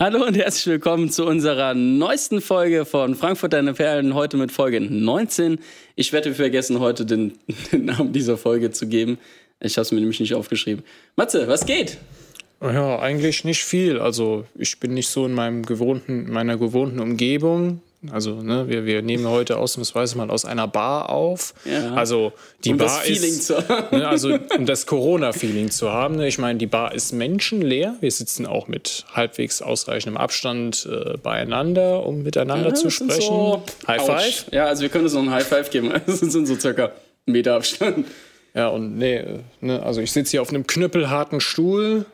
Hallo 0.00 0.24
und 0.24 0.36
herzlich 0.36 0.66
willkommen 0.68 1.10
zu 1.10 1.26
unserer 1.26 1.74
neuesten 1.74 2.40
Folge 2.40 2.84
von 2.84 3.16
Frankfurt 3.16 3.52
Deine 3.52 3.74
Perlen. 3.74 4.14
Heute 4.14 4.36
mit 4.36 4.52
Folge 4.52 4.80
19. 4.80 5.58
Ich 5.96 6.12
werde 6.12 6.32
vergessen, 6.36 6.78
heute 6.78 7.04
den, 7.04 7.32
den 7.72 7.86
Namen 7.86 8.12
dieser 8.12 8.36
Folge 8.36 8.70
zu 8.70 8.86
geben. 8.86 9.18
Ich 9.58 9.76
habe 9.76 9.82
es 9.82 9.90
mir 9.90 9.98
nämlich 9.98 10.20
nicht 10.20 10.34
aufgeschrieben. 10.34 10.84
Matze, 11.16 11.48
was 11.48 11.66
geht? 11.66 11.98
Ja, 12.60 13.00
eigentlich 13.00 13.42
nicht 13.42 13.64
viel. 13.64 13.98
Also 13.98 14.44
ich 14.54 14.78
bin 14.78 14.94
nicht 14.94 15.08
so 15.08 15.26
in 15.26 15.32
meinem 15.32 15.66
gewohnten, 15.66 16.30
meiner 16.30 16.56
gewohnten 16.58 17.00
Umgebung. 17.00 17.82
Also 18.12 18.42
ne, 18.42 18.68
wir, 18.68 18.86
wir 18.86 19.02
nehmen 19.02 19.26
heute 19.26 19.58
ausnahmsweise 19.58 20.16
mal 20.16 20.30
aus 20.30 20.44
einer 20.44 20.68
Bar 20.68 21.10
auf. 21.10 21.52
Ja. 21.64 21.94
Also 21.94 22.32
die 22.64 22.70
Um 22.70 22.76
Bar 22.78 22.86
das 22.86 22.98
Feeling 23.00 23.30
ist, 23.32 23.46
zu 23.48 23.68
haben. 23.68 23.96
ne, 23.98 24.06
also 24.08 24.38
um 24.56 24.66
das 24.66 24.86
Corona-Feeling 24.86 25.70
zu 25.72 25.92
haben. 25.92 26.14
Ne? 26.16 26.28
Ich 26.28 26.38
meine, 26.38 26.58
die 26.60 26.66
Bar 26.66 26.94
ist 26.94 27.12
menschenleer. 27.12 27.96
Wir 28.00 28.10
sitzen 28.12 28.46
auch 28.46 28.68
mit 28.68 29.04
halbwegs 29.12 29.62
ausreichendem 29.62 30.16
Abstand 30.16 30.88
äh, 30.90 31.16
beieinander, 31.18 32.06
um 32.06 32.22
miteinander 32.22 32.72
zu 32.74 32.84
Das 32.84 32.96
sind 32.98 33.10
sprechen. 33.12 33.26
so- 33.34 33.62
High 33.88 34.06
five. 34.06 34.46
Ja, 34.52 34.66
also 34.66 34.82
wir 34.82 34.90
können 34.90 35.04
uns 35.04 35.14
noch 35.14 35.22
einen 35.22 35.30
High 35.32 35.46
Five 35.46 35.70
geben. 35.70 35.92
Das 36.06 36.20
sind 36.20 36.46
so 36.46 36.54
circa 36.54 36.84
einen 36.86 36.92
Meter 37.26 37.56
Abstand. 37.56 38.06
Ja, 38.54 38.68
und 38.68 38.96
nee, 38.96 39.16
äh, 39.16 39.38
ne, 39.60 39.82
also 39.82 40.00
ich 40.00 40.12
sitze 40.12 40.30
hier 40.32 40.42
auf 40.42 40.50
einem 40.50 40.66
knüppelharten 40.66 41.40
Stuhl, 41.40 42.06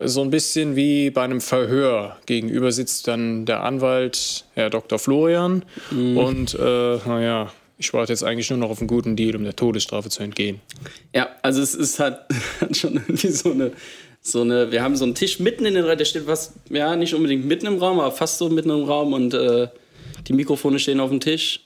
so 0.00 0.22
ein 0.22 0.30
bisschen 0.30 0.76
wie 0.76 1.10
bei 1.10 1.22
einem 1.22 1.40
Verhör. 1.40 2.18
Gegenüber 2.26 2.70
sitzt 2.70 3.08
dann 3.08 3.46
der 3.46 3.62
Anwalt, 3.62 4.44
Herr 4.54 4.70
Dr. 4.70 4.98
Florian. 4.98 5.64
Und 5.90 6.54
äh, 6.54 6.98
naja, 7.04 7.52
ich 7.78 7.92
warte 7.92 8.12
jetzt 8.12 8.22
eigentlich 8.22 8.50
nur 8.50 8.58
noch 8.58 8.70
auf 8.70 8.78
einen 8.78 8.88
guten 8.88 9.16
Deal, 9.16 9.34
um 9.36 9.44
der 9.44 9.56
Todesstrafe 9.56 10.08
zu 10.08 10.22
entgehen. 10.22 10.60
Ja, 11.14 11.28
also 11.42 11.62
es 11.62 11.74
ist 11.74 11.98
halt 11.98 12.18
schon 12.72 12.94
irgendwie 12.94 13.28
so 13.28 13.52
eine, 13.52 13.72
so 14.20 14.42
eine, 14.42 14.70
wir 14.70 14.82
haben 14.82 14.96
so 14.96 15.04
einen 15.04 15.14
Tisch 15.14 15.40
mitten 15.40 15.66
in 15.66 15.74
den 15.74 15.84
Raum, 15.84 15.98
der 15.98 16.04
steht 16.04 16.26
was, 16.26 16.54
ja, 16.70 16.94
nicht 16.96 17.14
unbedingt 17.14 17.44
mitten 17.44 17.66
im 17.66 17.78
Raum, 17.78 17.98
aber 17.98 18.12
fast 18.12 18.38
so 18.38 18.48
mitten 18.48 18.70
im 18.70 18.84
Raum 18.84 19.12
und 19.12 19.34
äh, 19.34 19.68
die 20.26 20.32
Mikrofone 20.32 20.78
stehen 20.78 21.00
auf 21.00 21.10
dem 21.10 21.20
Tisch. 21.20 21.60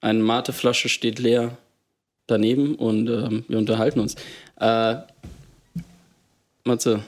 Eine 0.00 0.20
Mateflasche 0.20 0.88
steht 0.88 1.18
leer 1.18 1.58
daneben 2.26 2.76
und 2.76 3.08
ähm, 3.08 3.44
wir 3.48 3.58
unterhalten 3.58 4.00
uns. 4.00 4.14
Äh, 4.60 4.96
Matze. 6.64 7.02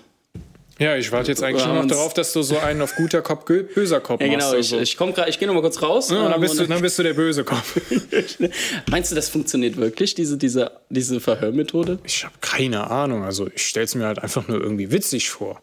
Ja, 0.83 0.97
ich 0.97 1.13
warte 1.13 1.31
jetzt 1.31 1.43
eigentlich 1.43 1.65
haben 1.65 1.77
noch 1.77 1.87
darauf, 1.87 2.13
dass 2.15 2.33
du 2.33 2.43
so 2.43 2.59
einen 2.59 2.83
auf 2.83 2.95
guter 2.97 3.23
Kopf, 3.23 3.45
böser 3.45 4.01
Kopf 4.01 4.21
Ja, 4.21 4.27
machst. 4.27 4.39
genau, 4.39 4.51
ich, 4.59 4.73
also. 4.73 4.81
ich 4.81 4.97
komme 4.97 5.13
gerade, 5.13 5.31
ich 5.31 5.39
gehe 5.39 5.47
nochmal 5.47 5.63
kurz 5.63 5.81
raus. 5.81 6.11
ja, 6.11 6.29
dann, 6.29 6.41
bist 6.41 6.59
du, 6.59 6.67
dann 6.67 6.81
bist 6.83 6.99
du 6.99 7.03
der 7.03 7.15
böse 7.15 7.45
Kopf. 7.45 7.81
Meinst 8.91 9.11
du, 9.11 9.15
das 9.15 9.29
funktioniert 9.29 9.77
wirklich, 9.77 10.15
diese, 10.15 10.37
diese, 10.37 10.73
diese 10.89 11.21
Verhörmethode? 11.21 11.99
Ich 12.05 12.25
habe 12.25 12.35
keine 12.41 12.91
Ahnung. 12.91 13.23
Also 13.23 13.49
ich 13.55 13.67
stelle 13.67 13.85
es 13.85 13.95
mir 13.95 14.07
halt 14.07 14.19
einfach 14.19 14.49
nur 14.49 14.61
irgendwie 14.61 14.91
witzig 14.91 15.31
vor. 15.31 15.63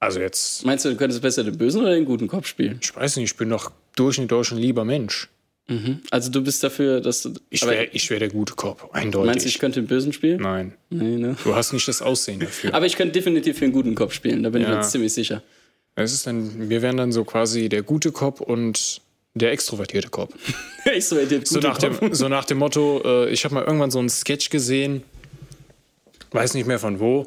Also 0.00 0.20
jetzt, 0.20 0.64
Meinst 0.66 0.84
du, 0.84 0.90
du 0.90 0.96
könntest 0.96 1.22
besser 1.22 1.42
den 1.44 1.56
bösen 1.56 1.80
oder 1.82 1.94
den 1.94 2.04
guten 2.04 2.28
Kopf 2.28 2.46
spielen? 2.46 2.78
ich 2.82 2.94
weiß 2.94 3.16
nicht, 3.16 3.30
ich 3.32 3.36
bin 3.36 3.48
doch 3.50 3.70
durch 3.94 4.18
und 4.18 4.30
durch 4.30 4.52
ein 4.52 4.58
lieber 4.58 4.84
Mensch. 4.84 5.28
Also 6.10 6.30
du 6.30 6.42
bist 6.42 6.62
dafür, 6.62 7.00
dass 7.00 7.22
du. 7.22 7.34
Ich 7.50 7.66
wäre 7.66 7.86
ich 7.92 8.08
wär 8.08 8.20
der 8.20 8.28
gute 8.28 8.54
Kopf, 8.54 8.84
eindeutig. 8.92 9.26
meinst 9.26 9.44
du, 9.44 9.48
ich 9.48 9.58
könnte 9.58 9.80
den 9.80 9.88
bösen 9.88 10.12
spielen? 10.12 10.40
Nein, 10.40 10.74
Nee, 10.90 11.16
ne? 11.16 11.36
du 11.42 11.56
hast 11.56 11.72
nicht 11.72 11.88
das 11.88 12.02
Aussehen 12.02 12.38
dafür. 12.38 12.72
Aber 12.72 12.86
ich 12.86 12.94
könnte 12.96 13.12
definitiv 13.14 13.58
für 13.58 13.64
einen 13.64 13.72
guten 13.72 13.96
Kopf 13.96 14.12
spielen, 14.12 14.44
da 14.44 14.50
bin 14.50 14.62
ich 14.62 14.68
Ja. 14.68 14.74
mir 14.74 14.80
jetzt 14.80 14.92
ziemlich 14.92 15.12
sicher. 15.12 15.42
Es 15.96 16.12
ist 16.12 16.24
dann, 16.26 16.68
wir 16.70 16.82
wären 16.82 16.96
dann 16.96 17.10
so 17.10 17.24
quasi 17.24 17.68
der 17.68 17.82
gute 17.82 18.12
Kopf 18.12 18.40
und 18.40 19.00
der 19.34 19.50
extrovertierte 19.50 20.08
Kopf. 20.08 20.34
ich 20.94 21.06
so, 21.06 21.16
der 21.16 21.44
So 21.44 21.58
nach, 21.58 21.78
dem, 21.78 21.98
so 22.14 22.28
nach 22.28 22.44
dem 22.44 22.58
Motto, 22.58 23.02
äh, 23.04 23.30
ich 23.30 23.44
habe 23.44 23.54
mal 23.54 23.64
irgendwann 23.64 23.90
so 23.90 23.98
einen 23.98 24.08
Sketch 24.08 24.50
gesehen, 24.50 25.02
weiß 26.30 26.54
nicht 26.54 26.66
mehr 26.66 26.78
von 26.78 27.00
wo. 27.00 27.26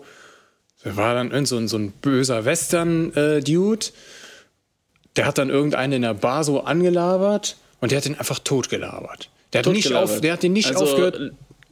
Da 0.85 0.95
war 0.95 1.13
dann 1.13 1.31
irgend 1.31 1.49
so 1.49 1.57
ein, 1.57 1.67
so 1.67 1.77
ein 1.77 1.91
böser 1.91 2.45
Western-Dude, 2.45 3.85
der 5.17 5.25
hat 5.25 5.37
dann 5.37 5.49
irgendeinen 5.49 5.91
in 5.93 6.01
der 6.03 6.13
Bar 6.13 6.45
so 6.45 6.61
angelabert 6.61 7.57
und 7.81 7.91
der 7.91 7.97
hat 7.97 8.05
den 8.05 8.17
einfach 8.17 8.39
totgelabert. 8.39 9.29
Der 9.53 9.63
hat, 9.63 9.71
nicht, 9.71 9.93
auf, 9.93 10.21
der 10.21 10.33
hat 10.33 10.43
den 10.43 10.53
nicht 10.53 10.67
also, 10.67 10.85
aufgehört. 10.85 11.15
äh, 11.15 11.29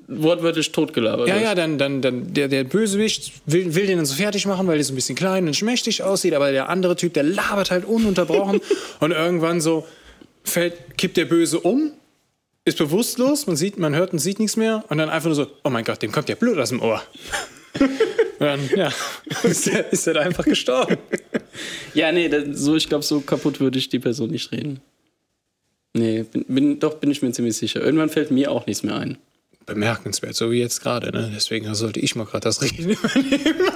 Wortwörtlich 0.09 0.71
totgelabert. 0.71 1.27
Ja, 1.27 1.37
ja, 1.37 1.53
dann, 1.53 1.77
dann, 1.77 2.01
dann 2.01 2.33
der, 2.33 2.47
der 2.47 2.63
Bösewicht 2.63 3.33
will, 3.45 3.75
will 3.75 3.87
den 3.87 3.97
dann 3.97 4.05
so 4.05 4.15
fertig 4.15 4.45
machen, 4.45 4.65
weil 4.65 4.75
der 4.75 4.85
so 4.85 4.93
ein 4.93 4.95
bisschen 4.95 5.17
klein 5.17 5.47
und 5.47 5.53
schmächtig 5.53 6.01
aussieht, 6.01 6.33
aber 6.33 6.51
der 6.51 6.69
andere 6.69 6.95
Typ, 6.95 7.13
der 7.13 7.23
labert 7.23 7.71
halt 7.71 7.83
ununterbrochen 7.83 8.61
und 9.01 9.11
irgendwann 9.11 9.59
so 9.59 9.85
fällt, 10.45 10.97
kippt 10.97 11.17
der 11.17 11.25
Böse 11.25 11.59
um, 11.59 11.91
ist 12.63 12.77
bewusstlos, 12.77 13.47
man 13.47 13.57
sieht, 13.57 13.77
man 13.77 13.95
hört 13.95 14.13
und 14.13 14.19
sieht 14.19 14.39
nichts 14.39 14.55
mehr 14.55 14.85
und 14.87 14.97
dann 14.97 15.09
einfach 15.09 15.27
nur 15.27 15.35
so, 15.35 15.47
oh 15.65 15.69
mein 15.69 15.83
Gott, 15.83 16.01
dem 16.01 16.11
kommt 16.11 16.29
ja 16.29 16.35
Blut 16.35 16.57
aus 16.57 16.69
dem 16.69 16.81
Ohr. 16.81 17.03
Dann, 18.39 18.69
ja, 18.75 18.91
ist 19.43 19.67
er, 19.67 19.91
ist 19.91 20.07
er 20.07 20.15
da 20.15 20.19
einfach 20.21 20.45
gestorben. 20.45 20.97
Ja, 21.95 22.11
nee, 22.11 22.29
das, 22.29 22.43
so, 22.59 22.75
ich 22.75 22.87
glaube, 22.87 23.03
so 23.03 23.21
kaputt 23.21 23.59
würde 23.59 23.79
ich 23.79 23.89
die 23.89 23.97
Person 23.97 24.29
nicht 24.29 24.51
reden. 24.51 24.79
Nee, 25.97 26.23
bin, 26.23 26.45
bin, 26.47 26.79
doch 26.79 26.95
bin 26.95 27.09
ich 27.11 27.21
mir 27.21 27.31
ziemlich 27.31 27.57
sicher. 27.57 27.81
Irgendwann 27.81 28.09
fällt 28.09 28.31
mir 28.31 28.51
auch 28.51 28.65
nichts 28.67 28.83
mehr 28.83 28.95
ein. 28.95 29.17
Bemerkenswert, 29.65 30.35
so 30.35 30.51
wie 30.51 30.59
jetzt 30.59 30.81
gerade, 30.81 31.11
ne? 31.11 31.31
Deswegen 31.35 31.73
sollte 31.75 31.99
ich 31.99 32.15
mal 32.15 32.25
gerade 32.25 32.41
das 32.43 32.61
Reden 32.61 32.89
übernehmen. 32.91 33.69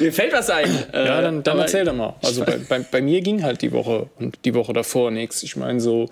Mir 0.00 0.12
fällt 0.12 0.32
was 0.32 0.48
ein. 0.50 0.70
Ja, 0.92 1.20
dann, 1.20 1.42
dann 1.42 1.58
erzähl 1.58 1.84
doch 1.84 1.94
mal. 1.94 2.14
Also 2.22 2.44
bei, 2.44 2.56
bei, 2.58 2.78
bei 2.80 3.02
mir 3.02 3.20
ging 3.20 3.42
halt 3.42 3.62
die 3.62 3.72
Woche 3.72 4.08
und 4.18 4.38
die 4.44 4.54
Woche 4.54 4.72
davor 4.72 5.10
nichts. 5.10 5.42
Ich 5.42 5.56
meine 5.56 5.80
so, 5.80 6.08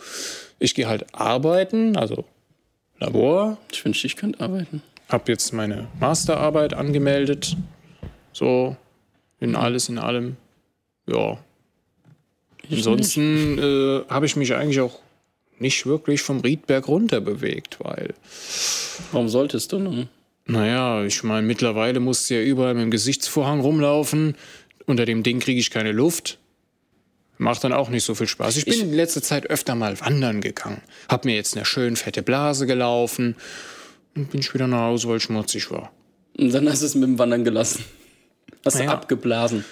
ich 0.58 0.74
gehe 0.74 0.88
halt 0.88 1.06
arbeiten, 1.12 1.96
also 1.96 2.24
Labor, 2.98 3.56
Ich 3.72 3.84
wünschte, 3.84 4.06
ich 4.06 4.16
könnte 4.16 4.40
arbeiten. 4.40 4.82
habe 5.08 5.32
jetzt 5.32 5.52
meine 5.52 5.88
Masterarbeit 5.98 6.74
angemeldet, 6.74 7.56
so 8.32 8.76
in 9.40 9.56
alles 9.56 9.88
in 9.88 9.98
allem. 9.98 10.36
Ja. 11.06 11.38
Ansonsten 12.70 13.58
äh, 13.58 14.02
habe 14.08 14.26
ich 14.26 14.36
mich 14.36 14.54
eigentlich 14.54 14.80
auch 14.80 14.98
nicht 15.58 15.86
wirklich 15.86 16.22
vom 16.22 16.40
Riedberg 16.40 16.88
runter 16.88 17.20
bewegt, 17.20 17.78
weil 17.80 18.14
Warum 19.12 19.28
solltest 19.28 19.72
du 19.72 19.78
nun? 19.78 20.08
Naja, 20.46 21.04
ich 21.04 21.22
meine, 21.22 21.46
mittlerweile 21.46 22.00
musst 22.00 22.28
du 22.30 22.34
ja 22.34 22.42
überall 22.42 22.74
mit 22.74 22.82
dem 22.82 22.90
Gesichtsvorhang 22.90 23.60
rumlaufen. 23.60 24.36
Unter 24.86 25.04
dem 25.04 25.22
Ding 25.22 25.38
kriege 25.40 25.60
ich 25.60 25.70
keine 25.70 25.92
Luft. 25.92 26.38
Macht 27.38 27.62
dann 27.64 27.72
auch 27.72 27.88
nicht 27.88 28.04
so 28.04 28.14
viel 28.14 28.26
Spaß. 28.26 28.56
Ich 28.56 28.64
bin 28.64 28.74
Ich- 28.74 28.80
in 28.82 28.92
letzter 28.92 29.22
Zeit 29.22 29.46
öfter 29.48 29.74
mal 29.74 29.98
wandern 30.00 30.40
gegangen. 30.40 30.82
Hab 31.08 31.24
mir 31.24 31.34
jetzt 31.34 31.56
eine 31.56 31.64
schön 31.64 31.96
fette 31.96 32.22
Blase 32.22 32.66
gelaufen. 32.66 33.36
Und 34.16 34.30
bin 34.30 34.40
ich 34.40 34.52
wieder 34.52 34.66
nach 34.66 34.80
Hause, 34.88 35.08
weil 35.08 35.18
ich 35.18 35.22
schmutzig 35.22 35.70
war. 35.70 35.92
Und 36.36 36.52
dann 36.52 36.68
hast 36.68 36.82
du 36.82 36.86
es 36.86 36.94
mit 36.94 37.04
dem 37.04 37.18
Wandern 37.18 37.44
gelassen. 37.44 37.84
Hast 38.64 38.78
du 38.78 38.84
Ja. 38.84 38.90
abgeblasen. 38.92 39.64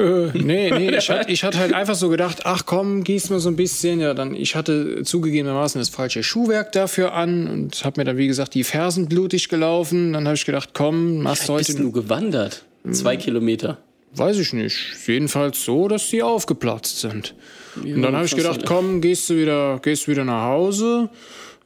Äh, 0.00 0.30
nee, 0.38 0.70
nee, 0.70 0.90
ich 0.96 1.10
hatte 1.10 1.30
ich 1.30 1.44
hatte 1.44 1.58
halt 1.58 1.72
einfach 1.74 1.94
so 1.94 2.08
gedacht, 2.08 2.40
ach 2.44 2.64
komm, 2.66 3.04
gieß 3.04 3.30
mal 3.30 3.40
so 3.40 3.48
ein 3.48 3.56
bisschen. 3.56 4.00
Ja, 4.00 4.14
dann, 4.14 4.34
ich 4.34 4.54
hatte 4.54 5.02
zugegebenermaßen 5.02 5.80
das 5.80 5.88
falsche 5.88 6.22
Schuhwerk 6.22 6.72
dafür 6.72 7.12
an 7.12 7.48
und 7.48 7.84
habe 7.84 8.00
mir 8.00 8.04
dann, 8.04 8.16
wie 8.16 8.26
gesagt, 8.26 8.54
die 8.54 8.64
Fersen 8.64 9.08
blutig 9.08 9.48
gelaufen. 9.48 10.12
Dann 10.12 10.24
habe 10.26 10.36
ich 10.36 10.46
gedacht, 10.46 10.70
komm, 10.72 11.22
machst 11.22 11.48
heute 11.48 11.66
Bist 11.66 11.78
du 11.78 11.92
gewandert? 11.92 12.64
Zwei 12.90 13.16
Kilometer. 13.16 13.78
Weiß 14.14 14.38
ich 14.38 14.52
nicht. 14.52 14.78
Jedenfalls 15.06 15.64
so, 15.64 15.86
dass 15.86 16.08
die 16.08 16.22
aufgeplatzt 16.22 17.00
sind. 17.00 17.34
und 17.76 18.02
dann 18.02 18.16
habe 18.16 18.26
ich 18.26 18.34
gedacht, 18.34 18.62
komm, 18.66 19.00
gehst 19.00 19.30
du 19.30 19.36
wieder, 19.36 19.78
gehst 19.82 20.08
wieder 20.08 20.24
nach 20.24 20.46
Hause. 20.46 21.10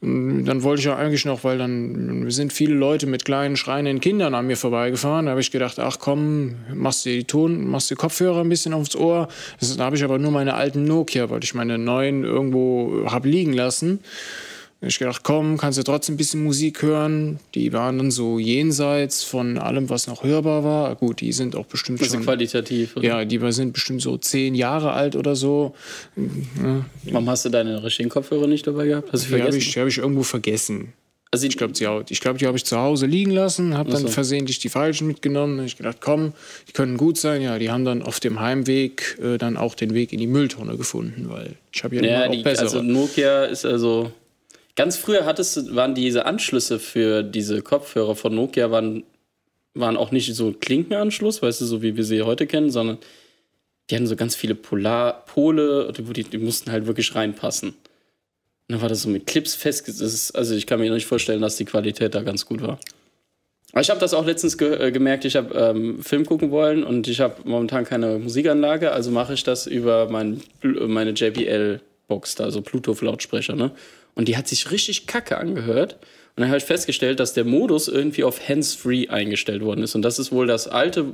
Dann 0.05 0.61
wollte 0.61 0.81
ich 0.81 0.85
ja 0.85 0.95
eigentlich 0.97 1.25
noch, 1.25 1.43
weil 1.43 1.57
dann 1.57 2.29
sind 2.29 2.53
viele 2.53 2.75
Leute 2.75 3.07
mit 3.07 3.25
kleinen 3.25 3.57
schreienden 3.57 3.99
Kindern 3.99 4.35
an 4.35 4.45
mir 4.45 4.55
vorbeigefahren. 4.55 5.25
Da 5.25 5.31
habe 5.31 5.41
ich 5.41 5.49
gedacht, 5.49 5.79
ach 5.79 5.97
komm, 5.97 6.57
machst 6.71 7.07
du 7.07 7.09
die 7.09 7.23
Ton, 7.23 7.67
machst 7.67 7.89
die 7.89 7.95
Kopfhörer 7.95 8.41
ein 8.41 8.49
bisschen 8.49 8.75
aufs 8.75 8.95
Ohr. 8.95 9.29
Das, 9.59 9.75
da 9.75 9.85
habe 9.85 9.95
ich 9.95 10.03
aber 10.03 10.19
nur 10.19 10.29
meine 10.29 10.53
alten 10.53 10.83
Nokia, 10.83 11.31
weil 11.31 11.43
ich 11.43 11.55
meine 11.55 11.79
neuen 11.79 12.23
irgendwo 12.23 13.07
habe 13.09 13.27
liegen 13.27 13.53
lassen. 13.53 13.99
Da 14.85 14.89
hab 14.89 14.91
ich 14.91 14.99
gedacht, 14.99 15.23
komm, 15.23 15.57
kannst 15.57 15.79
du 15.79 15.83
trotzdem 15.83 16.13
ein 16.13 16.17
bisschen 16.17 16.43
Musik 16.43 16.83
hören. 16.83 17.39
Die 17.55 17.73
waren 17.73 17.97
dann 17.97 18.11
so 18.11 18.37
jenseits 18.37 19.23
von 19.23 19.57
allem, 19.57 19.89
was 19.89 20.05
noch 20.05 20.23
hörbar 20.23 20.63
war. 20.63 20.95
Gut, 20.95 21.21
die 21.21 21.31
sind 21.31 21.55
auch 21.55 21.65
bestimmt 21.65 21.99
Also 22.03 22.17
schon. 22.17 22.23
qualitativ. 22.23 22.95
Oder? 22.95 23.03
Ja, 23.03 23.25
die 23.25 23.39
sind 23.51 23.73
bestimmt 23.73 24.03
so 24.03 24.15
zehn 24.17 24.53
Jahre 24.53 24.91
alt 24.91 25.15
oder 25.15 25.35
so. 25.35 25.73
Warum 27.05 27.27
hast 27.27 27.45
du 27.45 27.49
deine 27.49 27.83
richtigen 27.83 28.09
Kopfhörer 28.09 28.45
nicht 28.45 28.67
dabei 28.67 28.85
gehabt? 28.85 29.11
Hast 29.11 29.25
du 29.31 29.35
Die 29.35 29.41
habe 29.41 29.57
ich, 29.57 29.75
hab 29.75 29.87
ich 29.87 29.97
irgendwo 29.97 30.21
vergessen. 30.21 30.93
also 31.31 31.47
Ich 31.47 31.57
glaube, 31.57 31.73
die, 31.73 31.87
ich 32.13 32.21
glaub, 32.21 32.37
die 32.37 32.45
habe 32.45 32.55
ich 32.55 32.65
zu 32.65 32.77
Hause 32.77 33.07
liegen 33.07 33.31
lassen, 33.31 33.75
habe 33.75 33.89
dann 33.89 34.03
so. 34.03 34.07
versehentlich 34.09 34.59
die 34.59 34.69
falschen 34.69 35.07
mitgenommen. 35.07 35.65
Ich 35.65 35.77
gedacht, 35.77 35.97
komm, 35.99 36.33
die 36.67 36.73
können 36.73 36.97
gut 36.97 37.17
sein. 37.17 37.41
Ja, 37.41 37.57
die 37.57 37.71
haben 37.71 37.85
dann 37.85 38.03
auf 38.03 38.19
dem 38.19 38.39
Heimweg 38.39 39.17
äh, 39.19 39.39
dann 39.39 39.57
auch 39.57 39.73
den 39.73 39.95
Weg 39.95 40.13
in 40.13 40.19
die 40.19 40.27
Mülltonne 40.27 40.77
gefunden, 40.77 41.25
weil 41.27 41.55
ich 41.73 41.83
habe 41.83 41.95
ja, 41.95 42.03
ja, 42.03 42.17
immer 42.25 42.29
auch 42.29 42.37
die, 42.37 42.43
bessere. 42.43 42.65
also 42.65 42.83
Nokia 42.83 43.45
ist 43.45 43.65
also. 43.65 44.11
Ganz 44.75 44.97
früher 44.97 45.25
hattest 45.25 45.73
waren 45.75 45.95
diese 45.95 46.25
Anschlüsse 46.25 46.79
für 46.79 47.23
diese 47.23 47.61
Kopfhörer 47.61 48.15
von 48.15 48.35
Nokia 48.35 48.71
waren, 48.71 49.03
waren 49.73 49.95
auch 49.95 50.11
nicht 50.11 50.33
so 50.35 50.51
Klinkenanschluss, 50.51 51.41
weißt 51.41 51.61
du, 51.61 51.65
so 51.65 51.81
wie 51.81 51.95
wir 51.95 52.03
sie 52.03 52.21
heute 52.23 52.45
kennen, 52.45 52.69
sondern 52.69 52.97
die 53.89 53.95
hatten 53.95 54.07
so 54.07 54.15
ganz 54.15 54.35
viele 54.35 54.55
Polar 54.55 55.25
Pole, 55.25 55.93
die, 55.93 56.23
die 56.23 56.37
mussten 56.37 56.71
halt 56.71 56.87
wirklich 56.87 57.15
reinpassen. 57.15 57.69
Und 57.69 58.73
dann 58.73 58.81
war 58.81 58.89
das 58.89 59.03
so 59.03 59.09
mit 59.09 59.27
Clips 59.27 59.55
festgesetzt. 59.55 60.35
Also 60.35 60.55
ich 60.55 60.65
kann 60.65 60.79
mir 60.79 60.91
nicht 60.91 61.05
vorstellen, 61.05 61.41
dass 61.41 61.55
die 61.55 61.65
Qualität 61.65 62.15
da 62.15 62.23
ganz 62.23 62.45
gut 62.45 62.61
war. 62.61 62.79
Ich 63.79 63.89
habe 63.89 63.99
das 63.99 64.13
auch 64.13 64.25
letztens 64.25 64.57
ge 64.57 64.87
äh, 64.87 64.91
gemerkt, 64.91 65.25
ich 65.25 65.35
habe 65.35 65.53
ähm, 65.53 66.01
Film 66.01 66.25
gucken 66.25 66.49
wollen 66.49 66.83
und 66.83 67.07
ich 67.07 67.19
habe 67.19 67.35
momentan 67.43 67.83
keine 67.83 68.19
Musikanlage, 68.19 68.91
also 68.91 69.11
mache 69.11 69.33
ich 69.33 69.43
das 69.43 69.67
über 69.67 70.09
mein, 70.09 70.41
meine 70.63 71.11
JBL-Box, 71.11 72.35
da 72.35 72.51
so 72.51 72.61
Bluetooth-Lautsprecher, 72.61 73.55
ne? 73.55 73.71
Und 74.15 74.27
die 74.27 74.37
hat 74.37 74.47
sich 74.47 74.71
richtig 74.71 75.07
kacke 75.07 75.37
angehört. 75.37 75.93
Und 76.35 76.41
dann 76.41 76.47
habe 76.47 76.57
ich 76.57 76.63
festgestellt, 76.63 77.19
dass 77.19 77.33
der 77.33 77.45
Modus 77.45 77.87
irgendwie 77.87 78.23
auf 78.23 78.47
Hands-Free 78.47 79.09
eingestellt 79.09 79.61
worden 79.61 79.83
ist. 79.83 79.95
Und 79.95 80.01
das 80.01 80.19
ist 80.19 80.31
wohl 80.31 80.47
das 80.47 80.67
alte 80.67 81.05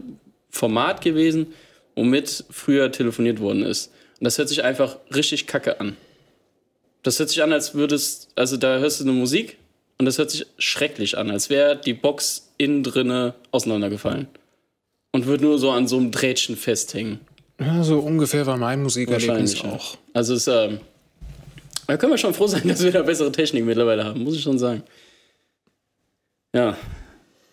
Format 0.49 1.01
gewesen, 1.01 1.47
womit 1.95 2.45
früher 2.49 2.91
telefoniert 2.91 3.39
worden 3.39 3.63
ist. 3.63 3.91
Und 4.19 4.25
das 4.25 4.37
hört 4.37 4.49
sich 4.49 4.63
einfach 4.63 4.97
richtig 5.13 5.47
kacke 5.47 5.79
an. 5.79 5.97
Das 7.03 7.19
hört 7.19 7.29
sich 7.29 7.41
an, 7.41 7.51
als 7.51 7.73
würdest, 7.73 8.29
also 8.35 8.57
da 8.57 8.77
hörst 8.77 8.99
du 8.99 9.03
eine 9.03 9.13
Musik 9.13 9.57
und 9.97 10.05
das 10.05 10.17
hört 10.17 10.29
sich 10.29 10.45
schrecklich 10.59 11.17
an, 11.17 11.31
als 11.31 11.49
wäre 11.49 11.75
die 11.75 11.93
Box 11.93 12.51
innen 12.57 12.83
drinne 12.83 13.33
auseinandergefallen. 13.51 14.27
Und 15.11 15.25
würde 15.25 15.43
nur 15.43 15.59
so 15.59 15.71
an 15.71 15.87
so 15.87 15.97
einem 15.97 16.11
Drähtchen 16.11 16.55
festhängen. 16.55 17.19
Ja, 17.59 17.83
so 17.83 17.99
ungefähr 17.99 18.45
war 18.45 18.57
mein 18.57 18.81
Musikerlebnis 18.81 19.27
Wahrscheinlich 19.27 19.65
auch. 19.65 19.93
auch. 19.93 19.97
Also 20.13 20.35
es, 20.35 20.47
ähm, 20.47 20.79
da 21.91 21.97
können 21.97 22.13
wir 22.13 22.17
schon 22.17 22.33
froh 22.33 22.47
sein, 22.47 22.61
dass 22.67 22.81
wir 22.81 22.91
da 22.91 23.01
bessere 23.01 23.33
Technik 23.33 23.65
mittlerweile 23.65 24.05
haben, 24.05 24.23
muss 24.23 24.35
ich 24.35 24.41
schon 24.41 24.57
sagen. 24.57 24.83
Ja. 26.55 26.77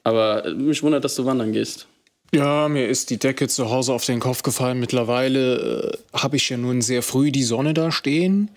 Aber 0.05 0.55
mich 0.55 0.81
wundert, 0.83 1.03
dass 1.03 1.17
du 1.17 1.25
wandern 1.25 1.53
gehst. 1.53 1.89
Ja, 2.33 2.69
mir 2.69 2.87
ist 2.87 3.11
die 3.11 3.19
Decke 3.19 3.49
zu 3.49 3.71
Hause 3.71 3.93
auf 3.93 4.05
den 4.05 4.21
Kopf 4.21 4.43
gefallen. 4.43 4.79
Mittlerweile 4.79 5.99
äh, 6.15 6.17
habe 6.17 6.37
ich 6.37 6.49
ja 6.49 6.57
nun 6.57 6.83
sehr 6.83 7.03
früh 7.03 7.33
die 7.33 7.43
Sonne 7.43 7.75
da 7.75 7.91
stehen. 7.91 8.51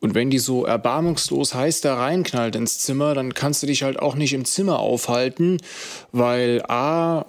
Und 0.00 0.14
wenn 0.14 0.30
die 0.30 0.38
so 0.38 0.64
erbarmungslos 0.64 1.54
heiß 1.54 1.82
da 1.82 1.96
reinknallt 1.96 2.56
ins 2.56 2.78
Zimmer, 2.78 3.14
dann 3.14 3.34
kannst 3.34 3.62
du 3.62 3.66
dich 3.66 3.82
halt 3.82 3.98
auch 3.98 4.14
nicht 4.14 4.32
im 4.32 4.46
Zimmer 4.46 4.78
aufhalten, 4.78 5.58
weil 6.10 6.62
A, 6.68 7.26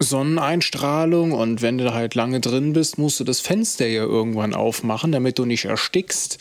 Sonneneinstrahlung 0.00 1.32
und 1.32 1.62
wenn 1.62 1.78
du 1.78 1.92
halt 1.92 2.14
lange 2.14 2.40
drin 2.40 2.72
bist, 2.72 2.98
musst 2.98 3.20
du 3.20 3.24
das 3.24 3.40
Fenster 3.40 3.86
ja 3.86 4.02
irgendwann 4.02 4.54
aufmachen, 4.54 5.12
damit 5.12 5.38
du 5.38 5.44
nicht 5.44 5.66
erstickst. 5.66 6.38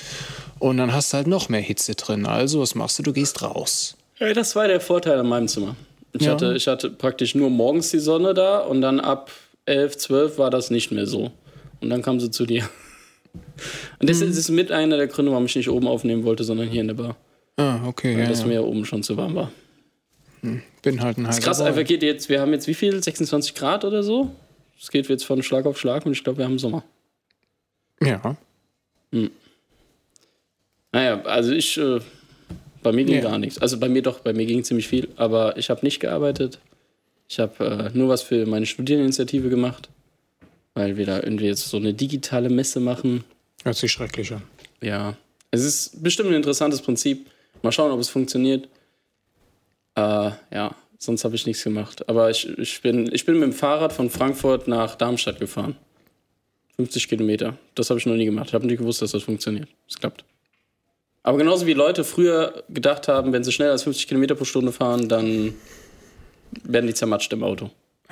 Und 0.59 0.77
dann 0.77 0.93
hast 0.93 1.13
du 1.13 1.17
halt 1.17 1.27
noch 1.27 1.49
mehr 1.49 1.61
Hitze 1.61 1.95
drin. 1.95 2.25
Also, 2.25 2.59
was 2.61 2.75
machst 2.75 2.99
du? 2.99 3.03
Du 3.03 3.13
gehst 3.13 3.41
raus. 3.41 3.95
Ja, 4.19 4.33
das 4.33 4.55
war 4.55 4.67
der 4.67 4.81
Vorteil 4.81 5.19
an 5.19 5.27
meinem 5.27 5.47
Zimmer. 5.47 5.75
Ich, 6.13 6.23
Ja. 6.23 6.31
hatte, 6.33 6.53
ich 6.55 6.67
hatte 6.67 6.89
praktisch 6.89 7.35
nur 7.35 7.49
morgens 7.49 7.91
die 7.91 7.99
Sonne 7.99 8.33
da 8.33 8.59
und 8.59 8.81
dann 8.81 8.99
ab 8.99 9.31
11, 9.65 9.97
12 9.97 10.37
war 10.37 10.49
das 10.49 10.69
nicht 10.71 10.91
mehr 10.91 11.05
so. 11.05 11.31
Und 11.81 11.89
dann 11.89 12.01
kam 12.01 12.19
sie 12.19 12.31
zu 12.31 12.45
dir. 12.45 12.67
Und 13.99 14.09
das 14.09 14.21
ist 14.21 14.49
mit 14.49 14.71
einer 14.71 14.97
der 14.97 15.07
Gründe, 15.07 15.31
warum 15.31 15.45
ich 15.45 15.55
nicht 15.55 15.69
oben 15.69 15.87
aufnehmen 15.87 16.23
wollte, 16.23 16.43
sondern 16.43 16.67
hier 16.67 16.81
in 16.81 16.87
der 16.87 16.95
Bar. 16.95 17.15
Ah, 17.57 17.79
okay, 17.85 18.15
Weil 18.15 18.23
ja, 18.23 18.29
das 18.29 18.41
ja. 18.41 18.47
mir 18.47 18.63
oben 18.65 18.85
schon 18.85 19.03
zu 19.03 19.15
warm 19.17 19.35
war. 19.35 19.51
Bin 20.41 21.01
halt 21.01 21.17
ein 21.17 21.25
Das 21.25 21.39
ist 21.39 21.43
krass, 21.43 21.59
einfach 21.61 21.83
geht 21.83 22.03
jetzt, 22.03 22.29
wir 22.29 22.41
haben 22.41 22.51
jetzt 22.53 22.67
wie 22.67 22.73
viel? 22.73 23.01
26 23.03 23.55
Grad 23.55 23.83
oder 23.85 24.03
so? 24.03 24.31
Es 24.79 24.89
geht 24.91 25.09
jetzt 25.09 25.25
von 25.25 25.43
Schlag 25.43 25.65
auf 25.65 25.77
Schlag 25.79 26.05
und 26.05 26.13
ich 26.13 26.23
glaube, 26.23 26.37
wir 26.39 26.45
haben 26.45 26.57
Sommer. 26.59 26.83
Ja. 28.01 28.37
Naja, 30.91 31.21
also 31.23 31.51
ich, 31.51 31.77
äh, 31.77 31.99
bei 32.81 32.91
mir 32.91 33.03
ging 33.05 33.15
Ja. 33.15 33.21
gar 33.21 33.37
nichts. 33.37 33.59
Also 33.59 33.79
bei 33.79 33.89
mir 33.89 34.01
doch, 34.01 34.19
bei 34.19 34.33
mir 34.33 34.45
ging 34.45 34.63
ziemlich 34.63 34.87
viel, 34.87 35.09
aber 35.17 35.57
ich 35.57 35.69
habe 35.69 35.85
nicht 35.85 35.99
gearbeitet. 35.99 36.59
Ich 37.27 37.39
habe 37.39 37.91
äh, 37.93 37.97
nur 37.97 38.09
was 38.09 38.21
für 38.23 38.45
meine 38.45 38.65
Studieninitiative 38.65 39.49
gemacht, 39.49 39.89
weil 40.73 40.97
wir 40.97 41.05
da 41.05 41.17
irgendwie 41.17 41.45
jetzt 41.45 41.67
so 41.69 41.77
eine 41.77 41.93
digitale 41.93 42.49
Messe 42.49 42.79
machen. 42.79 43.23
Hört 43.63 43.75
sich 43.75 43.91
schrecklich 43.91 44.31
an. 44.33 44.41
Ja, 44.81 45.15
es 45.51 45.63
ist 45.63 46.01
bestimmt 46.01 46.29
ein 46.29 46.35
interessantes 46.35 46.81
Prinzip. 46.81 47.29
Mal 47.61 47.71
schauen, 47.71 47.91
ob 47.91 47.99
es 47.99 48.09
funktioniert. 48.09 48.67
Äh, 49.99 50.31
ja, 50.55 50.75
sonst 50.97 51.23
habe 51.25 51.35
ich 51.35 51.45
nichts 51.45 51.63
gemacht. 51.63 52.07
Aber 52.07 52.29
ich, 52.29 52.47
ich, 52.57 52.81
bin, 52.81 53.13
ich 53.13 53.25
bin 53.25 53.35
mit 53.35 53.43
dem 53.43 53.53
Fahrrad 53.53 53.91
von 53.91 54.09
Frankfurt 54.09 54.67
nach 54.67 54.95
Darmstadt 54.95 55.39
gefahren. 55.39 55.75
50 56.77 57.09
Kilometer. 57.09 57.57
Das 57.75 57.89
habe 57.89 57.99
ich 57.99 58.05
noch 58.05 58.15
nie 58.15 58.25
gemacht. 58.25 58.47
Ich 58.47 58.53
habe 58.53 58.65
nicht 58.65 58.77
gewusst, 58.77 59.01
dass 59.01 59.11
das 59.11 59.23
funktioniert. 59.23 59.67
Es 59.87 59.97
klappt. 59.97 60.23
Aber 61.23 61.37
genauso 61.37 61.65
wie 61.65 61.73
Leute 61.73 62.05
früher 62.05 62.63
gedacht 62.69 63.09
haben, 63.09 63.33
wenn 63.33 63.43
sie 63.43 63.51
schneller 63.51 63.73
als 63.73 63.83
50 63.83 64.07
Kilometer 64.07 64.35
pro 64.35 64.45
Stunde 64.45 64.71
fahren, 64.71 65.09
dann 65.09 65.53
werden 66.63 66.87
die 66.87 66.93
zermatscht 66.93 67.33
im 67.33 67.43
Auto. 67.43 67.69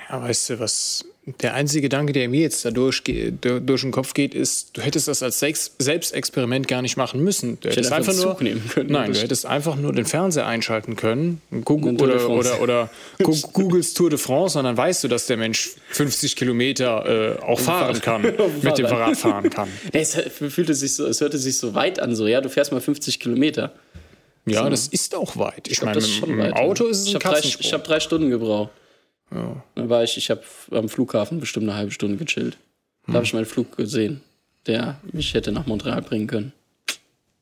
Ja, 0.09 0.21
weißt 0.21 0.49
du, 0.49 0.59
was 0.59 1.05
der 1.41 1.53
einzige 1.55 1.81
Gedanke, 1.81 2.13
der 2.13 2.29
mir 2.29 2.41
jetzt 2.41 2.63
da 2.63 2.71
durch, 2.71 3.03
den 3.03 3.91
Kopf 3.91 4.13
geht, 4.13 4.33
ist, 4.33 4.77
du 4.77 4.81
hättest 4.81 5.09
das 5.09 5.21
als 5.21 5.39
Sex 5.39 5.71
Selbstexperiment 5.77 6.69
gar 6.69 6.81
nicht 6.81 6.95
machen 6.95 7.21
müssen. 7.21 7.59
Du 7.59 7.69
hättest 7.69 7.91
hätte 7.91 7.95
einfach 7.95 8.13
einfach 8.13 8.41
nur, 8.41 8.59
können. 8.69 8.91
Nein, 8.91 9.11
du 9.11 9.19
hättest 9.19 9.45
einfach 9.45 9.75
nur 9.75 9.91
den 9.91 10.05
Fernseher 10.05 10.47
einschalten 10.47 10.95
können, 10.95 11.41
Google, 11.65 11.89
Eine 11.89 11.97
Tour 11.97 12.07
de 12.07 12.15
oder, 12.15 12.25
France. 12.25 12.61
oder, 12.61 12.89
oder 13.19 13.41
Googles 13.53 13.93
Tour 13.93 14.09
de 14.09 14.17
France 14.17 14.57
und 14.57 14.63
dann 14.63 14.77
weißt 14.77 15.03
du, 15.03 15.09
dass 15.09 15.27
der 15.27 15.35
Mensch 15.37 15.71
50 15.89 16.35
Kilometer 16.37 17.37
äh, 17.39 17.43
auch 17.43 17.59
fahren 17.59 17.99
kann, 17.99 18.21
mit 18.61 18.77
dem 18.77 18.87
Fahrrad 18.87 19.17
fahren 19.17 19.49
kann. 19.49 19.67
Es 19.91 20.15
fühlte 20.15 20.73
sich 20.73 20.93
so, 20.93 21.07
es 21.07 21.19
hörte 21.19 21.37
sich 21.37 21.57
so 21.57 21.73
weit 21.73 21.99
an, 21.99 22.15
so, 22.15 22.27
ja, 22.27 22.39
du 22.39 22.49
fährst 22.49 22.71
mal 22.71 22.81
50 22.81 23.19
Kilometer. 23.19 23.73
Ja, 24.45 24.69
das 24.69 24.87
ist 24.87 25.13
auch 25.13 25.35
weit. 25.35 25.67
Ich, 25.67 25.73
Ich 25.73 25.81
meine, 25.81 25.99
mit 25.99 26.21
dem 26.25 26.53
Auto 26.53 26.85
ist 26.85 26.99
es 26.99 27.07
ich 27.07 27.15
ein 27.15 27.21
hab 27.21 27.33
drei. 27.33 27.39
Ich 27.39 27.73
habe 27.73 27.83
drei 27.83 27.99
Stunden 27.99 28.29
gebraucht. 28.29 28.71
Dann 29.29 29.89
war 29.89 30.03
ich, 30.03 30.17
ich 30.17 30.29
habe 30.29 30.41
am 30.71 30.89
Flughafen 30.89 31.39
bestimmt 31.39 31.67
eine 31.69 31.77
halbe 31.77 31.91
Stunde 31.91 32.17
gechillt. 32.17 32.57
Da 33.07 33.13
habe 33.13 33.25
ich 33.25 33.33
meinen 33.33 33.45
Flug 33.45 33.75
gesehen, 33.77 34.21
der 34.65 34.99
mich 35.11 35.33
hätte 35.33 35.51
nach 35.51 35.65
Montreal 35.65 36.01
bringen 36.01 36.27
können. 36.27 36.53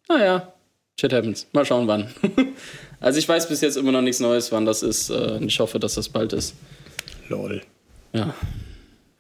Naja, 0.08 0.54
shit 1.00 1.12
happens. 1.14 1.48
Mal 1.54 1.66
schauen, 1.66 1.88
wann. 1.88 2.08
also 3.00 3.18
ich 3.20 3.28
weiß 3.28 3.50
bis 3.50 3.62
jetzt 3.62 3.78
immer 3.78 3.92
noch 3.92 4.02
nichts 4.02 4.20
Neues, 4.20 4.52
wann 4.52 4.66
das 4.66 4.84
ist. 4.84 5.10
Äh, 5.10 5.44
Ich 5.44 5.60
hoffe, 5.60 5.80
dass 5.80 5.96
das 5.96 6.10
bald 6.10 6.34
ist. 6.34 6.56
Lol. 7.30 7.62
Ja. 8.14 8.34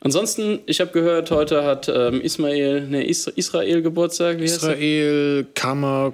Ansonsten, 0.05 0.59
ich 0.67 0.81
habe 0.81 0.91
gehört, 0.91 1.31
heute 1.31 1.63
hat 1.63 1.89
ähm, 1.89 2.21
Ismail, 2.21 2.87
ne, 2.87 3.03
Is 3.03 3.25
Israel 3.25 3.81
Geburtstag. 3.81 4.37
Wie? 4.37 4.43
Israel 4.43 5.47
Kammer, 5.55 6.13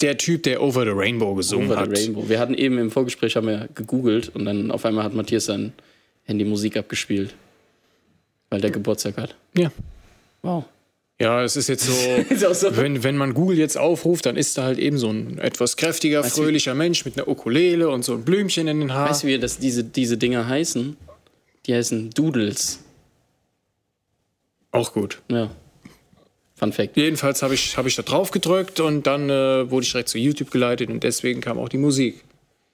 der 0.00 0.16
Typ, 0.16 0.44
der 0.44 0.62
Over 0.62 0.84
the 0.84 0.92
Rainbow 0.94 1.34
gesungen 1.34 1.70
Over 1.70 1.80
hat. 1.80 1.94
the 1.94 2.02
Rainbow. 2.02 2.26
Wir 2.30 2.40
hatten 2.40 2.54
eben 2.54 2.78
im 2.78 2.90
Vorgespräch 2.90 3.36
haben 3.36 3.46
wir 3.46 3.68
gegoogelt 3.74 4.34
und 4.34 4.46
dann 4.46 4.70
auf 4.70 4.86
einmal 4.86 5.04
hat 5.04 5.12
Matthias 5.12 5.44
sein 5.44 5.74
Handy 6.24 6.46
Musik 6.46 6.78
abgespielt. 6.78 7.34
Weil 8.48 8.62
der 8.62 8.70
Geburtstag 8.70 9.18
hat. 9.18 9.34
Ja. 9.54 9.70
Wow. 10.40 10.64
Ja, 11.20 11.44
es 11.44 11.56
ist 11.56 11.68
jetzt 11.68 11.84
so, 11.84 11.92
Ist 12.34 12.60
so. 12.60 12.74
wenn, 12.74 13.04
wenn 13.04 13.18
man 13.18 13.34
Google 13.34 13.58
jetzt 13.58 13.76
aufruft, 13.76 14.24
dann 14.24 14.38
ist 14.38 14.56
da 14.56 14.62
halt 14.62 14.78
eben 14.78 14.96
so 14.96 15.10
ein 15.10 15.36
etwas 15.36 15.76
kräftiger, 15.76 16.24
Weißt 16.24 16.36
fröhlicher 16.36 16.74
Mensch 16.74 17.04
mit 17.04 17.18
einer 17.18 17.28
Ukulele 17.28 17.90
und 17.90 18.02
so 18.02 18.14
ein 18.14 18.24
Blümchen 18.24 18.66
in 18.66 18.80
den 18.80 18.94
Haaren. 18.94 19.10
Weißt 19.10 19.24
du, 19.24 19.26
wie 19.26 19.38
das, 19.38 19.58
diese, 19.58 19.84
diese 19.84 20.16
Dinger 20.16 20.48
heißen? 20.48 20.96
Die 21.66 21.74
heißen 21.74 22.08
Doodles. 22.12 22.78
Auch 24.76 24.92
gut. 24.92 25.22
Ja. 25.30 25.50
Fun 26.54 26.72
Fact. 26.72 26.96
Jedenfalls 26.96 27.42
habe 27.42 27.54
ich, 27.54 27.76
hab 27.76 27.86
ich 27.86 27.96
da 27.96 28.02
drauf 28.02 28.30
gedrückt 28.30 28.80
und 28.80 29.06
dann 29.06 29.28
äh, 29.28 29.70
wurde 29.70 29.84
ich 29.84 29.92
direkt 29.92 30.08
zu 30.08 30.18
YouTube 30.18 30.50
geleitet 30.50 30.88
und 30.88 31.02
deswegen 31.02 31.40
kam 31.40 31.58
auch 31.58 31.68
die 31.68 31.78
Musik. 31.78 32.22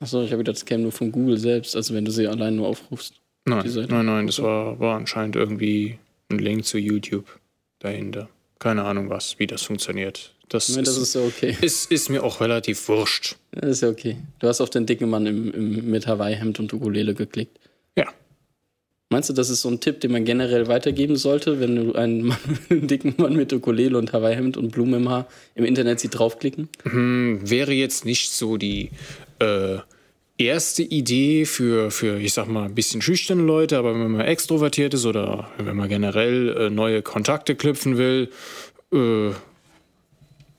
Achso, 0.00 0.22
ich 0.22 0.30
habe 0.32 0.38
gedacht, 0.38 0.56
das 0.56 0.64
käme 0.64 0.82
nur 0.82 0.92
von 0.92 1.12
Google 1.12 1.38
selbst, 1.38 1.76
also 1.76 1.94
wenn 1.94 2.04
du 2.04 2.10
sie 2.10 2.26
allein 2.26 2.56
nur 2.56 2.68
aufrufst. 2.68 3.14
Nein, 3.44 3.64
nein, 3.88 4.06
nein, 4.06 4.26
das 4.26 4.40
war, 4.40 4.78
war 4.78 4.96
anscheinend 4.96 5.36
irgendwie 5.36 5.98
ein 6.30 6.38
Link 6.38 6.64
zu 6.64 6.78
YouTube 6.78 7.26
dahinter. 7.80 8.28
Keine 8.58 8.84
Ahnung 8.84 9.10
was, 9.10 9.38
wie 9.38 9.46
das 9.46 9.62
funktioniert. 9.62 10.32
Das, 10.48 10.68
Nee, 10.68 10.82
das 10.82 10.96
ist, 10.96 11.02
ist 11.02 11.14
ja 11.14 11.22
okay. 11.22 11.56
ist, 11.60 11.90
ist 11.90 12.08
mir 12.08 12.22
auch 12.22 12.40
relativ 12.40 12.88
wurscht. 12.88 13.36
Das 13.52 13.70
ist 13.70 13.80
ja 13.82 13.88
okay. 13.88 14.16
Du 14.38 14.48
hast 14.48 14.60
auf 14.60 14.70
den 14.70 14.86
dicken 14.86 15.08
Mann 15.08 15.26
im, 15.26 15.52
im, 15.52 15.90
mit 15.90 16.06
Hawaii-Hemd 16.06 16.60
und 16.60 16.72
Ukulele 16.72 17.14
geklickt. 17.14 17.58
Meinst 19.12 19.28
du, 19.28 19.34
das 19.34 19.50
ist 19.50 19.60
so 19.60 19.68
ein 19.68 19.78
Tipp, 19.78 20.00
den 20.00 20.10
man 20.10 20.24
generell 20.24 20.68
weitergeben 20.68 21.16
sollte, 21.16 21.60
wenn 21.60 21.76
du 21.76 21.92
einen, 21.92 22.22
Mann, 22.28 22.38
einen 22.70 22.86
dicken 22.86 23.12
Mann 23.18 23.36
mit 23.36 23.52
Ukulele 23.52 23.98
und 23.98 24.14
Hawaii-Hemd 24.14 24.56
und 24.56 24.72
Blumen 24.72 25.02
im 25.02 25.08
Haar 25.10 25.28
im 25.54 25.66
Internet 25.66 26.00
siehst, 26.00 26.18
draufklicken? 26.18 26.70
wäre 26.84 27.72
jetzt 27.72 28.06
nicht 28.06 28.30
so 28.32 28.56
die 28.56 28.90
äh, 29.38 29.76
erste 30.38 30.82
Idee 30.82 31.44
für, 31.44 31.90
für, 31.90 32.18
ich 32.18 32.32
sag 32.32 32.48
mal, 32.48 32.64
ein 32.64 32.74
bisschen 32.74 33.02
schüchterne 33.02 33.42
Leute, 33.42 33.76
aber 33.76 33.92
wenn 33.92 34.12
man 34.12 34.22
extrovertiert 34.22 34.94
ist 34.94 35.04
oder 35.04 35.50
wenn 35.58 35.76
man 35.76 35.90
generell 35.90 36.56
äh, 36.56 36.70
neue 36.70 37.02
Kontakte 37.02 37.54
knüpfen 37.54 37.98
will, 37.98 38.30
äh, 38.94 39.32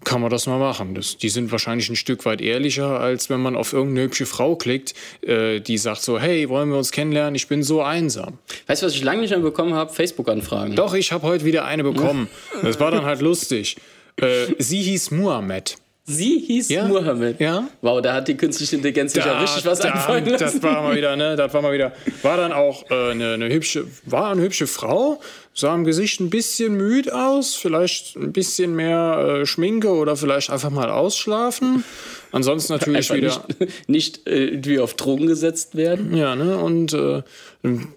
kann 0.03 0.21
man 0.21 0.29
das 0.29 0.47
mal 0.47 0.59
machen. 0.59 0.95
Das, 0.95 1.17
die 1.17 1.29
sind 1.29 1.51
wahrscheinlich 1.51 1.89
ein 1.89 1.95
Stück 1.95 2.25
weit 2.25 2.41
ehrlicher, 2.41 2.99
als 2.99 3.29
wenn 3.29 3.41
man 3.41 3.55
auf 3.55 3.73
irgendeine 3.73 4.05
hübsche 4.05 4.25
Frau 4.25 4.55
klickt, 4.55 4.93
äh, 5.21 5.59
die 5.59 5.77
sagt 5.77 6.01
so, 6.01 6.19
hey, 6.19 6.49
wollen 6.49 6.69
wir 6.69 6.77
uns 6.77 6.91
kennenlernen? 6.91 7.35
Ich 7.35 7.47
bin 7.47 7.63
so 7.63 7.81
einsam. 7.81 8.37
Weißt 8.67 8.81
du, 8.81 8.85
was 8.87 8.95
ich 8.95 9.03
lange 9.03 9.21
nicht 9.21 9.31
mehr 9.31 9.39
bekommen 9.39 9.73
habe? 9.73 9.93
Facebook-Anfragen. 9.93 10.75
Doch, 10.75 10.93
ich 10.93 11.11
habe 11.11 11.27
heute 11.27 11.45
wieder 11.45 11.65
eine 11.65 11.83
bekommen. 11.83 12.27
Das 12.61 12.79
war 12.79 12.91
dann 12.91 13.05
halt 13.05 13.21
lustig. 13.21 13.77
Äh, 14.17 14.53
sie 14.59 14.81
hieß 14.81 15.11
Muhammad. 15.11 15.75
Sie 16.05 16.39
hieß 16.39 16.67
Ja. 16.67 16.85
Mohammed. 16.85 17.39
Ja. 17.39 17.69
Wow, 17.81 18.01
da 18.01 18.13
hat 18.13 18.27
die 18.27 18.35
künstliche 18.35 18.75
Intelligenz 18.75 19.13
sich 19.13 19.23
ja 19.23 19.39
richtig 19.39 19.65
was 19.65 19.79
einfallen 19.81 20.25
lassen. 20.25 20.43
Das 20.43 20.61
war 20.61 20.81
mal 20.81 20.97
wieder, 20.97 21.15
ne? 21.15 21.37
Das 21.37 21.53
war 21.53 21.61
mal 21.61 21.71
wieder. 21.71 21.93
War 22.23 22.35
dann 22.35 22.51
auch 22.51 22.89
äh, 22.91 23.11
eine, 23.11 23.33
eine 23.35 23.49
hübsche, 23.49 23.85
war 24.05 24.31
eine 24.31 24.41
hübsche 24.41 24.67
Frau. 24.67 25.21
Sah 25.53 25.73
im 25.73 25.85
Gesicht 25.85 26.19
ein 26.19 26.29
bisschen 26.29 26.75
müde 26.75 27.15
aus, 27.15 27.55
vielleicht 27.55 28.17
ein 28.17 28.33
bisschen 28.33 28.75
mehr 28.75 29.39
äh, 29.43 29.45
Schminke 29.45 29.91
oder 29.93 30.17
vielleicht 30.17 30.49
einfach 30.49 30.71
mal 30.71 30.89
ausschlafen. 30.89 31.85
Ansonsten 32.33 32.73
natürlich 32.73 33.11
Einfach 33.11 33.15
wieder. 33.15 33.45
nicht, 33.59 33.87
nicht 33.89 34.27
äh, 34.27 34.45
irgendwie 34.47 34.79
auf 34.79 34.95
Drogen 34.95 35.27
gesetzt 35.27 35.75
werden. 35.75 36.17
Ja, 36.17 36.35
ne? 36.35 36.57
Und 36.57 36.91
äh, 36.93 37.21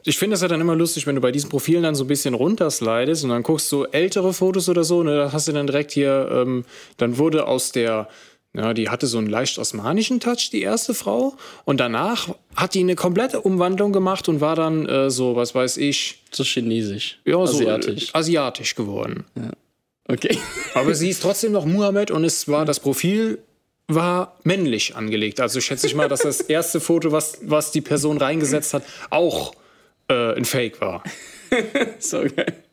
ich 0.04 0.18
finde 0.18 0.34
das 0.34 0.42
ja 0.42 0.48
dann 0.48 0.60
immer 0.60 0.76
lustig, 0.76 1.06
wenn 1.06 1.14
du 1.14 1.22
bei 1.22 1.32
diesen 1.32 1.48
Profilen 1.50 1.82
dann 1.82 1.94
so 1.94 2.04
ein 2.04 2.06
bisschen 2.06 2.34
runterslidest 2.34 3.24
und 3.24 3.30
dann 3.30 3.42
guckst 3.42 3.72
du 3.72 3.84
ältere 3.84 4.32
Fotos 4.34 4.68
oder 4.68 4.84
so, 4.84 5.02
ne, 5.02 5.16
da 5.16 5.32
hast 5.32 5.48
du 5.48 5.52
dann 5.52 5.66
direkt 5.66 5.90
hier, 5.90 6.28
ähm, 6.30 6.64
dann 6.98 7.16
wurde 7.16 7.46
aus 7.48 7.72
der, 7.72 8.08
ja, 8.54 8.74
die 8.74 8.90
hatte 8.90 9.06
so 9.06 9.16
einen 9.16 9.26
leicht 9.26 9.58
osmanischen 9.58 10.20
Touch, 10.20 10.50
die 10.52 10.60
erste 10.60 10.92
Frau. 10.92 11.34
Und 11.64 11.80
danach 11.80 12.28
hat 12.54 12.74
die 12.74 12.80
eine 12.80 12.94
komplette 12.94 13.40
Umwandlung 13.40 13.92
gemacht 13.92 14.28
und 14.28 14.42
war 14.42 14.54
dann 14.54 14.86
äh, 14.86 15.10
so, 15.10 15.34
was 15.34 15.54
weiß 15.54 15.78
ich, 15.78 16.22
So 16.30 16.44
chinesisch. 16.44 17.20
ja, 17.24 17.38
Asiatisch. 17.38 18.08
so 18.08 18.12
äh, 18.12 18.18
asiatisch 18.18 18.74
geworden. 18.74 19.24
Okay. 20.08 20.38
Aber 20.74 20.94
sie 20.94 21.08
ist 21.08 21.22
trotzdem 21.22 21.52
noch 21.52 21.64
Muhammad 21.64 22.10
und 22.10 22.22
es 22.24 22.46
war 22.48 22.64
das 22.66 22.80
Profil 22.80 23.38
war 23.88 24.36
männlich 24.42 24.96
angelegt. 24.96 25.40
Also 25.40 25.60
schätze 25.60 25.86
ich 25.86 25.94
mal, 25.94 26.08
dass 26.08 26.20
das 26.20 26.40
erste 26.48 26.80
Foto, 26.80 27.12
was, 27.12 27.38
was 27.42 27.70
die 27.70 27.80
Person 27.80 28.18
reingesetzt 28.18 28.74
hat, 28.74 28.84
auch 29.10 29.54
äh, 30.08 30.34
ein 30.34 30.44
Fake 30.44 30.80
war. 30.80 31.02
So 32.00 32.22
geil. 32.22 32.64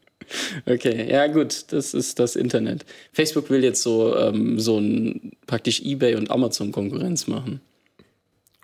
Okay, 0.66 1.10
ja 1.10 1.28
gut, 1.28 1.72
das 1.72 1.94
ist 1.94 2.18
das 2.18 2.36
Internet. 2.36 2.86
Facebook 3.12 3.50
will 3.52 3.64
jetzt 3.64 3.84
so, 3.84 4.18
ähm, 4.18 4.60
so 4.60 4.80
ein 4.80 5.32
praktisch 5.46 5.82
eBay 5.82 6.16
und 6.16 6.32
Amazon 6.32 6.72
Konkurrenz 6.72 7.28
machen. 7.28 7.62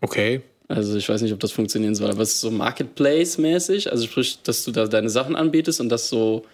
Okay. 0.02 0.42
Also 0.68 0.98
ich 0.98 1.10
weiß 1.10 1.22
nicht, 1.24 1.34
ob 1.34 1.40
das 1.40 1.52
funktionieren 1.52 1.96
soll, 1.96 2.12
aber 2.12 2.22
es 2.22 2.36
ist 2.36 2.42
so 2.42 2.52
Marketplace-mäßig, 2.52 3.92
also 3.92 4.06
sprich, 4.06 4.40
dass 4.44 4.64
du 4.64 4.72
da 4.72 4.86
deine 4.86 5.10
Sachen 5.10 5.36
anbietest 5.36 5.82
und 5.82 5.90
dass 5.90 6.10
so 6.10 6.46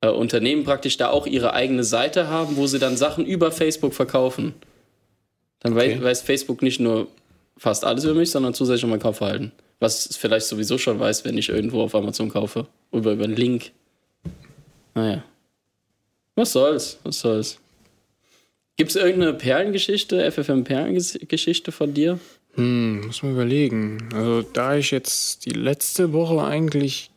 äh, 0.00 0.08
Unternehmen 0.08 0.64
praktisch 0.64 0.96
da 0.96 1.10
auch 1.10 1.26
ihre 1.26 1.52
eigene 1.52 1.84
Seite 1.84 2.28
haben, 2.28 2.56
wo 2.56 2.66
sie 2.66 2.78
dann 2.78 2.96
Sachen 2.96 3.26
über 3.26 3.52
Facebook 3.52 3.92
verkaufen. 3.94 4.54
Dann 5.60 5.72
Okay. 5.76 6.00
weiß 6.02 6.22
Facebook 6.22 6.62
nicht 6.62 6.80
nur 6.80 7.08
fast 7.56 7.84
alles 7.84 8.04
über 8.04 8.14
mich, 8.14 8.30
sondern 8.30 8.54
zusätzlich 8.54 8.82
noch 8.82 8.90
mein 8.90 9.00
Kaufverhalten. 9.00 9.52
Was 9.80 10.06
es 10.06 10.16
vielleicht 10.16 10.46
sowieso 10.46 10.78
schon 10.78 10.98
weiß, 10.98 11.24
wenn 11.24 11.38
ich 11.38 11.48
irgendwo 11.48 11.82
auf 11.82 11.94
Amazon 11.94 12.28
kaufe. 12.28 12.66
Über, 12.92 13.12
über 13.12 13.24
einen 13.24 13.36
Link. 13.36 13.72
Naja. 14.94 15.22
Was 16.34 16.52
soll's? 16.52 16.98
Was 17.04 17.20
soll's? 17.20 17.58
Gibt 18.76 18.90
es 18.90 18.96
irgendeine 18.96 19.34
Perlengeschichte, 19.34 20.30
FFM-Perlengeschichte 20.30 21.72
von 21.72 21.94
dir? 21.94 22.20
Hm, 22.54 23.06
muss 23.06 23.22
man 23.22 23.32
überlegen. 23.32 24.08
Also, 24.14 24.42
da 24.42 24.76
ich 24.76 24.90
jetzt 24.92 25.46
die 25.46 25.50
letzte 25.50 26.12
Woche 26.12 26.44
eigentlich 26.44 27.10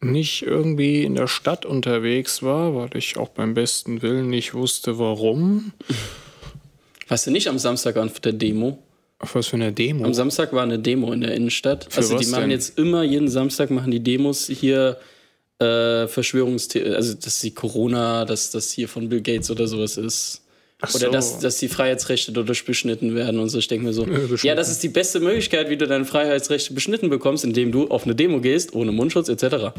nicht 0.00 0.42
irgendwie 0.42 1.04
in 1.04 1.14
der 1.14 1.26
Stadt 1.26 1.66
unterwegs 1.66 2.42
war, 2.42 2.74
weil 2.74 2.96
ich 2.96 3.16
auch 3.16 3.28
beim 3.28 3.54
besten 3.54 4.02
Willen 4.02 4.30
nicht 4.30 4.54
wusste, 4.54 4.98
warum. 4.98 5.72
Warst 7.10 7.26
du 7.26 7.32
nicht 7.32 7.48
am 7.48 7.58
Samstag 7.58 7.96
auf 7.96 8.20
der 8.20 8.32
Demo? 8.32 8.78
Auf 9.18 9.34
was 9.34 9.48
für 9.48 9.56
eine 9.56 9.72
Demo? 9.72 10.04
Am 10.04 10.14
Samstag 10.14 10.52
war 10.52 10.62
eine 10.62 10.78
Demo 10.78 11.12
in 11.12 11.20
der 11.20 11.34
Innenstadt. 11.34 11.88
also 11.96 12.16
die 12.16 12.26
machen 12.26 12.42
denn? 12.42 12.50
jetzt 12.52 12.78
immer 12.78 13.02
jeden 13.02 13.28
Samstag 13.28 13.70
machen 13.70 13.90
die 13.90 13.98
Demos 13.98 14.46
hier 14.46 14.96
äh, 15.58 16.06
Verschwörungstheorien, 16.06 16.94
also 16.94 17.14
dass 17.14 17.40
die 17.40 17.50
Corona, 17.50 18.24
dass 18.24 18.52
das 18.52 18.70
hier 18.70 18.88
von 18.88 19.08
Bill 19.08 19.22
Gates 19.22 19.50
oder 19.50 19.66
sowas 19.66 19.96
ist. 19.96 20.42
Ach 20.80 20.94
Oder 20.94 21.06
so. 21.06 21.10
dass, 21.10 21.38
dass 21.40 21.58
die 21.58 21.68
Freiheitsrechte 21.68 22.32
dadurch 22.32 22.64
beschnitten 22.64 23.14
werden 23.14 23.40
und 23.40 23.48
so. 23.50 23.58
Ich 23.58 23.66
denke 23.66 23.84
mir 23.84 23.92
so, 23.92 24.04
beschnitten. 24.04 24.46
ja, 24.46 24.54
das 24.54 24.70
ist 24.70 24.82
die 24.82 24.88
beste 24.88 25.18
Möglichkeit, 25.18 25.68
wie 25.68 25.76
du 25.76 25.86
deine 25.86 26.04
Freiheitsrechte 26.04 26.72
beschnitten 26.72 27.10
bekommst, 27.10 27.44
indem 27.44 27.72
du 27.72 27.88
auf 27.88 28.04
eine 28.04 28.14
Demo 28.14 28.40
gehst, 28.40 28.72
ohne 28.72 28.92
Mundschutz 28.92 29.28
etc. 29.28 29.74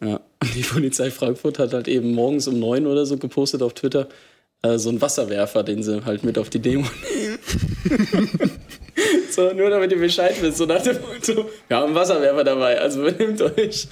Ja, 0.00 0.20
und 0.40 0.54
die 0.54 0.62
Polizei 0.62 1.10
Frankfurt 1.10 1.58
hat 1.58 1.74
halt 1.74 1.86
eben 1.86 2.12
morgens 2.12 2.48
um 2.48 2.58
neun 2.58 2.86
oder 2.86 3.04
so 3.04 3.18
gepostet 3.18 3.62
auf 3.62 3.74
Twitter, 3.74 4.08
äh, 4.62 4.78
so 4.78 4.88
einen 4.88 5.00
Wasserwerfer, 5.00 5.62
den 5.62 5.82
sie 5.82 6.04
halt 6.04 6.24
mit 6.24 6.38
auf 6.38 6.50
die 6.50 6.58
Demo 6.58 6.86
nehmen. 7.16 7.38
so, 9.30 9.52
nur 9.52 9.70
damit 9.70 9.92
ihr 9.92 9.98
Bescheid 9.98 10.34
wisst, 10.40 10.58
so 10.58 10.66
nach 10.66 10.82
dem 10.82 10.96
Motto, 11.00 11.48
wir 11.68 11.76
haben 11.76 11.86
einen 11.86 11.94
Wasserwerfer 11.94 12.44
dabei, 12.44 12.80
also 12.80 13.02
benimmt 13.02 13.40
euch. 13.42 13.88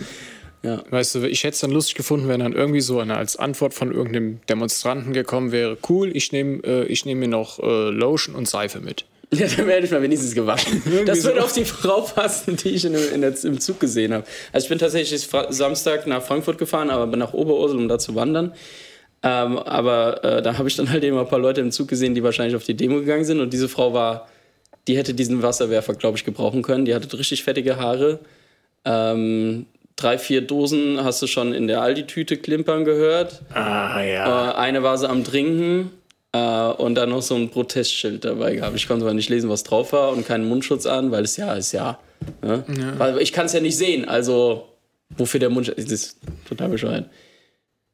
Ja, 0.63 0.83
Weißt 0.91 1.15
du, 1.15 1.25
ich 1.25 1.45
hätte 1.45 1.55
es 1.55 1.61
dann 1.61 1.71
lustig 1.71 1.95
gefunden, 1.95 2.29
wenn 2.29 2.41
dann 2.41 2.53
irgendwie 2.53 2.81
so 2.81 2.99
eine 2.99 3.17
als 3.17 3.37
Antwort 3.37 3.75
von 3.75 3.93
irgendeinem 3.93 4.41
Demonstranten 4.49 5.13
gekommen 5.13 5.53
wäre, 5.53 5.79
cool, 5.89 6.11
ich 6.17 6.33
nehme 6.33 6.63
äh, 6.65 6.85
ich 6.87 7.05
nehm 7.05 7.21
mir 7.21 7.29
noch 7.29 7.61
äh, 7.61 7.91
Lotion 7.91 8.35
und 8.35 8.49
Seife 8.49 8.81
mit. 8.81 9.05
Ja, 9.33 9.47
dann 9.49 9.67
werde 9.67 9.87
ich 9.87 9.93
mal 9.93 10.03
wenigstens 10.03 10.35
gewaschen. 10.35 10.83
Das 11.07 11.23
so. 11.23 11.29
würde 11.29 11.45
auf 11.45 11.53
die 11.53 11.65
Frau 11.65 12.01
passen, 12.01 12.57
die 12.57 12.71
ich 12.71 12.85
in, 12.85 12.95
in 12.95 13.21
der, 13.21 13.35
im 13.45 13.61
Zug 13.61 13.81
gesehen 13.81 14.13
habe. 14.13 14.25
Also 14.53 14.65
ich 14.65 14.69
bin 14.69 14.79
tatsächlich 14.79 15.29
Samstag 15.51 16.07
nach 16.07 16.23
Frankfurt 16.23 16.59
gefahren, 16.59 16.91
aber 16.91 17.07
bin 17.07 17.19
nach 17.19 17.33
Oberursel, 17.33 17.77
um 17.77 17.89
da 17.89 17.99
zu 17.99 18.15
wandern. 18.15 18.53
Ähm, 19.23 19.59
aber 19.59 20.25
äh, 20.25 20.43
da 20.43 20.59
habe 20.59 20.69
ich 20.69 20.77
dann 20.77 20.91
halt 20.91 21.03
eben 21.03 21.19
ein 21.19 21.29
paar 21.29 21.39
Leute 21.39 21.61
im 21.61 21.71
Zug 21.71 21.89
gesehen, 21.89 22.15
die 22.15 22.23
wahrscheinlich 22.23 22.57
auf 22.57 22.65
die 22.65 22.77
Demo 22.77 22.97
gegangen 22.97 23.25
sind. 23.25 23.41
Und 23.41 23.53
diese 23.53 23.69
Frau 23.69 23.93
war, 23.93 24.29
die 24.87 24.97
hätte 24.97 25.15
diesen 25.15 25.43
Wasserwerfer, 25.43 25.95
glaube 25.95 26.17
ich, 26.17 26.25
gebrauchen 26.25 26.63
können. 26.63 26.85
Die 26.85 26.95
hatte 26.95 27.19
richtig 27.19 27.43
fettige 27.43 27.77
Haare. 27.77 28.21
Ähm, 28.85 29.67
drei, 29.97 30.19
vier 30.19 30.43
Dosen 30.43 31.03
hast 31.03 31.21
du 31.23 31.27
schon 31.27 31.53
in 31.53 31.67
der 31.67 31.83
Aldi-Tüte 31.83 32.37
klimpern 32.37 32.85
gehört. 32.85 33.43
Ah, 33.53 34.01
ja. 34.03 34.51
Äh, 34.51 34.55
eine 34.55 34.83
war 34.83 34.97
sie 34.99 35.09
am 35.09 35.25
Trinken 35.25 35.91
äh, 36.33 36.39
und 36.39 36.95
dann 36.95 37.11
noch 37.11 37.23
so 37.23 37.35
ein 37.35 37.51
Protestschild 37.51 38.25
dabei 38.25 38.55
gehabt. 38.57 38.77
Ich 38.77 38.87
konnte 38.87 39.05
aber 39.05 39.15
nicht 39.15 39.29
lesen, 39.29 39.51
was 39.51 39.65
drauf 39.65 39.93
war 39.93 40.13
und 40.13 40.27
keinen 40.27 40.49
Mundschutz 40.49 40.87
an, 40.87 41.11
weil 41.11 41.25
es 41.25 41.37
ja 41.37 41.55
ist 41.55 41.73
ja. 41.73 41.99
Ne? 42.43 42.65
Weil 42.99 43.19
ich 43.21 43.33
kann 43.33 43.47
es 43.47 43.53
ja 43.53 43.61
nicht 43.61 43.77
sehen, 43.77 44.07
also 44.07 44.69
wofür 45.17 45.41
der 45.41 45.51
Mundschutz 45.51 45.77
Das 45.77 45.93
ist 45.93 46.19
total 46.49 46.69
bescheuert. 46.69 47.07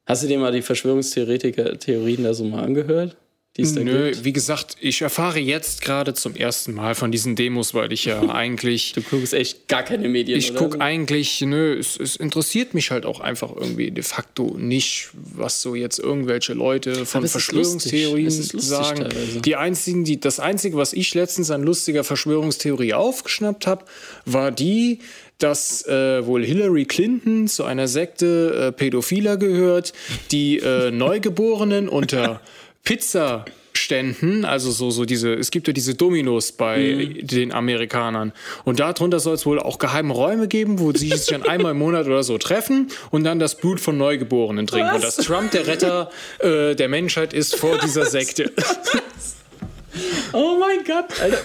Hast 0.06 0.22
du 0.22 0.26
dir 0.26 0.38
mal 0.38 0.52
die 0.52 0.62
Verschwörungstheoretiker-Theorien 0.62 2.24
da 2.24 2.34
so 2.34 2.44
mal 2.44 2.64
angehört? 2.64 3.16
Nö, 3.58 4.12
gibt? 4.12 4.24
wie 4.24 4.32
gesagt, 4.32 4.76
ich 4.80 5.02
erfahre 5.02 5.38
jetzt 5.38 5.82
gerade 5.82 6.14
zum 6.14 6.34
ersten 6.34 6.72
Mal 6.72 6.94
von 6.94 7.12
diesen 7.12 7.36
Demos, 7.36 7.74
weil 7.74 7.92
ich 7.92 8.06
ja 8.06 8.22
eigentlich. 8.30 8.94
Du 8.94 9.02
guckst 9.02 9.34
echt 9.34 9.68
gar 9.68 9.82
keine 9.82 10.08
Medien. 10.08 10.38
Ich 10.38 10.54
gucke 10.54 10.80
eigentlich, 10.80 11.42
nö, 11.42 11.78
es, 11.78 12.00
es 12.00 12.16
interessiert 12.16 12.72
mich 12.72 12.90
halt 12.90 13.04
auch 13.04 13.20
einfach 13.20 13.54
irgendwie 13.54 13.90
de 13.90 14.02
facto 14.02 14.56
nicht, 14.56 15.10
was 15.12 15.60
so 15.60 15.74
jetzt 15.74 15.98
irgendwelche 15.98 16.54
Leute 16.54 17.04
von 17.04 17.28
Verschwörungstheorien 17.28 18.30
sagen. 18.30 19.02
teilweise. 19.02 19.42
Die 19.42 19.56
einzigen, 19.56 20.04
die, 20.04 20.18
das 20.18 20.40
Einzige, 20.40 20.78
was 20.78 20.94
ich 20.94 21.12
letztens 21.12 21.50
an 21.50 21.62
lustiger 21.62 22.04
Verschwörungstheorie 22.04 22.94
aufgeschnappt 22.94 23.66
habe, 23.66 23.84
war 24.24 24.50
die, 24.50 25.00
dass 25.38 25.86
äh, 25.86 26.24
wohl 26.26 26.44
Hillary 26.44 26.84
Clinton 26.84 27.48
zu 27.48 27.64
einer 27.64 27.88
Sekte 27.88 28.68
äh, 28.68 28.72
Pädophiler 28.72 29.36
gehört, 29.36 29.92
die 30.30 30.58
äh, 30.58 30.90
Neugeborenen 30.92 31.88
unter 31.88 32.40
Pizzaständen, 32.84 34.44
also 34.44 34.70
so, 34.70 34.90
so 34.90 35.04
diese, 35.04 35.34
es 35.34 35.50
gibt 35.50 35.66
ja 35.66 35.72
diese 35.72 35.94
Dominos 35.94 36.52
bei 36.52 37.16
den 37.20 37.52
Amerikanern. 37.52 38.32
Und 38.64 38.80
darunter 38.80 39.20
soll 39.20 39.34
es 39.34 39.46
wohl 39.46 39.58
auch 39.58 39.78
geheime 39.78 40.12
Räume 40.12 40.48
geben, 40.48 40.78
wo 40.78 40.92
sie 40.92 41.08
sich 41.08 41.26
dann 41.26 41.42
einmal 41.42 41.72
im 41.72 41.78
Monat 41.78 42.06
oder 42.06 42.22
so 42.22 42.38
treffen 42.38 42.88
und 43.10 43.24
dann 43.24 43.38
das 43.38 43.56
Blut 43.56 43.80
von 43.80 43.96
Neugeborenen 43.96 44.66
trinken. 44.66 44.94
Und 44.94 45.02
Was? 45.02 45.16
dass 45.16 45.26
Trump 45.26 45.50
der 45.52 45.66
Retter 45.66 46.10
äh, 46.40 46.74
der 46.74 46.88
Menschheit 46.88 47.32
ist 47.32 47.56
vor 47.56 47.78
dieser 47.78 48.06
Sekte. 48.06 48.52
Oh 50.32 50.56
mein 50.58 50.84
Gott, 50.84 51.20
Alter. 51.20 51.38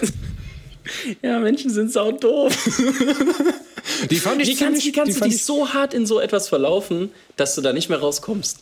Ja, 1.22 1.38
Menschen 1.38 1.70
sind 1.70 1.92
sau 1.92 2.12
doof. 2.12 2.56
Die 4.10 4.16
fand 4.16 4.40
ich 4.42 4.48
Wie 4.48 4.56
kannst, 4.56 4.84
wie 4.84 4.92
kannst 4.92 5.16
die 5.16 5.20
du 5.20 5.24
dich 5.26 5.34
ich- 5.36 5.44
so 5.44 5.72
hart 5.72 5.94
in 5.94 6.06
so 6.06 6.20
etwas 6.20 6.48
verlaufen, 6.48 7.10
dass 7.36 7.54
du 7.54 7.60
da 7.60 7.72
nicht 7.72 7.88
mehr 7.88 7.98
rauskommst? 7.98 8.58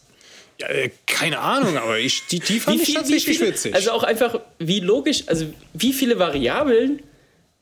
Ja, 0.60 0.68
äh, 0.68 0.90
keine 1.06 1.38
Ahnung, 1.40 1.76
aber 1.76 1.98
ich, 1.98 2.26
die, 2.28 2.40
die 2.40 2.60
fand 2.60 2.76
Wie 2.78 2.80
ich 2.82 2.86
viel- 2.86 2.94
tatsächlich 2.96 3.38
viele- 3.38 3.50
witzig. 3.50 3.74
Also 3.74 3.90
auch 3.90 4.02
einfach, 4.04 4.40
wie 4.58 4.80
logisch, 4.80 5.24
also 5.26 5.46
wie 5.74 5.92
viele 5.92 6.18
Variablen, 6.18 7.02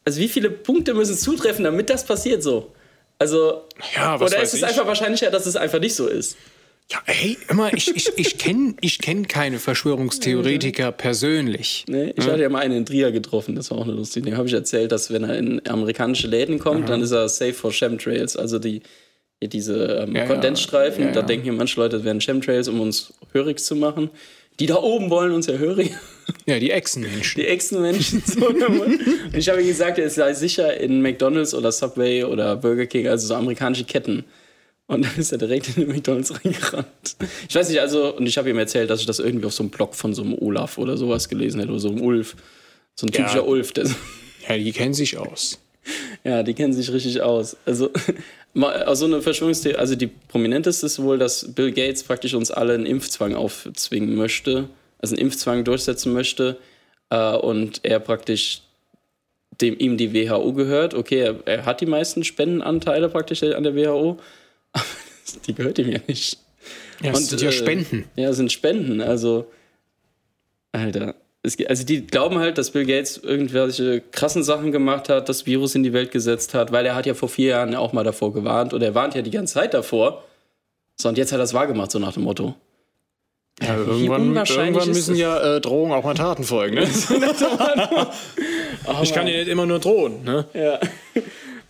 also 0.04 0.20
wie 0.20 0.28
viele 0.28 0.50
Punkte 0.50 0.94
müssen 0.94 1.16
zutreffen, 1.16 1.64
damit 1.64 1.90
das 1.90 2.04
passiert 2.04 2.42
so? 2.42 2.73
Also, 3.18 3.62
Ja, 3.96 4.18
was 4.20 4.32
oder 4.32 4.42
ist 4.42 4.52
es 4.54 4.61
ich. 4.61 4.64
einfach 4.66 4.87
wahrscheinlicher, 4.87 5.30
dass 5.30 5.46
es 5.46 5.56
einfach 5.56 5.78
nicht 5.80 5.94
so 5.94 6.06
ist? 6.06 6.37
Ja, 6.90 6.98
hey, 7.06 7.38
immer, 7.48 7.72
ich, 7.72 7.94
ich, 7.96 8.10
ich 8.16 8.38
kenne 8.38 8.74
ich 8.80 8.98
kenn 8.98 9.26
keine 9.26 9.58
Verschwörungstheoretiker 9.58 10.92
persönlich. 10.92 11.84
Ne? 11.88 12.12
Ich 12.16 12.26
hatte 12.26 12.42
ja 12.42 12.48
mal 12.50 12.60
einen 12.60 12.78
in 12.78 12.86
Trier 12.86 13.10
getroffen, 13.10 13.54
das 13.54 13.70
war 13.70 13.78
auch 13.78 13.84
eine 13.84 13.94
lustige. 13.94 14.26
Dem 14.26 14.36
habe 14.36 14.48
ich 14.48 14.54
erzählt, 14.54 14.92
dass 14.92 15.10
wenn 15.12 15.24
er 15.24 15.38
in 15.38 15.66
amerikanische 15.66 16.26
Läden 16.26 16.58
kommt, 16.58 16.88
dann 16.88 17.00
ist 17.00 17.12
er 17.12 17.28
safe 17.28 17.54
for 17.54 17.72
Chemtrails, 17.72 18.36
also 18.36 18.58
die, 18.58 18.82
die 19.42 19.48
diese 19.48 20.04
ähm, 20.06 20.14
Ja. 20.14 20.26
Kondensstreifen. 20.26 21.06
Ja, 21.06 21.12
Da 21.12 21.20
ja. 21.20 21.26
denken 21.26 21.46
ja 21.46 21.52
manche 21.54 21.80
Leute, 21.80 21.96
das 21.96 22.04
wären 22.04 22.20
Chemtrails, 22.20 22.68
um 22.68 22.80
uns 22.80 23.14
hörig 23.32 23.60
zu 23.60 23.76
machen. 23.76 24.10
Die 24.60 24.66
da 24.66 24.76
oben 24.76 25.10
wollen 25.10 25.32
uns 25.32 25.46
ja 25.46 25.54
hörig. 25.54 25.90
Ja, 26.46 26.58
die 26.60 26.70
Echsenmenschen. 26.70 27.40
Die 27.40 27.48
Echsenmenschen. 27.48 28.22
So. 28.26 28.46
Und 28.48 29.00
ich 29.36 29.48
habe 29.48 29.60
ihm 29.60 29.66
gesagt, 29.66 29.98
er 29.98 30.08
sei 30.10 30.32
sicher 30.34 30.78
in 30.78 31.02
McDonalds 31.02 31.54
oder 31.54 31.72
Subway 31.72 32.22
oder 32.24 32.56
Burger 32.56 32.86
King, 32.86 33.08
also 33.08 33.26
so 33.26 33.34
amerikanische 33.34 33.84
Ketten. 33.84 34.24
Und 34.86 35.04
dann 35.04 35.16
ist 35.16 35.32
er 35.32 35.38
direkt 35.38 35.68
in 35.68 35.86
den 35.86 35.88
McDonalds 35.88 36.44
reingerannt. 36.44 37.16
Ich 37.48 37.54
weiß 37.54 37.68
nicht, 37.70 37.80
also, 37.80 38.14
und 38.14 38.26
ich 38.26 38.36
habe 38.36 38.50
ihm 38.50 38.58
erzählt, 38.58 38.90
dass 38.90 39.00
ich 39.00 39.06
das 39.06 39.18
irgendwie 39.18 39.46
auf 39.46 39.54
so 39.54 39.62
einem 39.62 39.70
Blog 39.70 39.94
von 39.94 40.12
so 40.12 40.22
einem 40.22 40.34
Olaf 40.34 40.76
oder 40.76 40.96
sowas 40.96 41.28
gelesen 41.28 41.60
hätte, 41.60 41.70
oder 41.70 41.80
so 41.80 41.88
einem 41.88 42.02
Ulf. 42.02 42.36
So 42.94 43.06
ein 43.06 43.12
typischer 43.12 43.36
Ja. 43.36 43.42
Ulf, 43.42 43.72
der 43.72 43.86
so, 43.86 43.94
Ja, 44.48 44.56
die 44.56 44.72
kennen 44.72 44.94
sich 44.94 45.16
aus. 45.16 45.60
Ja, 46.24 46.42
die 46.42 46.54
kennen 46.54 46.72
sich 46.72 46.90
richtig 46.90 47.20
aus. 47.20 47.58
Also, 47.66 47.90
also 48.54 49.04
eine 49.04 49.20
Verschwörungstheorie, 49.20 49.76
also 49.76 49.94
die 49.94 50.06
prominenteste 50.06 50.86
ist 50.86 51.02
wohl, 51.02 51.18
dass 51.18 51.52
Bill 51.52 51.70
Gates 51.72 52.02
praktisch 52.02 52.32
uns 52.32 52.50
alle 52.50 52.72
einen 52.72 52.86
Impfzwang 52.86 53.34
aufzwingen 53.34 54.14
möchte, 54.14 54.70
also 55.00 55.14
einen 55.14 55.26
Impfzwang 55.26 55.64
durchsetzen 55.64 56.14
möchte 56.14 56.56
äh, 57.10 57.36
und 57.36 57.80
er 57.82 58.00
praktisch 58.00 58.62
dem 59.60 59.78
ihm 59.78 59.98
die 59.98 60.14
WHO 60.14 60.54
gehört. 60.54 60.94
Okay, 60.94 61.20
er, 61.20 61.36
er, 61.44 61.66
hat 61.66 61.82
die 61.82 61.86
meisten 61.86 62.24
Spendenanteile 62.24 63.10
praktisch 63.10 63.42
an 63.42 63.62
der 63.62 63.76
WHO, 63.76 64.18
aber 64.75 64.85
die 65.47 65.54
gehört 65.54 65.78
ihm 65.78 65.90
ja 65.90 66.00
nicht. 66.07 66.38
Ja, 67.02 67.11
das 67.11 67.21
und, 67.21 67.26
sind 67.26 67.43
ja 67.43 67.49
äh, 67.49 67.52
Spenden. 67.52 68.04
Ja, 68.16 68.33
sind 68.33 68.52
Spenden. 68.52 69.00
Also, 69.00 69.47
Alter. 70.73 71.14
Es, 71.43 71.59
also 71.66 71.85
die 71.85 72.07
glauben 72.07 72.38
halt, 72.38 72.57
dass 72.57 72.71
Bill 72.71 72.87
Gates 72.87 73.19
irgendwelche 73.19 74.00
krassen 74.12 74.43
Sachen 74.43 74.73
gemacht 74.73 75.09
hat, 75.11 75.28
das 75.28 75.45
Virus 75.45 75.75
in 75.75 75.83
die 75.83 75.93
Welt 75.93 76.11
gesetzt 76.11 76.54
hat, 76.54 76.73
weil 76.73 76.87
er 76.87 76.95
hat 76.95 77.04
ja 77.04 77.12
vor 77.12 77.28
vier 77.28 77.49
Jahren 77.49 77.75
auch 77.75 77.93
mal 77.93 78.04
davor 78.04 78.33
gewarnt 78.33 78.73
oder 78.73 78.87
er 78.87 78.95
warnt 78.95 79.14
ja 79.14 79.23
die 79.23 79.31
ganze 79.31 79.54
Zeit 79.54 79.75
davor. 79.75 80.25
So, 80.97 81.09
und 81.09 81.19
jetzt 81.19 81.33
hat 81.33 81.40
er 81.40 81.45
es 81.45 81.52
wahrgemacht, 81.52 81.90
so 81.90 81.99
nach 81.99 82.14
dem 82.14 82.23
Motto. 82.23 82.54
Ja, 83.62 83.76
irgendwann, 83.76 84.35
irgendwann 84.35 84.88
müssen 84.88 85.14
ja 85.14 85.57
äh, 85.57 85.61
Drohungen 85.61 85.93
auch 85.93 86.02
mal 86.02 86.14
Taten 86.14 86.45
folgen. 86.45 86.76
Ne? 86.76 86.88
oh, 88.87 88.97
ich 89.02 89.12
kann 89.12 89.26
dir 89.26 89.37
nicht 89.37 89.49
immer 89.49 89.66
nur 89.66 89.78
drohen. 89.78 90.25
Ne? 90.25 90.47
Ja. 90.54 90.81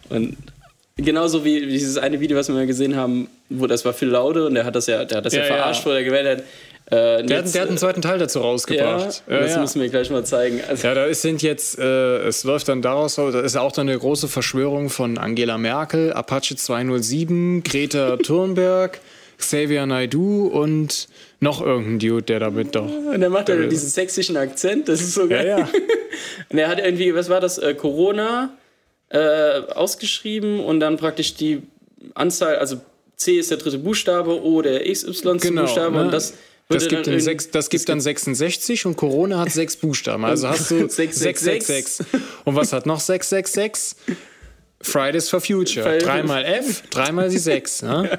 Und 0.08 0.36
genauso 0.96 1.44
wie 1.44 1.66
dieses 1.66 1.98
eine 1.98 2.20
Video, 2.20 2.36
was 2.36 2.48
wir 2.48 2.54
mal 2.54 2.66
gesehen 2.66 2.96
haben, 2.96 3.28
wo 3.48 3.66
das 3.66 3.84
war 3.84 3.92
Phil 3.92 4.08
Laude 4.08 4.46
und 4.46 4.54
der 4.54 4.64
hat 4.64 4.76
das 4.76 4.86
ja, 4.86 5.04
der 5.04 5.18
hat 5.18 5.26
das 5.26 5.34
ja, 5.34 5.40
ja 5.40 5.46
verarscht, 5.46 5.84
ja. 5.84 5.90
wo 5.90 5.94
er 5.94 6.04
gewählt 6.04 6.26
hat. 6.26 6.44
Äh, 6.86 7.24
der, 7.24 7.38
jetzt, 7.38 7.48
hat, 7.48 7.54
der, 7.54 7.62
hat, 7.62 7.68
einen 7.68 7.78
zweiten 7.78 8.02
Teil 8.02 8.18
dazu 8.18 8.40
rausgebracht. 8.40 9.22
Ja, 9.26 9.40
das 9.40 9.56
müssen 9.56 9.80
wir 9.80 9.88
gleich 9.88 10.10
mal 10.10 10.24
zeigen. 10.24 10.60
Also 10.68 10.86
ja, 10.86 10.94
da 10.94 11.12
sind 11.14 11.42
jetzt, 11.42 11.78
äh, 11.78 12.18
es 12.18 12.44
läuft 12.44 12.68
dann 12.68 12.82
daraus, 12.82 13.14
da 13.16 13.40
ist 13.40 13.54
ja 13.54 13.62
auch 13.62 13.72
dann 13.72 13.88
eine 13.88 13.98
große 13.98 14.28
Verschwörung 14.28 14.90
von 14.90 15.16
Angela 15.16 15.56
Merkel, 15.56 16.12
Apache 16.12 16.56
207, 16.56 17.62
Greta 17.62 18.16
Thunberg. 18.22 19.00
Xavier 19.36 19.84
Naidoo 19.84 20.46
und 20.46 21.08
noch 21.40 21.60
irgendein 21.60 21.98
Dude, 21.98 22.22
der 22.22 22.38
damit 22.38 22.76
doch. 22.76 22.88
Und 22.88 23.20
der 23.20 23.30
macht 23.30 23.48
ja 23.48 23.56
diesen 23.56 23.88
sächsischen 23.88 24.36
Akzent, 24.36 24.88
das 24.88 25.00
ist 25.00 25.14
so 25.14 25.26
geil. 25.26 25.46
Ja, 25.46 25.58
ja. 25.58 25.68
Und 26.50 26.58
er 26.58 26.68
hat 26.68 26.78
irgendwie, 26.78 27.12
was 27.14 27.28
war 27.28 27.40
das, 27.40 27.58
äh, 27.58 27.74
Corona 27.74 28.50
äh, 29.14 29.62
ausgeschrieben 29.74 30.60
und 30.60 30.80
dann 30.80 30.96
praktisch 30.96 31.34
die 31.34 31.62
Anzahl, 32.14 32.56
also 32.56 32.80
C 33.16 33.38
ist 33.38 33.50
der 33.50 33.58
dritte 33.58 33.78
Buchstabe, 33.78 34.42
O 34.42 34.60
der 34.60 34.90
XY 34.90 35.38
genau, 35.38 35.62
Buchstabe 35.62 35.96
ne? 35.96 36.02
und 36.02 36.10
das. 36.12 36.34
Das 36.70 36.88
gibt, 36.88 37.06
dann 37.06 37.20
sechs, 37.20 37.50
das 37.50 37.68
gibt 37.68 37.86
dann 37.90 38.00
66 38.00 38.86
und 38.86 38.96
Corona 38.96 39.40
hat 39.40 39.52
sechs 39.52 39.76
Buchstaben. 39.76 40.24
Also 40.24 40.48
hast 40.48 40.70
du 40.70 40.78
666. 40.88 42.06
Und 42.44 42.56
was 42.56 42.72
hat 42.72 42.86
noch 42.86 43.00
666? 43.00 44.16
Fridays 44.80 45.28
for 45.28 45.42
Future. 45.42 45.84
Fridays. 45.84 46.04
Dreimal 46.04 46.44
F, 46.44 46.82
dreimal 46.88 47.28
die 47.28 47.38
6. 47.38 47.82
Ne? 47.82 48.18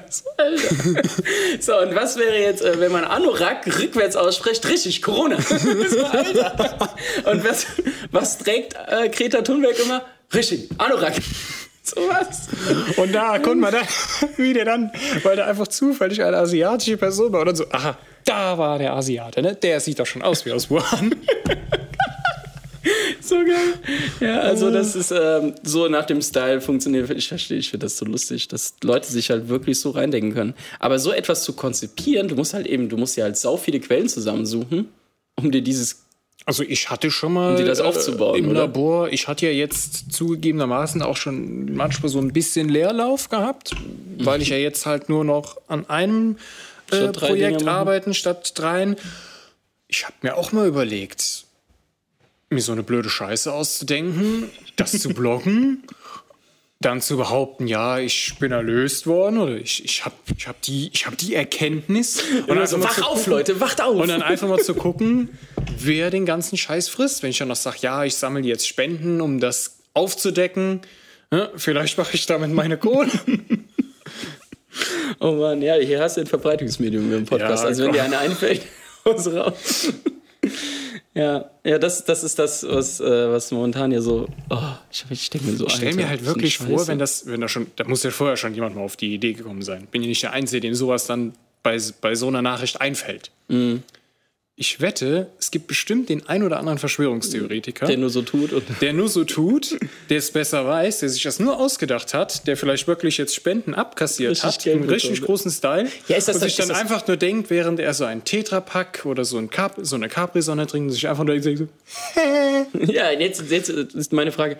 So, 1.60 1.76
und 1.78 1.94
was 1.94 2.16
wäre 2.16 2.38
jetzt, 2.38 2.62
äh, 2.62 2.78
wenn 2.78 2.92
man 2.92 3.04
Anorak 3.04 3.66
rückwärts 3.80 4.14
ausspricht? 4.14 4.66
Richtig, 4.68 5.02
Corona. 5.02 5.40
so. 5.40 7.30
Und 7.30 7.44
was, 7.44 7.66
was 8.12 8.38
trägt 8.38 8.74
äh, 8.74 9.08
Greta 9.08 9.42
Thunberg 9.42 9.78
immer? 9.80 10.04
Richtig, 10.34 10.68
Anorak. 10.78 11.14
So 11.82 12.00
was. 12.08 12.48
Und 12.96 13.14
da 13.14 13.38
konnte 13.38 13.58
man 13.58 13.72
dann, 13.72 13.86
wie 14.36 14.52
der 14.52 14.64
dann, 14.64 14.90
weil 15.22 15.36
der 15.36 15.46
einfach 15.46 15.68
zufällig 15.68 16.20
eine 16.20 16.38
asiatische 16.38 16.96
Person 16.96 17.32
war. 17.32 17.40
Und 17.40 17.46
dann 17.46 17.56
so, 17.56 17.64
aha, 17.70 17.96
da 18.24 18.58
war 18.58 18.78
der 18.78 18.94
Asiate, 18.94 19.40
ne? 19.40 19.54
Der 19.54 19.78
sieht 19.78 20.00
doch 20.00 20.06
schon 20.06 20.22
aus 20.22 20.44
wie 20.44 20.52
aus 20.52 20.68
Wuhan. 20.68 21.14
so 23.20 23.36
geil. 23.36 23.74
Ja, 24.20 24.40
also 24.40 24.72
das 24.72 24.96
ist 24.96 25.12
ähm, 25.12 25.54
so 25.62 25.88
nach 25.88 26.06
dem 26.06 26.20
Style 26.22 26.60
funktioniert. 26.60 27.08
Ich 27.10 27.28
verstehe, 27.28 27.58
ich 27.58 27.70
finde 27.70 27.86
das 27.86 27.96
so 27.96 28.04
lustig, 28.04 28.48
dass 28.48 28.74
Leute 28.82 29.10
sich 29.10 29.30
halt 29.30 29.48
wirklich 29.48 29.78
so 29.78 29.90
reindenken 29.90 30.34
können. 30.34 30.54
Aber 30.80 30.98
so 30.98 31.12
etwas 31.12 31.44
zu 31.44 31.52
konzipieren, 31.52 32.26
du 32.26 32.34
musst 32.34 32.52
halt 32.52 32.66
eben, 32.66 32.88
du 32.88 32.96
musst 32.96 33.16
ja 33.16 33.24
halt 33.24 33.36
sau 33.36 33.56
viele 33.56 33.78
Quellen 33.78 34.08
zusammensuchen, 34.08 34.88
um 35.36 35.52
dir 35.52 35.62
dieses 35.62 36.05
also 36.44 36.62
ich 36.62 36.90
hatte 36.90 37.10
schon 37.10 37.32
mal 37.32 37.56
um 37.56 37.64
das 37.64 37.80
aufzubauen, 37.80 38.36
äh, 38.36 38.38
im 38.38 38.50
oder? 38.50 38.60
Labor, 38.60 39.08
ich 39.08 39.26
hatte 39.26 39.46
ja 39.46 39.52
jetzt 39.52 40.12
zugegebenermaßen 40.12 41.02
auch 41.02 41.16
schon 41.16 41.74
manchmal 41.74 42.08
so 42.08 42.20
ein 42.20 42.32
bisschen 42.32 42.68
Leerlauf 42.68 43.28
gehabt, 43.28 43.72
mhm. 43.74 44.24
weil 44.24 44.42
ich 44.42 44.50
ja 44.50 44.56
jetzt 44.56 44.86
halt 44.86 45.08
nur 45.08 45.24
noch 45.24 45.56
an 45.66 45.88
einem 45.90 46.36
äh, 46.92 47.08
Projekt 47.08 47.66
arbeiten 47.66 48.14
statt 48.14 48.52
dreien. 48.54 48.96
Ich 49.88 50.04
habe 50.04 50.14
mir 50.22 50.36
auch 50.36 50.52
mal 50.52 50.68
überlegt, 50.68 51.46
mir 52.50 52.60
so 52.60 52.72
eine 52.72 52.82
blöde 52.82 53.10
Scheiße 53.10 53.52
auszudenken, 53.52 54.50
das 54.76 54.92
zu 54.92 55.08
bloggen, 55.14 55.82
dann 56.80 57.00
zu 57.00 57.16
behaupten, 57.16 57.66
ja, 57.66 57.98
ich 57.98 58.34
bin 58.38 58.52
erlöst 58.52 59.06
worden 59.06 59.38
oder 59.38 59.56
ich, 59.56 59.84
ich 59.84 60.04
habe 60.04 60.14
ich 60.36 60.46
hab 60.46 60.60
die, 60.62 60.90
hab 60.90 61.16
die 61.18 61.34
Erkenntnis. 61.34 62.22
Und 62.46 62.58
also, 62.58 62.82
wach 62.82 63.02
auf, 63.02 63.14
gucken, 63.14 63.32
Leute, 63.32 63.60
wacht 63.60 63.80
auf! 63.80 63.96
Und 63.96 64.08
dann 64.08 64.22
einfach 64.22 64.48
mal 64.48 64.60
zu 64.60 64.74
gucken, 64.74 65.30
wer 65.78 66.10
den 66.10 66.26
ganzen 66.26 66.56
Scheiß 66.56 66.88
frisst. 66.88 67.22
Wenn 67.22 67.30
ich 67.30 67.38
dann 67.38 67.48
noch 67.48 67.56
sage, 67.56 67.78
ja, 67.80 68.04
ich 68.04 68.14
sammle 68.16 68.42
jetzt 68.42 68.66
Spenden, 68.66 69.20
um 69.20 69.40
das 69.40 69.78
aufzudecken, 69.94 70.80
ja, 71.32 71.50
vielleicht 71.56 71.98
mache 71.98 72.14
ich 72.14 72.26
damit 72.26 72.52
meine 72.52 72.76
Kohle. 72.76 73.10
oh 75.20 75.32
Mann, 75.32 75.62
ja, 75.62 75.74
hier 75.76 76.00
hast 76.00 76.16
du 76.16 76.20
ein 76.20 76.26
Verbreitungsmedium 76.26 77.12
im 77.12 77.24
Podcast. 77.24 77.64
Ja, 77.64 77.68
also 77.68 77.84
wenn 77.84 77.92
dir 77.92 78.04
eine 78.04 78.18
einfällt, 78.18 78.62
raus. 79.06 79.92
Ja, 81.14 81.50
ja, 81.64 81.78
das, 81.78 82.04
das 82.04 82.22
ist 82.22 82.38
das, 82.38 82.64
was, 82.68 83.00
äh, 83.00 83.30
was 83.30 83.50
momentan 83.50 83.90
hier 83.90 84.02
so. 84.02 84.28
Oh, 84.50 84.58
ich, 84.92 85.04
ich 85.08 85.30
denke 85.30 85.48
mir 85.48 85.56
so. 85.56 85.66
Ich 85.66 85.72
stelle 85.72 85.94
mir 85.94 86.08
halt 86.08 86.24
wirklich 86.24 86.58
vor, 86.58 86.86
wenn 86.86 86.98
das, 86.98 87.26
wenn 87.26 87.40
da 87.40 87.48
schon, 87.48 87.68
da 87.76 87.84
muss 87.84 88.02
ja 88.02 88.10
vorher 88.10 88.36
schon 88.36 88.54
jemand 88.54 88.76
mal 88.76 88.82
auf 88.82 88.96
die 88.96 89.14
Idee 89.14 89.32
gekommen 89.32 89.62
sein. 89.62 89.88
Bin 89.90 90.02
ja 90.02 90.08
nicht 90.08 90.22
der 90.22 90.32
Einzige, 90.32 90.60
dem 90.60 90.74
sowas 90.74 91.06
dann 91.06 91.32
bei, 91.62 91.78
bei 92.00 92.14
so 92.14 92.28
einer 92.28 92.42
Nachricht 92.42 92.80
einfällt. 92.80 93.30
Mhm 93.48 93.82
ich 94.58 94.80
wette, 94.80 95.26
es 95.38 95.50
gibt 95.50 95.66
bestimmt 95.66 96.08
den 96.08 96.26
ein 96.28 96.42
oder 96.42 96.58
anderen 96.58 96.78
Verschwörungstheoretiker, 96.78 97.86
der 97.86 97.98
nur 97.98 98.08
so 98.08 98.22
tut, 98.22 98.54
und 98.54 98.64
der 98.80 98.94
nur 98.94 99.10
so 99.10 99.24
tut, 99.24 99.76
der 100.08 100.16
es 100.16 100.30
besser 100.30 100.66
weiß, 100.66 101.00
der 101.00 101.10
sich 101.10 101.22
das 101.22 101.38
nur 101.38 101.60
ausgedacht 101.60 102.14
hat, 102.14 102.46
der 102.46 102.56
vielleicht 102.56 102.88
wirklich 102.88 103.18
jetzt 103.18 103.34
Spenden 103.34 103.74
abkassiert 103.74 104.30
richtig 104.30 104.44
hat, 104.44 104.66
im 104.66 104.88
richtig 104.88 105.20
großen 105.20 105.50
Style, 105.50 105.90
ja, 106.08 106.16
ist 106.16 106.28
das 106.28 106.36
und 106.36 106.42
sich 106.44 106.56
dann 106.56 106.70
einfach 106.70 107.06
nur 107.06 107.18
denkt, 107.18 107.50
während 107.50 107.80
er 107.80 107.92
so 107.92 108.06
einen 108.06 108.24
Tetrapack 108.24 109.04
oder 109.04 109.26
so, 109.26 109.36
ein 109.36 109.50
Cap, 109.50 109.74
so 109.82 109.94
eine 109.94 110.08
Capri-Sonne 110.08 110.66
trinkt, 110.66 110.90
sich 110.90 111.06
einfach 111.06 111.24
nur 111.24 111.38
denkt, 111.38 111.58
so, 111.58 111.68
ja, 112.90 113.10
jetzt, 113.10 113.50
jetzt 113.50 113.68
ist 113.68 114.12
meine 114.14 114.32
Frage, 114.32 114.56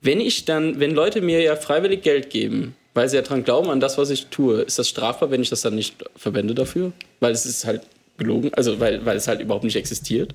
wenn 0.00 0.20
ich 0.20 0.44
dann, 0.44 0.78
wenn 0.78 0.94
Leute 0.94 1.22
mir 1.22 1.40
ja 1.40 1.56
freiwillig 1.56 2.02
Geld 2.02 2.30
geben, 2.30 2.76
weil 2.94 3.08
sie 3.08 3.16
ja 3.16 3.22
dran 3.22 3.42
glauben 3.42 3.68
an 3.68 3.80
das, 3.80 3.98
was 3.98 4.10
ich 4.10 4.26
tue, 4.26 4.62
ist 4.62 4.78
das 4.78 4.88
strafbar, 4.88 5.32
wenn 5.32 5.42
ich 5.42 5.50
das 5.50 5.62
dann 5.62 5.74
nicht 5.74 6.04
verwende 6.14 6.54
dafür? 6.54 6.92
Weil 7.18 7.32
es 7.32 7.46
ist 7.46 7.64
halt 7.64 7.82
gelogen? 8.20 8.54
Also, 8.54 8.78
weil, 8.78 9.04
weil 9.04 9.16
es 9.16 9.26
halt 9.26 9.40
überhaupt 9.40 9.64
nicht 9.64 9.76
existiert? 9.76 10.32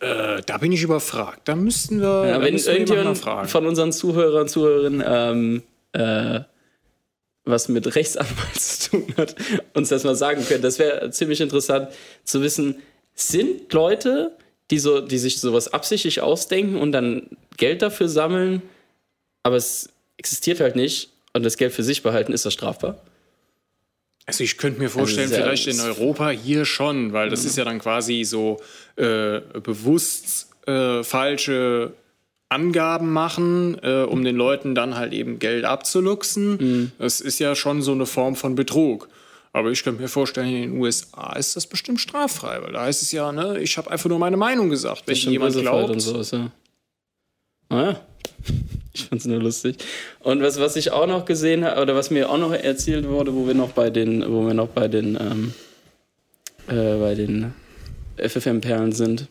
Äh, 0.00 0.40
da 0.46 0.56
bin 0.56 0.72
ich 0.72 0.82
überfragt. 0.82 1.42
Da 1.44 1.54
müssten 1.54 2.00
wir. 2.00 2.26
Ja, 2.26 2.40
wenn 2.40 2.56
irgendjemand 2.56 3.18
von 3.50 3.66
unseren 3.66 3.92
Zuhörern 3.92 4.42
und 4.42 4.48
Zuhörerinnen 4.48 5.04
ähm, 5.06 5.62
äh, 5.92 6.40
was 7.46 7.68
mit 7.68 7.94
Rechtsanwalt 7.94 8.54
zu 8.54 8.90
tun 8.90 9.14
hat, 9.16 9.36
uns 9.72 9.88
das 9.88 10.04
mal 10.04 10.16
sagen 10.16 10.44
können. 10.44 10.62
Das 10.62 10.78
wäre 10.78 11.10
ziemlich 11.10 11.40
interessant 11.40 11.88
zu 12.24 12.42
wissen, 12.42 12.76
sind 13.14 13.72
Leute, 13.72 14.36
die, 14.70 14.78
so, 14.78 15.00
die 15.00 15.18
sich 15.18 15.40
sowas 15.40 15.72
absichtlich 15.72 16.20
ausdenken 16.20 16.76
und 16.76 16.92
dann 16.92 17.30
Geld 17.56 17.82
dafür 17.82 18.08
sammeln, 18.08 18.62
aber 19.42 19.56
es 19.56 19.90
existiert 20.18 20.60
halt 20.60 20.76
nicht 20.76 21.10
und 21.32 21.44
das 21.44 21.56
Geld 21.56 21.72
für 21.72 21.84
sich 21.84 22.02
behalten, 22.02 22.32
ist 22.32 22.44
das 22.44 22.52
strafbar? 22.52 23.00
Also 24.26 24.42
ich 24.42 24.58
könnte 24.58 24.80
mir 24.80 24.90
vorstellen, 24.90 25.30
also 25.30 25.42
vielleicht 25.42 25.68
in 25.68 25.80
Europa 25.80 26.30
hier 26.30 26.64
schon, 26.64 27.12
weil 27.12 27.30
das 27.30 27.42
mhm. 27.42 27.46
ist 27.46 27.56
ja 27.56 27.64
dann 27.64 27.78
quasi 27.78 28.24
so 28.24 28.60
äh, 28.96 29.40
bewusst 29.62 30.48
äh, 30.66 31.04
falsche 31.04 31.92
Angaben 32.48 33.12
machen, 33.12 33.78
äh, 33.82 34.02
um 34.02 34.24
den 34.24 34.36
Leuten 34.36 34.74
dann 34.74 34.96
halt 34.96 35.12
eben 35.12 35.38
Geld 35.38 35.64
abzuluxen. 35.64 36.56
Mhm. 36.56 36.92
Das 36.98 37.20
ist 37.20 37.38
ja 37.38 37.54
schon 37.54 37.82
so 37.82 37.92
eine 37.92 38.06
Form 38.06 38.34
von 38.34 38.56
Betrug. 38.56 39.08
Aber 39.52 39.70
ich 39.70 39.84
könnte 39.84 40.02
mir 40.02 40.08
vorstellen, 40.08 40.48
in 40.48 40.62
den 40.72 40.80
USA 40.80 41.34
ist 41.34 41.56
das 41.56 41.66
bestimmt 41.66 42.00
straffrei, 42.00 42.60
weil 42.62 42.72
da 42.72 42.82
heißt 42.82 43.02
es 43.02 43.10
ja, 43.12 43.32
ne, 43.32 43.58
ich 43.60 43.78
habe 43.78 43.90
einfach 43.90 44.08
nur 44.10 44.18
meine 44.18 44.36
Meinung 44.36 44.68
gesagt. 44.68 45.04
Wenn 45.06 45.16
jemand 45.16 45.56
glaubt. 45.56 45.90
Und 45.90 46.00
so 46.00 46.20
ist, 46.20 46.32
ja. 46.32 46.50
Ah 47.68 47.82
ja. 47.82 48.00
Ich 48.96 49.04
fand's 49.04 49.26
nur 49.26 49.40
lustig. 49.40 49.76
Und 50.20 50.40
was, 50.40 50.58
was 50.58 50.74
ich 50.76 50.90
auch 50.90 51.06
noch 51.06 51.26
gesehen 51.26 51.64
habe, 51.64 51.82
oder 51.82 51.94
was 51.94 52.10
mir 52.10 52.30
auch 52.30 52.38
noch 52.38 52.52
erzählt 52.52 53.06
wurde, 53.06 53.34
wo 53.34 53.46
wir 53.46 53.52
noch 53.52 53.70
bei 53.72 53.90
den, 53.90 54.24
wo 54.26 54.46
wir 54.46 54.54
noch 54.54 54.68
bei 54.68 54.88
den, 54.88 55.18
ähm, 55.20 55.52
äh, 56.68 56.98
bei 56.98 57.14
den 57.14 57.52
FFM-Perlen 58.16 58.92
sind. 58.92 59.26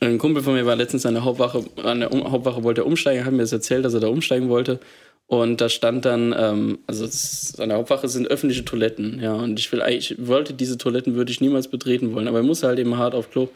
Ein 0.00 0.18
Kumpel 0.18 0.42
von 0.42 0.52
mir 0.52 0.66
war 0.66 0.76
letztens 0.76 1.06
an 1.06 1.14
der 1.14 1.24
Hauptwache, 1.24 1.64
an 1.82 2.00
der 2.00 2.12
um 2.12 2.30
Hauptwache 2.30 2.62
wollte 2.62 2.82
er 2.82 2.86
umsteigen, 2.86 3.24
hat 3.24 3.32
mir 3.32 3.38
das 3.38 3.52
erzählt, 3.52 3.86
dass 3.86 3.94
er 3.94 4.00
da 4.00 4.08
umsteigen 4.08 4.50
wollte. 4.50 4.80
Und 5.26 5.60
da 5.62 5.70
stand 5.70 6.04
dann, 6.04 6.34
ähm, 6.36 6.78
also 6.86 7.04
an 7.62 7.70
der 7.70 7.78
Hauptwache 7.78 8.08
sind 8.08 8.28
öffentliche 8.28 8.66
Toiletten, 8.66 9.20
ja. 9.22 9.32
Und 9.32 9.58
ich 9.58 9.72
will 9.72 9.80
eigentlich, 9.80 10.14
wollte 10.18 10.52
diese 10.52 10.76
Toiletten 10.76 11.14
würde 11.14 11.30
ich 11.30 11.40
niemals 11.40 11.68
betreten 11.68 12.14
wollen, 12.14 12.28
aber 12.28 12.38
er 12.38 12.44
muss 12.44 12.62
halt 12.62 12.78
eben 12.78 12.98
hart 12.98 13.14
auf 13.14 13.30
Klo. 13.30 13.48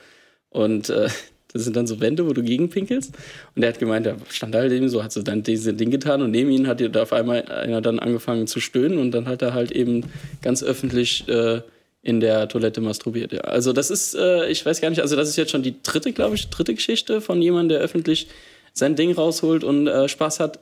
Und 0.49 0.89
äh, 0.89 1.09
Das 1.53 1.65
sind 1.65 1.77
dann 1.77 1.87
so 1.87 2.01
Wände, 2.01 2.27
wo 2.27 2.33
du 2.33 2.43
gegenpinkelst. 2.43 3.13
Und 3.55 3.63
er 3.63 3.71
hat 3.71 3.79
gemeint, 3.79 4.07
er 4.07 4.17
stand 4.29 4.55
halt 4.55 4.73
eben 4.73 4.89
so, 4.89 5.03
hat 5.03 5.13
so 5.13 5.23
dann 5.23 5.43
dieses 5.43 5.77
Ding 5.77 5.91
getan 5.91 6.23
und 6.23 6.31
neben 6.31 6.51
ihm 6.51 6.67
hat 6.67 6.81
da 6.81 7.03
auf 7.03 7.13
einmal 7.13 7.45
einer 7.47 7.81
dann 7.81 7.99
angefangen 7.99 8.47
zu 8.47 8.61
stöhnen 8.61 8.99
und 8.99 9.13
dann 9.13 9.27
hat 9.27 9.43
er 9.43 9.55
halt 9.55 9.73
eben 9.73 10.05
ganz 10.43 10.63
öffentlich 10.63 11.29
äh, 11.29 11.61
in 12.03 12.21
der 12.21 12.49
Toilette 12.49 12.81
masturbiert. 12.81 13.33
Ja. 13.33 13.43
Also 13.43 13.73
das 13.73 13.91
ist, 13.91 14.15
äh, 14.15 14.49
ich 14.49 14.67
weiß 14.67 14.81
gar 14.81 14.91
nicht, 14.91 15.01
also 15.01 15.15
das 15.15 15.29
ist 15.29 15.37
jetzt 15.37 15.53
schon 15.53 15.63
die 15.63 15.81
dritte, 15.83 16.13
glaube 16.13 16.35
ich, 16.35 16.51
dritte 16.51 16.75
Geschichte 16.75 17.21
von 17.21 17.41
jemandem, 17.41 17.77
der 17.77 17.81
öffentlich 17.81 18.29
sein 18.73 18.97
Ding 18.97 19.13
rausholt 19.13 19.63
und 19.63 19.87
äh, 19.87 20.09
Spaß 20.09 20.41
hat. 20.41 20.59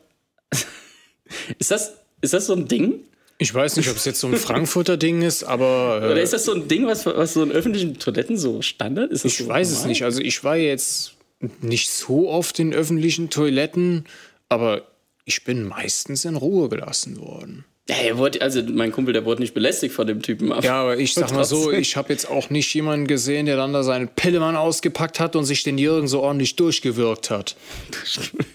ist, 1.58 1.70
das, 1.70 1.94
ist 2.20 2.34
das 2.34 2.46
so 2.46 2.54
ein 2.54 2.68
Ding? 2.68 3.00
Ich 3.42 3.54
weiß 3.54 3.76
nicht, 3.76 3.88
ob 3.88 3.96
es 3.96 4.04
jetzt 4.04 4.20
so 4.20 4.26
ein 4.26 4.36
Frankfurter 4.36 4.98
Ding 4.98 5.22
ist, 5.22 5.44
aber. 5.44 6.00
Äh, 6.02 6.12
Oder 6.12 6.22
ist 6.22 6.34
das 6.34 6.44
so 6.44 6.52
ein 6.52 6.68
Ding, 6.68 6.86
was, 6.86 7.06
was 7.06 7.32
so 7.34 7.42
in 7.42 7.50
öffentlichen 7.50 7.98
Toiletten 7.98 8.36
so 8.36 8.60
Standard 8.60 9.10
ist? 9.10 9.24
ich 9.24 9.38
so 9.38 9.48
weiß 9.48 9.68
normal? 9.70 9.80
es 9.80 9.86
nicht. 9.86 10.04
Also 10.04 10.20
ich 10.20 10.44
war 10.44 10.56
jetzt 10.56 11.14
nicht 11.62 11.90
so 11.90 12.28
oft 12.28 12.58
in 12.58 12.74
öffentlichen 12.74 13.30
Toiletten, 13.30 14.04
aber 14.50 14.82
ich 15.24 15.44
bin 15.44 15.64
meistens 15.64 16.26
in 16.26 16.36
Ruhe 16.36 16.68
gelassen 16.68 17.18
worden. 17.18 17.64
Ja, 17.88 17.96
er 17.96 18.18
wurde, 18.18 18.42
also 18.42 18.62
mein 18.62 18.92
Kumpel, 18.92 19.14
der 19.14 19.24
wurde 19.24 19.40
nicht 19.40 19.54
belästigt 19.54 19.94
von 19.94 20.06
dem 20.06 20.20
Typen. 20.22 20.52
Aber 20.52 20.64
ja, 20.64 20.82
aber 20.82 20.98
ich 20.98 21.14
sag 21.14 21.32
mal 21.32 21.44
so, 21.44 21.72
ich 21.72 21.96
habe 21.96 22.12
jetzt 22.12 22.28
auch 22.28 22.50
nicht 22.50 22.72
jemanden 22.74 23.06
gesehen, 23.06 23.46
der 23.46 23.56
dann 23.56 23.72
da 23.72 23.82
seinen 23.82 24.08
Pillemann 24.08 24.54
ausgepackt 24.54 25.18
hat 25.18 25.34
und 25.34 25.44
sich 25.46 25.62
den 25.62 25.78
Jürgen 25.78 26.08
so 26.08 26.20
ordentlich 26.20 26.56
durchgewirkt 26.56 27.30
hat. 27.30 27.56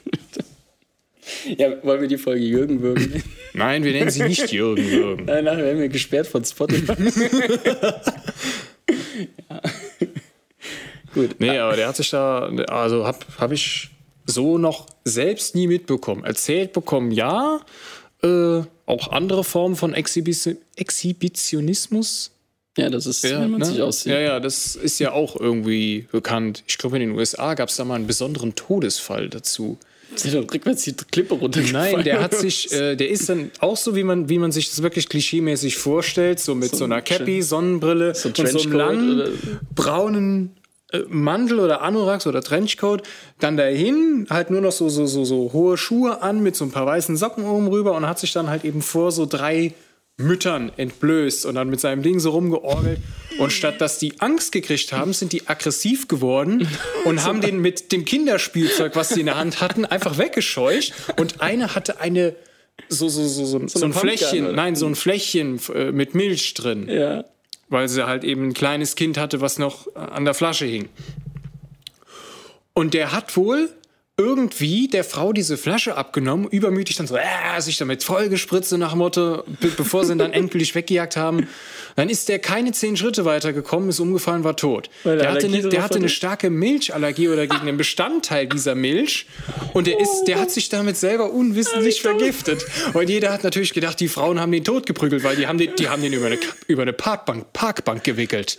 Ja, 1.57 1.83
wollen 1.83 2.01
wir 2.01 2.07
die 2.07 2.17
Folge 2.17 2.43
Jürgen 2.43 2.81
würgen? 2.81 3.23
Nein, 3.53 3.83
wir 3.83 3.93
nennen 3.93 4.09
sie 4.09 4.23
nicht 4.23 4.51
Jürgen 4.51 4.89
würgen. 4.89 5.25
Nein, 5.27 5.45
nachher 5.45 5.63
werden 5.63 5.81
wir 5.81 5.89
gesperrt 5.89 6.27
von 6.27 6.43
Spotify. 6.43 6.95
ja. 9.49 9.61
Gut. 11.13 11.35
Nee, 11.39 11.57
aber 11.57 11.75
der 11.75 11.87
hat 11.87 11.95
sich 11.95 12.09
da, 12.09 12.49
also 12.67 13.05
hab, 13.05 13.25
hab 13.39 13.51
ich 13.51 13.89
so 14.25 14.57
noch 14.57 14.87
selbst 15.05 15.55
nie 15.55 15.67
mitbekommen. 15.67 16.23
Erzählt 16.25 16.73
bekommen, 16.73 17.11
ja. 17.11 17.61
Äh, 18.21 18.61
auch 18.85 19.11
andere 19.11 19.43
Formen 19.43 19.75
von 19.75 19.93
Exhibition, 19.93 20.57
Exhibitionismus. 20.75 22.31
Ja, 22.77 22.89
das 22.89 23.05
ist, 23.05 23.23
ja, 23.23 23.41
wie 23.43 23.47
man 23.47 23.59
ne? 23.59 23.65
sich 23.65 23.81
aussieht. 23.81 24.11
Ja, 24.11 24.19
ja, 24.19 24.39
das 24.39 24.75
ist 24.75 24.99
ja 24.99 25.13
auch 25.13 25.39
irgendwie 25.39 26.07
bekannt. 26.11 26.63
Ich 26.67 26.77
glaube, 26.77 26.97
in 26.97 27.01
den 27.07 27.17
USA 27.17 27.53
gab 27.53 27.69
es 27.69 27.77
da 27.77 27.85
mal 27.85 27.95
einen 27.95 28.07
besonderen 28.07 28.55
Todesfall 28.55 29.29
dazu. 29.29 29.77
Ist 30.23 30.33
dann 30.33 30.43
rückwärts 30.43 30.83
die 30.83 30.93
Klippe 30.93 31.33
runtergefallen? 31.35 31.95
Nein, 31.95 32.03
der 32.05 32.21
hat 32.21 32.35
sich, 32.35 32.71
äh, 32.71 32.95
der 32.95 33.09
ist 33.09 33.27
dann 33.27 33.51
auch 33.59 33.75
so, 33.75 33.95
wie 33.95 34.03
man, 34.03 34.29
wie 34.29 34.37
man 34.37 34.51
sich 34.51 34.69
das 34.69 34.81
wirklich 34.81 35.09
klischeemäßig 35.09 35.77
vorstellt, 35.77 36.39
so 36.39 36.55
mit 36.55 36.71
so, 36.71 36.77
so 36.77 36.83
einer 36.85 37.01
Cappy, 37.01 37.41
Sonnenbrille 37.41 38.15
so 38.15 38.29
und 38.29 38.47
so 38.47 38.59
einem 38.59 38.71
langen, 38.71 39.23
braunen 39.73 40.55
äh, 40.91 40.99
Mantel 41.09 41.59
oder 41.59 41.81
Anoraks 41.81 42.27
oder 42.27 42.41
Trenchcoat, 42.41 43.03
dann 43.39 43.57
dahin, 43.57 44.27
halt 44.29 44.51
nur 44.51 44.61
noch 44.61 44.71
so, 44.71 44.87
so, 44.89 45.05
so, 45.05 45.25
so 45.25 45.51
hohe 45.51 45.77
Schuhe 45.77 46.21
an 46.21 46.43
mit 46.43 46.55
so 46.55 46.63
ein 46.63 46.71
paar 46.71 46.85
weißen 46.85 47.17
Socken 47.17 47.43
oben 47.43 47.67
rüber 47.67 47.93
und 47.93 48.07
hat 48.07 48.19
sich 48.19 48.31
dann 48.33 48.49
halt 48.49 48.63
eben 48.63 48.81
vor 48.81 49.11
so 49.11 49.25
drei 49.25 49.73
Müttern 50.17 50.71
entblößt 50.77 51.45
und 51.45 51.55
dann 51.55 51.69
mit 51.69 51.81
seinem 51.81 52.01
Ding 52.01 52.19
so 52.19 52.31
rumgeorgelt. 52.31 52.99
Und 53.37 53.51
statt 53.51 53.81
dass 53.81 53.99
die 53.99 54.21
Angst 54.21 54.53
gekriegt 54.53 54.93
haben, 54.93 55.11
sind 55.11 55.33
die 55.33 55.47
aggressiv 55.47 56.07
geworden 56.07 56.67
und 57.05 57.23
haben 57.23 57.41
den 57.41 57.59
mit 57.59 57.91
dem 57.91 58.05
Kinderspielzeug, 58.05 58.95
was 58.95 59.09
sie 59.09 59.19
in 59.19 59.25
der 59.25 59.37
Hand 59.37 59.59
hatten, 59.59 59.83
einfach 59.85 60.17
weggescheucht. 60.17 60.93
Und 61.17 61.41
eine 61.41 61.75
hatte 61.75 61.99
eine 61.99 62.35
so 62.87 63.09
so 63.09 63.25
so 63.27 63.45
so, 63.45 63.67
so, 63.67 63.85
ein 63.85 63.93
Fläschchen, 63.93 64.55
nein, 64.55 64.75
so 64.75 64.85
ein 64.85 64.95
Fläschchen 64.95 65.59
äh, 65.73 65.91
mit 65.91 66.15
Milch 66.15 66.53
drin. 66.53 66.87
Ja. 66.87 67.25
Weil 67.67 67.89
sie 67.89 68.05
halt 68.05 68.23
eben 68.23 68.49
ein 68.49 68.53
kleines 68.53 68.95
Kind 68.95 69.17
hatte, 69.17 69.41
was 69.41 69.57
noch 69.57 69.93
an 69.95 70.23
der 70.23 70.33
Flasche 70.33 70.65
hing. 70.65 70.87
Und 72.73 72.93
der 72.93 73.11
hat 73.11 73.35
wohl 73.35 73.69
irgendwie 74.17 74.87
der 74.87 75.03
Frau 75.03 75.33
diese 75.33 75.57
Flasche 75.57 75.97
abgenommen, 75.97 76.47
übermütig 76.47 76.95
dann 76.95 77.07
so, 77.07 77.17
äh, 77.17 77.59
sich 77.59 77.77
damit 77.77 78.03
vollgespritzt, 78.03 78.69
so 78.69 78.77
nach 78.77 78.95
Motto, 78.95 79.43
bevor 79.75 80.05
sie 80.05 80.13
ihn 80.13 80.17
dann 80.17 80.31
endgültig 80.33 80.73
weggejagt 80.73 81.17
haben. 81.17 81.47
Dann 81.95 82.09
ist 82.09 82.27
der 82.27 82.39
keine 82.39 82.73
zehn 82.73 82.97
Schritte 82.97 83.23
weitergekommen, 83.23 83.89
ist 83.89 83.99
umgefallen, 84.01 84.43
war 84.43 84.57
tot. 84.57 84.89
Weil 85.03 85.17
der 85.17 85.31
hatte, 85.31 85.47
eine, 85.47 85.61
der 85.61 85.81
hatte 85.81 85.95
eine 85.95 86.09
starke 86.09 86.49
Milchallergie 86.49 87.29
oder 87.29 87.47
gegen 87.47 87.61
einen 87.61 87.77
Bestandteil 87.77 88.47
dieser 88.47 88.75
Milch 88.75 89.27
und 89.73 89.87
der, 89.87 89.99
ist, 89.99 90.25
der 90.27 90.39
hat 90.39 90.51
sich 90.51 90.67
damit 90.67 90.97
selber 90.97 91.31
unwissentlich 91.31 92.01
vergiftet. 92.01 92.65
Und 92.93 93.09
jeder 93.09 93.31
hat 93.31 93.45
natürlich 93.45 93.73
gedacht, 93.73 93.99
die 94.01 94.09
Frauen 94.09 94.41
haben 94.41 94.51
den 94.51 94.65
tot 94.65 94.85
geprügelt, 94.85 95.23
weil 95.23 95.37
die 95.37 95.47
haben 95.47 95.57
den, 95.57 95.75
die 95.77 95.87
haben 95.87 96.01
den 96.01 96.11
über 96.11 96.25
eine, 96.25 96.37
über 96.67 96.81
eine 96.81 96.93
Parkbank, 96.93 97.53
Parkbank 97.53 98.03
gewickelt. 98.03 98.57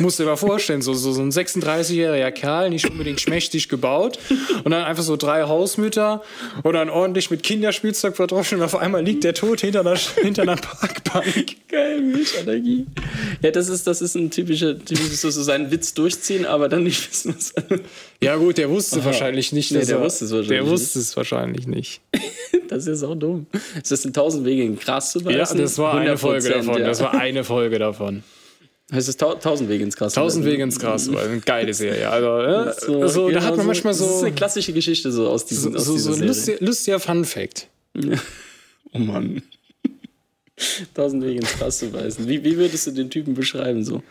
Musst 0.00 0.18
du 0.18 0.24
dir 0.24 0.30
mal 0.30 0.36
vorstellen, 0.36 0.82
so, 0.82 0.94
so, 0.94 1.12
so 1.12 1.22
ein 1.22 1.30
36-jähriger 1.30 2.32
Kerl, 2.32 2.70
nicht 2.70 2.90
unbedingt 2.90 3.20
schmächtig 3.20 3.68
gebaut 3.68 4.18
und 4.64 4.72
dann 4.72 4.82
einfach 4.82 5.04
so 5.04 5.16
drei 5.16 5.44
Hausmütter 5.44 6.22
und 6.64 6.72
dann 6.72 6.90
ordentlich 6.90 7.30
mit 7.30 7.44
Kinderspielzeug 7.44 8.16
verdroschen 8.16 8.58
und 8.58 8.64
auf 8.64 8.74
einmal 8.74 9.04
liegt 9.04 9.22
der 9.22 9.34
tot 9.34 9.60
hinter 9.60 9.80
einer, 9.80 9.96
hinter 9.96 10.42
einer 10.42 10.56
Parkbank. 10.56 11.56
Geil, 11.68 12.00
Milchallergie. 12.00 12.63
Ja, 13.42 13.50
das 13.50 13.68
ist, 13.68 13.86
das 13.86 14.00
ist 14.00 14.14
ein 14.14 14.30
typischer, 14.30 14.78
typisches 14.78 15.20
so, 15.20 15.30
so 15.30 15.42
seinen 15.42 15.70
Witz 15.70 15.92
durchziehen, 15.94 16.46
aber 16.46 16.68
dann 16.68 16.84
nicht 16.84 17.10
wissen, 17.10 17.34
was. 17.34 17.52
Ja, 18.22 18.36
gut, 18.36 18.56
der 18.58 18.70
wusste 18.70 19.00
Aha. 19.00 19.06
wahrscheinlich 19.06 19.52
nicht. 19.52 19.70
Nee, 19.72 19.84
der 19.84 19.96
er, 19.98 20.02
wusste 20.02 20.24
es 20.24 20.32
wahrscheinlich 20.32 20.48
Der 20.48 20.66
wusste 20.66 20.98
es 20.98 21.16
wahrscheinlich 21.16 21.66
nicht. 21.66 22.00
das 22.68 22.86
ist 22.86 23.02
auch 23.02 23.14
dumm. 23.14 23.46
Ist 23.76 23.92
das 23.92 24.04
in 24.04 24.12
tausend 24.12 24.44
Wege 24.46 24.62
in 24.62 24.78
Gras 24.78 25.12
zu 25.12 25.20
beißen? 25.20 25.56
Ja, 25.58 25.62
das 25.62 25.78
war 25.78 25.94
eine 25.94 26.16
Folge 26.16 26.48
davon. 26.48 26.78
Ja. 26.78 26.86
Das 26.86 27.00
war 27.00 27.14
eine 27.14 27.44
Folge 27.44 27.78
davon. 27.78 28.22
Heißt 28.92 29.08
es 29.08 29.16
Tausend 29.16 29.68
Wege 29.68 29.82
ins 29.82 29.96
Gras? 29.96 30.12
Tausend 30.12 30.44
Wege 30.44 30.62
ins 30.62 30.78
Gras, 30.78 31.08
eine 31.08 31.40
geile 31.40 31.72
Serie. 31.72 32.08
Also, 32.08 32.38
äh, 32.38 32.74
so, 32.78 33.08
so 33.08 33.26
genau 33.26 33.40
da 33.40 33.46
hat 33.46 33.56
man 33.56 33.66
manchmal 33.66 33.94
so. 33.94 34.04
Das 34.04 34.16
ist 34.16 34.22
eine 34.22 34.34
klassische 34.34 34.72
Geschichte 34.72 35.10
so 35.10 35.28
aus 35.28 35.46
diesem. 35.46 35.72
So, 35.72 35.78
aus 35.78 35.84
so, 35.86 35.96
so 35.96 36.12
ein 36.14 36.26
lustiger, 36.26 36.64
lustiger 36.64 37.00
Fun 37.00 37.24
Fact. 37.24 37.68
oh 38.92 38.98
Mann. 38.98 39.42
Tausend 40.94 41.24
Wege 41.24 41.40
ins 41.40 41.58
Gras 41.58 41.78
zu 41.78 41.90
beißen. 41.90 42.28
Wie, 42.28 42.44
wie 42.44 42.56
würdest 42.56 42.86
du 42.86 42.92
den 42.92 43.10
Typen 43.10 43.34
beschreiben 43.34 43.84
so? 43.84 44.02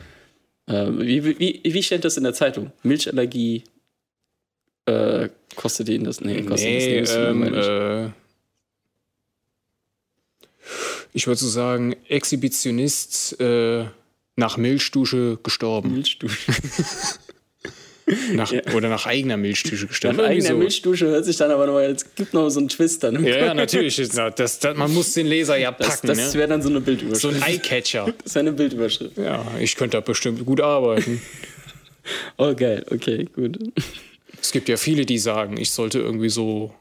Äh, 0.68 0.88
wie, 0.92 1.40
wie, 1.40 1.62
wie 1.64 1.84
steht 1.84 2.06
das 2.06 2.18
in 2.18 2.24
der 2.24 2.34
Zeitung? 2.34 2.72
Milchallergie 2.84 3.64
äh, 4.86 5.30
kostet 5.56 5.90
ihn 5.90 6.04
das? 6.04 6.22
Nee, 6.22 6.44
kostet 6.44 6.70
nee, 6.70 7.00
das 7.00 7.16
ähm, 7.16 7.44
äh, 7.54 8.10
Ich 11.14 11.28
würde 11.28 11.40
so 11.40 11.48
sagen, 11.48 11.96
Exhibitionist 12.08 13.40
äh, 13.40 13.86
nach 14.36 14.58
Milchdusche 14.58 15.40
gestorben. 15.44 15.94
Milchdusche. 15.94 16.52
Nach, 18.34 18.52
ja. 18.52 18.62
Oder 18.76 18.90
nach 18.90 19.06
eigener 19.06 19.38
Milchdusche 19.38 19.88
gestorben. 19.88 20.18
Nach 20.18 20.26
eigener 20.26 20.50
so. 20.50 20.58
Milchdusche 20.58 21.08
hört 21.08 21.26
sich 21.26 21.38
dann 21.38 21.52
aber 21.52 21.68
noch, 21.68 21.80
es 21.80 22.16
gibt 22.16 22.34
noch 22.34 22.50
so 22.50 22.60
einen 22.60 22.68
Twist 22.68 23.04
dann. 23.04 23.24
Ja, 23.26 23.38
ja, 23.38 23.54
natürlich. 23.54 23.96
Das, 23.96 24.60
das, 24.60 24.76
man 24.76 24.94
muss 24.94 25.14
den 25.14 25.28
Leser 25.28 25.58
ja 25.58 25.72
packen. 25.72 26.08
Das, 26.08 26.18
das 26.18 26.34
ne? 26.34 26.40
wäre 26.40 26.50
dann 26.50 26.62
so 26.62 26.70
eine 26.70 26.82
Bildüberschrift. 26.82 27.22
So 27.22 27.30
ein 27.30 27.42
Eyecatcher. 27.42 28.14
Das 28.24 28.36
wäre 28.36 28.48
eine 28.48 28.54
Bildüberschrift. 28.54 29.18
Ja, 29.18 29.46
ich 29.60 29.76
könnte 29.76 29.98
da 29.98 30.02
bestimmt 30.02 30.46
gut 30.46 30.62
arbeiten. 30.62 31.22
oh, 32.38 32.54
geil. 32.54 32.86
Okay, 32.90 33.28
gut. 33.34 33.58
Es 34.42 34.52
gibt 34.52 34.70
ja 34.70 34.78
viele, 34.78 35.06
die 35.06 35.18
sagen, 35.18 35.58
ich 35.58 35.72
sollte 35.72 36.00
irgendwie 36.00 36.30
so 36.30 36.74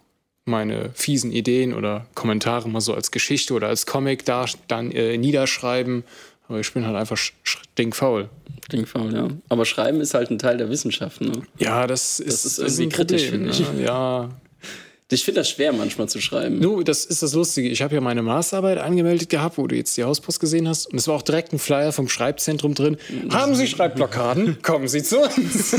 meine 0.45 0.91
fiesen 0.95 1.31
Ideen 1.31 1.73
oder 1.75 2.07
Kommentare 2.15 2.69
mal 2.69 2.81
so 2.81 2.95
als 2.95 3.11
Geschichte 3.11 3.55
oder 3.55 3.69
als 3.69 3.87
Comic 3.87 4.25
da 4.25 4.47
dann 4.67 4.91
äh, 4.91 5.17
niederschreiben 5.17 6.05
aber 6.49 6.61
ich 6.61 6.73
bin 6.73 6.87
halt 6.87 6.97
einfach 6.97 7.17
stinkfaul. 7.17 8.29
Stinkfaul, 8.67 9.15
ja. 9.15 9.29
Aber 9.49 9.65
Schreiben 9.65 10.01
ist 10.01 10.15
halt 10.15 10.31
ein 10.31 10.39
Teil 10.39 10.57
der 10.57 10.71
Wissenschaft, 10.71 11.21
ne? 11.21 11.33
Ja, 11.59 11.87
das 11.87 12.21
ist, 12.21 12.45
das 12.45 12.59
ist 12.59 12.59
irgendwie 12.59 12.85
ist 12.85 12.93
kritisch, 12.95 13.23
finde 13.25 13.51
ich. 13.51 13.61
Ne? 13.61 13.85
Ja. 13.85 14.29
Ich 15.11 15.27
finde 15.27 15.41
das 15.41 15.51
schwer, 15.51 15.75
manchmal 15.75 16.09
zu 16.09 16.23
schreiben. 16.23 16.59
Nu, 16.59 16.83
das 16.83 17.05
ist 17.05 17.23
das 17.23 17.35
Lustige. 17.35 17.69
Ich 17.69 17.83
habe 17.83 17.95
ja 17.95 18.01
meine 18.01 18.23
Masterarbeit 18.23 18.79
angemeldet 18.79 19.29
gehabt, 19.29 19.59
wo 19.59 19.67
du 19.67 19.77
jetzt 19.77 19.95
die 19.99 20.05
Hauspost 20.05 20.41
gesehen 20.41 20.67
hast. 20.67 20.87
Und 20.87 20.99
es 20.99 21.07
war 21.07 21.15
auch 21.17 21.23
direkt 21.23 21.53
ein 21.53 21.59
Flyer 21.59 21.93
vom 21.93 22.09
Schreibzentrum 22.09 22.73
drin. 22.73 22.97
Mhm. 23.11 23.31
Haben 23.31 23.55
Sie 23.55 23.67
Schreibblockaden? 23.67 24.63
Kommen 24.63 24.89
Sie 24.89 25.03
zu 25.03 25.21
uns. 25.21 25.77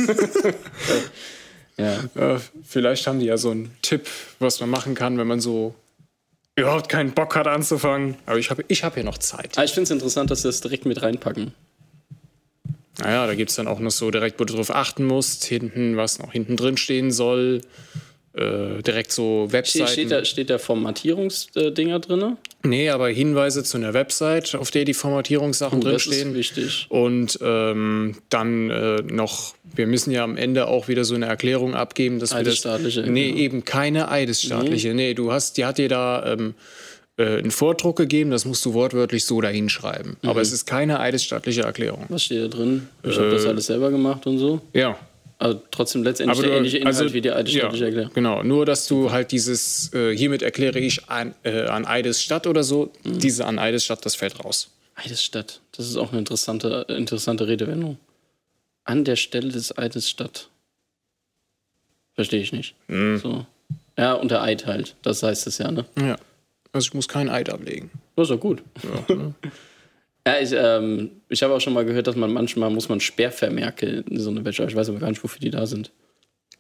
ja. 1.78 2.04
Äh, 2.16 2.38
vielleicht 2.64 3.08
haben 3.08 3.20
die 3.20 3.26
ja 3.26 3.38
so 3.38 3.50
einen 3.50 3.76
Tipp, 3.82 4.06
was 4.38 4.60
man 4.60 4.70
machen 4.70 4.94
kann, 4.94 5.18
wenn 5.18 5.26
man 5.26 5.40
so 5.40 5.74
überhaupt 6.56 6.90
keinen 6.90 7.12
Bock 7.12 7.36
hat 7.36 7.48
anzufangen. 7.48 8.16
Aber 8.26 8.38
ich 8.38 8.50
habe 8.50 8.64
ich 8.68 8.84
hab 8.84 8.96
hier 8.96 9.04
noch 9.04 9.18
Zeit. 9.18 9.58
Ah, 9.58 9.64
ich 9.64 9.72
finde 9.72 9.84
es 9.84 9.92
interessant, 9.92 10.32
dass 10.32 10.42
sie 10.44 10.48
das 10.48 10.62
direkt 10.62 10.86
mit 10.86 11.02
reinpacken. 11.02 11.54
Naja, 13.00 13.26
da 13.26 13.34
gibt 13.34 13.50
es 13.50 13.56
dann 13.56 13.68
auch 13.68 13.80
noch 13.80 13.92
so 13.92 14.12
direkt, 14.12 14.40
wo 14.40 14.46
du 14.46 14.54
drauf 14.54 14.74
achten 14.74 15.04
musst, 15.06 15.44
hinten, 15.46 15.98
was 15.98 16.20
noch 16.20 16.32
hinten 16.32 16.56
drin 16.56 16.78
stehen 16.78 17.12
soll. 17.12 17.62
Äh, 18.36 18.82
direkt 18.82 19.12
so 19.12 19.48
Webseiten. 19.52 19.88
Steht 19.88 20.12
da, 20.12 20.26
steht 20.26 20.50
da 20.50 20.58
Formatierungsdinger 20.58 22.00
drin? 22.00 22.38
Nee, 22.64 22.90
aber 22.90 23.10
Hinweise 23.10 23.64
zu 23.64 23.78
einer 23.78 23.94
Website, 23.94 24.56
auf 24.56 24.72
der 24.72 24.86
die 24.86 24.96
Formatierungssachen 24.96 25.78
oh, 25.78 25.84
drinstehen. 25.84 26.34
Das 26.34 26.48
ist 26.48 26.58
wichtig. 26.58 26.88
Und 26.90 27.38
ähm, 27.44 28.16
dann 28.30 28.72
äh, 28.72 29.04
noch, 29.04 29.54
wir 29.76 29.86
müssen 29.86 30.10
ja 30.10 30.24
am 30.24 30.36
Ende 30.36 30.68
auch 30.68 30.88
wieder 30.88 31.06
so 31.06 31.14
eine 31.14 31.28
Erklärung 31.28 31.76
abgeben, 31.76 32.18
dass 32.18 32.34
eidesstaatliche, 32.34 33.02
wir 33.02 33.04
das. 33.04 33.12
Nee, 33.12 33.28
genau. 33.28 33.40
eben 33.40 33.66
keine 33.66 34.10
eidesstaatliche. 34.10 34.90
Nee, 34.90 35.10
nee 35.10 35.14
du 35.14 35.32
hast, 35.32 35.58
die 35.58 35.66
hat 35.66 35.78
dir 35.78 35.90
da. 35.90 36.34
Ähm, 36.34 36.56
äh, 37.16 37.38
einen 37.38 37.52
Vordruck 37.52 37.98
gegeben, 37.98 38.32
das 38.32 38.44
musst 38.44 38.66
du 38.66 38.74
wortwörtlich 38.74 39.26
so 39.26 39.40
dahinschreiben. 39.40 40.18
Mhm. 40.20 40.30
Aber 40.30 40.42
es 40.42 40.52
ist 40.52 40.66
keine 40.66 41.00
eidesstaatliche 41.00 41.62
Erklärung. 41.62 42.06
Was 42.10 42.24
steht 42.24 42.42
da 42.42 42.48
drin? 42.48 42.88
Ich 43.04 43.16
äh, 43.16 43.20
habe 43.20 43.30
das 43.30 43.46
alles 43.46 43.68
selber 43.68 43.92
gemacht 43.92 44.26
und 44.26 44.40
so. 44.40 44.62
Ja, 44.74 44.98
Also 45.40 45.62
trotzdem 45.72 46.04
letztendlich 46.04 46.38
Aber 46.38 46.44
der 46.44 46.52
du- 46.52 46.58
ähnliche 46.58 46.78
Inhalt 46.78 46.96
also- 46.98 47.14
wie 47.14 47.22
die 47.22 47.32
alte 47.32 47.52
Stadt, 47.52 47.64
ja, 47.64 47.74
ich 47.74 47.82
erkläre. 47.82 48.10
Genau, 48.14 48.44
nur 48.44 48.66
dass 48.66 48.88
du 48.88 49.12
halt 49.12 49.32
dieses, 49.32 49.94
äh, 49.94 50.16
hiermit 50.16 50.42
erkläre 50.42 50.80
ich 50.80 51.10
an, 51.10 51.34
äh, 51.44 51.64
an 51.66 51.86
Eidesstadt 51.86 52.48
oder 52.48 52.64
so, 52.64 52.92
Mhm. 53.04 53.20
diese 53.20 53.46
an 53.46 53.60
Eidesstadt, 53.60 54.06
das 54.06 54.16
fällt 54.16 54.44
raus. 54.44 54.70
Eidesstadt. 54.96 55.60
Das 55.76 55.88
ist 55.88 55.96
auch 55.98 56.10
eine 56.12 56.20
interessante, 56.20 56.86
interessante 56.90 57.48
Redewendung. 57.48 57.98
An 58.86 59.04
der 59.06 59.16
Stelle 59.16 59.50
des 59.50 59.78
Eidesstadt. 59.78 60.50
Verstehe 62.16 62.42
ich 62.42 62.54
nicht. 62.54 62.76
Mhm. 62.88 63.18
So. 63.18 63.46
Ja, 63.98 64.14
und 64.14 64.30
der 64.32 64.44
Eid 64.44 64.66
halt. 64.68 64.96
Das 65.02 65.24
heißt 65.24 65.48
es 65.48 65.58
ja, 65.58 65.72
ne? 65.72 65.86
Ja. 66.00 66.16
Also 66.72 66.88
ich 66.88 66.94
muss 66.94 67.08
kein 67.08 67.30
Eid 67.30 67.50
ablegen. 67.50 67.92
Das 68.16 68.30
ist 68.30 68.36
doch 68.36 68.40
gut. 68.40 68.62
Ja, 68.84 69.06
ich, 70.26 70.52
ähm, 70.54 71.12
ich 71.30 71.44
habe 71.44 71.54
auch 71.54 71.60
schon 71.60 71.74
mal 71.74 71.86
gehört, 71.86 72.08
dass 72.08 72.16
man 72.16 72.32
manchmal 72.32 72.70
muss 72.70 72.88
man 72.90 73.00
Sperrvermerke 73.00 74.04
in 74.10 74.20
so 74.20 74.30
eine 74.30 74.42
Bachelor. 74.42 74.68
Ich 74.68 74.76
weiß 74.76 74.90
aber 74.90 75.00
gar 75.00 75.10
nicht, 75.10 75.24
wofür 75.24 75.40
die 75.40 75.50
da 75.50 75.66
sind. 75.66 75.92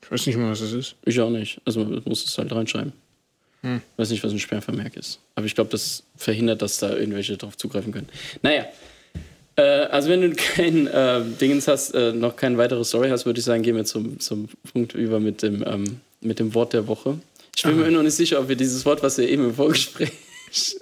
Ich 0.01 0.11
weiß 0.11 0.27
nicht 0.27 0.37
mal, 0.37 0.51
was 0.51 0.59
das 0.59 0.73
ist. 0.73 0.95
Ich 1.05 1.19
auch 1.21 1.29
nicht. 1.29 1.61
Also 1.63 1.79
man 1.79 2.01
muss 2.05 2.25
es 2.25 2.37
halt 2.37 2.51
reinschreiben. 2.51 2.91
Hm. 3.61 3.81
Ich 3.93 3.97
weiß 3.97 4.09
nicht, 4.09 4.23
was 4.23 4.33
ein 4.33 4.39
Sperrvermerk 4.39 4.97
ist. 4.97 5.19
Aber 5.35 5.45
ich 5.45 5.55
glaube, 5.55 5.69
das 5.69 6.03
verhindert, 6.17 6.61
dass 6.61 6.79
da 6.79 6.93
irgendwelche 6.93 7.37
drauf 7.37 7.55
zugreifen 7.55 7.93
können. 7.93 8.09
Naja. 8.41 8.65
Äh, 9.55 9.61
also 9.61 10.09
wenn 10.09 10.21
du 10.21 10.31
kein 10.35 10.87
äh, 10.87 11.21
Dingens 11.39 11.69
hast, 11.69 11.91
äh, 11.91 12.11
noch 12.11 12.35
keine 12.35 12.57
weitere 12.57 12.83
Story 12.83 13.09
hast, 13.09 13.25
würde 13.25 13.39
ich 13.39 13.45
sagen, 13.45 13.63
gehen 13.63 13.77
wir 13.77 13.85
zum, 13.85 14.19
zum 14.19 14.49
Punkt 14.73 14.93
über 14.93 15.21
mit 15.21 15.41
dem, 15.41 15.63
ähm, 15.65 16.01
mit 16.19 16.39
dem 16.39 16.53
Wort 16.53 16.73
der 16.73 16.87
Woche. 16.87 17.19
Ich 17.55 17.63
bin 17.63 17.77
mir 17.77 17.91
noch 17.91 18.03
nicht 18.03 18.15
sicher, 18.15 18.39
ob 18.39 18.49
wir 18.49 18.55
dieses 18.57 18.85
Wort, 18.85 19.03
was 19.03 19.17
wir 19.17 19.29
eben 19.29 19.45
im 19.45 19.53
Vorgespräch, 19.53 20.11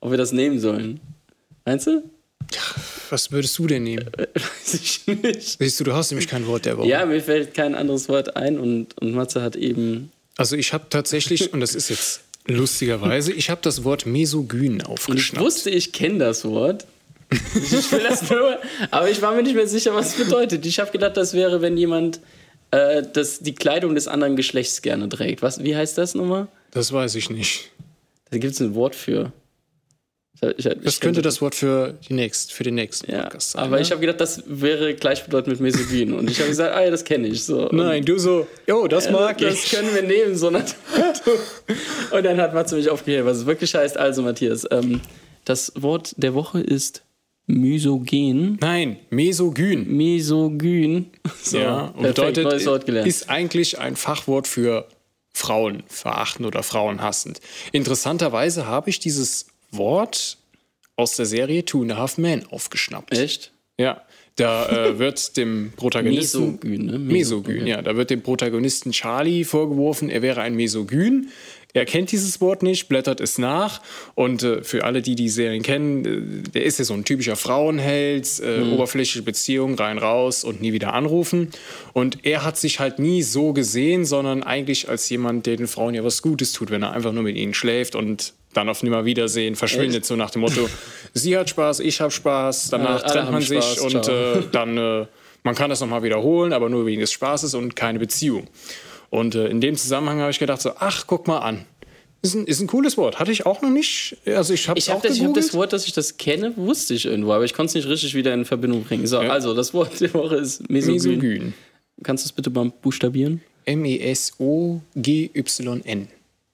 ob 0.00 0.10
wir 0.10 0.18
das 0.18 0.32
nehmen 0.32 0.58
sollen. 0.58 0.98
Meinst 1.64 1.86
du? 1.86 2.02
Was 3.10 3.30
würdest 3.30 3.58
du 3.58 3.66
denn 3.66 3.84
nehmen? 3.84 4.06
Weiß 4.34 4.74
ich 4.74 5.06
nicht. 5.06 5.58
Siehst 5.58 5.80
du, 5.80 5.84
du 5.84 5.92
hast 5.94 6.10
nämlich 6.10 6.28
kein 6.28 6.46
Wort 6.46 6.64
der 6.64 6.76
Woche. 6.78 6.88
Ja, 6.88 7.06
mir 7.06 7.20
fällt 7.22 7.54
kein 7.54 7.74
anderes 7.74 8.08
Wort 8.08 8.36
ein 8.36 8.58
und, 8.58 9.00
und 9.00 9.12
Matze 9.12 9.42
hat 9.42 9.56
eben. 9.56 10.10
Also 10.36 10.56
ich 10.56 10.72
habe 10.72 10.86
tatsächlich, 10.90 11.52
und 11.52 11.60
das 11.60 11.74
ist 11.74 11.88
jetzt 11.88 12.20
lustigerweise, 12.46 13.32
ich 13.32 13.48
habe 13.50 13.60
das 13.62 13.84
Wort 13.84 14.06
Mesogyn 14.06 14.74
Und 14.74 14.80
ich 14.82 14.86
aufgeschnappt. 14.86 15.44
wusste, 15.44 15.70
ich 15.70 15.92
kenne 15.92 16.18
das 16.18 16.44
Wort. 16.44 16.86
Ich 17.30 17.90
will 17.90 18.02
das 18.08 18.28
nur, 18.30 18.58
aber 18.92 19.10
ich 19.10 19.20
war 19.20 19.34
mir 19.34 19.42
nicht 19.42 19.56
mehr 19.56 19.66
sicher, 19.66 19.94
was 19.94 20.16
es 20.16 20.24
bedeutet. 20.24 20.64
Ich 20.64 20.78
habe 20.78 20.92
gedacht, 20.92 21.16
das 21.16 21.32
wäre, 21.32 21.60
wenn 21.60 21.76
jemand 21.76 22.20
äh, 22.70 23.02
das, 23.12 23.40
die 23.40 23.54
Kleidung 23.54 23.94
des 23.96 24.06
anderen 24.06 24.36
Geschlechts 24.36 24.80
gerne 24.82 25.08
trägt. 25.08 25.42
Was, 25.42 25.62
wie 25.64 25.74
heißt 25.74 25.98
das 25.98 26.14
nochmal? 26.14 26.46
Das 26.70 26.92
weiß 26.92 27.16
ich 27.16 27.28
nicht. 27.30 27.70
Da 28.30 28.38
gibt 28.38 28.54
es 28.54 28.60
ein 28.60 28.74
Wort 28.76 28.94
für. 28.94 29.32
Ich, 30.56 30.66
ich, 30.66 30.76
Das 30.82 31.00
könnte 31.00 31.22
das 31.22 31.40
Wort 31.40 31.54
für, 31.54 31.94
die 32.08 32.12
nächst, 32.14 32.52
für 32.52 32.62
den 32.62 32.74
nächsten 32.74 33.10
Ja, 33.10 33.22
Podcast 33.22 33.52
sein. 33.52 33.62
aber 33.64 33.76
ne? 33.76 33.82
ich 33.82 33.90
habe 33.90 34.00
gedacht, 34.00 34.20
das 34.20 34.42
wäre 34.46 34.94
gleichbedeutend 34.94 35.60
mit 35.60 35.60
Mesogyn. 35.60 36.12
Und 36.12 36.30
ich 36.30 36.38
habe 36.38 36.48
gesagt, 36.50 36.74
ah 36.74 36.82
ja, 36.84 36.90
das 36.90 37.04
kenne 37.04 37.28
ich. 37.28 37.44
So. 37.44 37.68
Und 37.70 37.76
Nein, 37.78 38.04
du 38.04 38.18
so, 38.18 38.46
jo, 38.66 38.86
das 38.86 39.10
mag 39.10 39.38
das 39.38 39.54
ich. 39.64 39.70
können 39.70 39.94
wir 39.94 40.02
nehmen, 40.02 40.36
so. 40.36 40.48
Und 40.48 42.24
dann 42.24 42.40
hat 42.40 42.54
Matze 42.54 42.76
mich 42.76 42.88
aufgeklärt, 42.90 43.24
was 43.26 43.38
es 43.38 43.46
wirklich 43.46 43.74
heißt. 43.74 43.96
Also, 43.96 44.22
Matthias, 44.22 44.66
ähm, 44.70 45.00
das 45.44 45.72
Wort 45.76 46.12
der 46.16 46.34
Woche 46.34 46.60
ist 46.60 47.02
misogen. 47.46 48.58
Nein, 48.60 48.98
Mesogyn. 49.10 49.86
Misogyn. 49.96 51.06
So, 51.42 51.58
ja, 51.58 51.86
und 51.96 52.02
bedeutet, 52.02 52.44
neues 52.44 52.66
Wort 52.66 52.86
gelernt. 52.86 53.06
ist 53.08 53.30
eigentlich 53.30 53.78
ein 53.78 53.96
Fachwort 53.96 54.48
für 54.48 54.86
Frauen 55.32 55.82
verachten 55.86 56.44
oder 56.44 56.62
Frauen 56.62 57.00
hassend. 57.02 57.40
Interessanterweise 57.72 58.66
habe 58.66 58.90
ich 58.90 58.98
dieses 58.98 59.46
Wort 59.76 60.38
aus 60.96 61.16
der 61.16 61.26
Serie 61.26 61.64
Two 61.64 61.82
and 61.82 61.92
a 61.92 61.96
Half 61.96 62.18
Men 62.18 62.44
aufgeschnappt. 62.50 63.12
Echt? 63.16 63.52
Ja, 63.78 64.02
da 64.36 64.68
äh, 64.68 64.98
wird 64.98 65.36
dem 65.36 65.72
Protagonisten 65.76 66.40
Mesogyn, 66.52 66.86
ne? 66.86 66.98
Mesogyn, 66.98 67.60
okay. 67.62 67.70
ja, 67.70 67.82
da 67.82 67.96
wird 67.96 68.10
dem 68.10 68.22
Protagonisten 68.22 68.92
Charlie 68.92 69.44
vorgeworfen, 69.44 70.08
er 70.10 70.22
wäre 70.22 70.40
ein 70.42 70.54
Mesogyn. 70.54 71.28
Er 71.74 71.84
kennt 71.84 72.10
dieses 72.10 72.40
Wort 72.40 72.62
nicht, 72.62 72.88
blättert 72.88 73.20
es 73.20 73.36
nach 73.36 73.82
und 74.14 74.42
äh, 74.42 74.62
für 74.64 74.84
alle, 74.84 75.02
die 75.02 75.14
die 75.14 75.28
Serien 75.28 75.62
kennen, 75.62 76.04
äh, 76.46 76.50
der 76.54 76.64
ist 76.64 76.78
ja 76.78 76.86
so 76.86 76.94
ein 76.94 77.04
typischer 77.04 77.36
Frauenheld, 77.36 78.40
äh, 78.40 78.60
Mhm. 78.60 78.72
oberflächliche 78.72 79.22
Beziehung, 79.22 79.74
rein 79.74 79.98
raus 79.98 80.42
und 80.42 80.62
nie 80.62 80.72
wieder 80.72 80.94
anrufen. 80.94 81.50
Und 81.92 82.24
er 82.24 82.44
hat 82.44 82.56
sich 82.56 82.80
halt 82.80 82.98
nie 82.98 83.20
so 83.22 83.52
gesehen, 83.52 84.06
sondern 84.06 84.42
eigentlich 84.42 84.88
als 84.88 85.06
jemand, 85.10 85.44
der 85.44 85.56
den 85.56 85.66
Frauen 85.66 85.92
ja 85.92 86.02
was 86.02 86.22
Gutes 86.22 86.52
tut, 86.52 86.70
wenn 86.70 86.82
er 86.82 86.92
einfach 86.92 87.12
nur 87.12 87.24
mit 87.24 87.36
ihnen 87.36 87.52
schläft 87.52 87.94
und 87.94 88.32
dann 88.56 88.68
auf 88.68 88.82
Nimmerwiedersehen 88.82 89.56
verschwindet, 89.56 89.98
Echt? 89.98 90.06
so 90.06 90.16
nach 90.16 90.30
dem 90.30 90.42
Motto, 90.42 90.68
sie 91.14 91.36
hat 91.36 91.50
Spaß, 91.50 91.80
ich 91.80 92.00
habe 92.00 92.10
Spaß, 92.10 92.70
danach 92.70 93.02
alle 93.02 93.12
trennt 93.12 93.30
man 93.32 93.42
sich 93.42 93.64
Spaß, 93.64 93.80
und 93.80 94.08
äh, 94.08 94.42
dann 94.50 94.76
äh, 94.78 95.06
man 95.42 95.54
kann 95.54 95.70
das 95.70 95.80
nochmal 95.80 96.02
wiederholen, 96.02 96.52
aber 96.52 96.68
nur 96.68 96.86
wegen 96.86 97.00
des 97.00 97.12
Spaßes 97.12 97.54
und 97.54 97.76
keine 97.76 97.98
Beziehung. 97.98 98.48
Und 99.10 99.34
äh, 99.36 99.46
in 99.46 99.60
dem 99.60 99.76
Zusammenhang 99.76 100.20
habe 100.20 100.30
ich 100.30 100.38
gedacht 100.38 100.60
so, 100.60 100.72
ach, 100.78 101.04
guck 101.06 101.28
mal 101.28 101.38
an. 101.38 101.64
Ist 102.22 102.34
ein, 102.34 102.46
ist 102.46 102.60
ein 102.60 102.66
cooles 102.66 102.96
Wort. 102.96 103.20
Hatte 103.20 103.30
ich 103.30 103.46
auch 103.46 103.62
noch 103.62 103.70
nicht. 103.70 104.16
Also 104.26 104.52
ich 104.52 104.68
habe 104.68 104.78
Ich 104.78 104.90
habe 104.90 105.06
das, 105.06 105.16
ich 105.16 105.22
hab 105.24 105.34
das 105.34 105.54
Wort, 105.54 105.72
dass 105.72 105.86
ich 105.86 105.92
das 105.92 106.16
kenne, 106.16 106.52
wusste 106.56 106.94
ich 106.94 107.06
irgendwo, 107.06 107.32
aber 107.32 107.44
ich 107.44 107.54
konnte 107.54 107.68
es 107.68 107.74
nicht 107.76 107.86
richtig 107.88 108.14
wieder 108.16 108.34
in 108.34 108.44
Verbindung 108.44 108.82
bringen. 108.82 109.06
So, 109.06 109.18
also 109.18 109.54
das 109.54 109.72
Wort 109.72 110.00
der 110.00 110.12
Woche 110.14 110.34
ist 110.36 110.68
Mesogyn. 110.68 110.94
Mesogyn. 110.94 111.54
Kannst 112.02 112.24
du 112.24 112.28
es 112.28 112.32
bitte 112.32 112.50
mal 112.50 112.72
buchstabieren? 112.82 113.40
M-E-S-O-G-Y-N. 113.66 114.88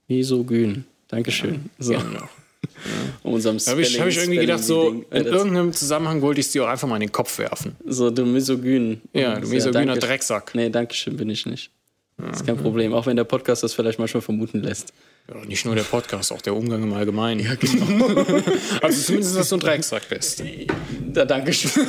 Mesogyn. 0.08 0.84
Dankeschön. 1.12 1.70
So. 1.78 1.92
Genau. 1.92 2.28
Um 3.22 3.34
unserem 3.34 3.58
Da 3.58 3.70
habe 3.72 3.82
ich, 3.82 4.00
hab 4.00 4.08
ich 4.08 4.16
irgendwie 4.16 4.36
Spelling- 4.36 4.40
gedacht, 4.40 4.64
so 4.64 4.88
Spelling- 4.88 5.04
in 5.10 5.26
irgendeinem 5.32 5.72
Zusammenhang 5.74 6.22
wollte 6.22 6.40
ich 6.40 6.46
es 6.46 6.52
dir 6.52 6.64
auch 6.64 6.68
einfach 6.68 6.88
mal 6.88 6.96
in 6.96 7.02
den 7.02 7.12
Kopf 7.12 7.38
werfen. 7.38 7.76
So, 7.86 8.10
du 8.10 8.24
Misogyn. 8.24 9.02
Ja, 9.12 9.38
du 9.38 9.46
misogyner 9.46 9.84
danke. 9.86 10.00
Drecksack. 10.06 10.54
Nee, 10.54 10.70
danke 10.70 10.94
schön, 10.94 11.16
bin 11.16 11.28
ich 11.28 11.44
nicht. 11.44 11.70
Das 12.16 12.40
ist 12.40 12.46
kein 12.46 12.56
Problem, 12.56 12.94
auch 12.94 13.04
wenn 13.06 13.16
der 13.16 13.24
Podcast 13.24 13.62
das 13.62 13.74
vielleicht 13.74 13.98
manchmal 13.98 14.22
vermuten 14.22 14.62
lässt. 14.62 14.92
Ja, 15.28 15.44
nicht 15.44 15.64
nur 15.66 15.74
der 15.74 15.82
Podcast, 15.82 16.32
auch 16.32 16.40
der 16.40 16.54
Umgang 16.54 16.82
im 16.82 16.92
Allgemeinen. 16.94 17.40
Ja, 17.40 17.54
genau. 17.56 18.06
also 18.82 19.02
zumindest, 19.02 19.36
dass 19.36 19.48
du 19.50 19.56
ein 19.56 19.60
Drecksack 19.60 20.08
bist. 20.08 20.42
Da, 21.12 21.24
danke 21.26 21.52
schön. 21.52 21.70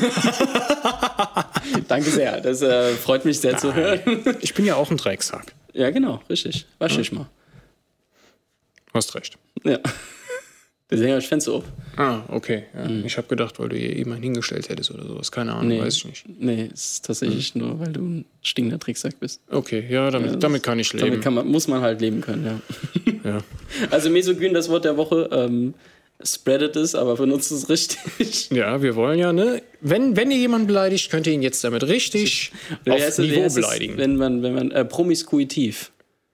danke 1.88 2.10
sehr, 2.10 2.42
das 2.42 2.62
äh, 2.62 2.92
freut 2.94 3.26
mich 3.26 3.40
sehr 3.40 3.58
zu 3.58 3.74
hören. 3.74 4.02
Ich 4.42 4.54
bin 4.54 4.66
ja 4.66 4.76
auch 4.76 4.92
ein 4.92 4.98
Drecksack. 4.98 5.54
Ja, 5.74 5.90
genau, 5.92 6.22
richtig. 6.30 6.66
Wasch 6.80 6.98
dich 6.98 7.12
mal. 7.12 7.28
Du 8.94 8.98
hast 8.98 9.16
recht. 9.16 9.38
Ja. 9.64 9.80
Deswegen 10.92 11.10
habe 11.10 11.22
ich 11.22 11.28
Fenster 11.28 11.54
auf. 11.54 11.64
Ah, 11.98 12.22
okay. 12.28 12.66
Ja. 12.76 12.88
Ich 13.04 13.18
habe 13.18 13.28
gedacht, 13.28 13.60
weil 13.60 13.70
du 13.70 13.76
hier 13.76 13.96
eben 13.96 14.12
einen 14.12 14.22
hingestellt 14.22 14.70
hättest 14.70 14.92
oder 14.92 15.04
sowas. 15.08 15.32
Keine 15.32 15.54
Ahnung, 15.54 15.70
Nee. 15.70 15.82
weiß 15.82 15.98
ich 15.98 16.06
nicht. 16.06 16.26
Nee, 16.40 16.70
es 16.72 16.92
ist 16.92 17.06
tatsächlich 17.06 17.56
nur, 17.56 17.80
weil 17.80 17.92
du 17.92 18.02
ein 18.02 18.26
stinkender 18.44 18.78
Tricksack 18.78 19.20
bist. 19.20 19.42
Okay, 19.50 19.84
ja, 19.90 20.12
damit, 20.12 20.44
damit 20.44 20.62
kann 20.62 20.78
ich 20.78 20.94
leben. 20.94 21.08
Damit 21.08 21.22
kann 21.24 21.34
man, 21.34 21.48
muss 21.48 21.68
man 21.68 21.82
halt 21.82 22.00
leben 22.02 22.22
können, 22.22 22.46
ja. 22.46 23.12
ja. 23.24 23.38
Also 23.90 24.12
Mesogyn, 24.12 24.54
das 24.54 24.70
Wort 24.70 24.86
der 24.86 24.96
Woche, 24.96 25.30
ähm, 25.32 25.74
spreadet 26.24 26.76
es, 26.76 26.94
aber 26.94 27.16
benutzt 27.16 27.52
es 27.52 27.70
richtig. 27.70 28.52
ja, 28.52 28.84
wir 28.84 28.96
wollen 28.96 29.18
ja, 29.18 29.34
ne? 29.34 29.64
Wenn, 29.82 30.16
wenn 30.16 30.30
ihr 30.30 30.38
jemanden 30.38 30.68
beleidigt, 30.68 31.10
könnt 31.10 31.26
ihr 31.26 31.34
ihn 31.34 31.42
jetzt 31.42 31.64
damit 31.64 31.88
richtig 31.88 32.52
auf 32.88 33.18
Niveau 33.18 33.50
beleidigen. 33.52 33.98
Wenn 33.98 34.18
man, 34.18 34.44
wenn 34.44 34.54
man, 34.54 34.70
äh, 34.70 34.86
promiskuitiv. 34.86 35.92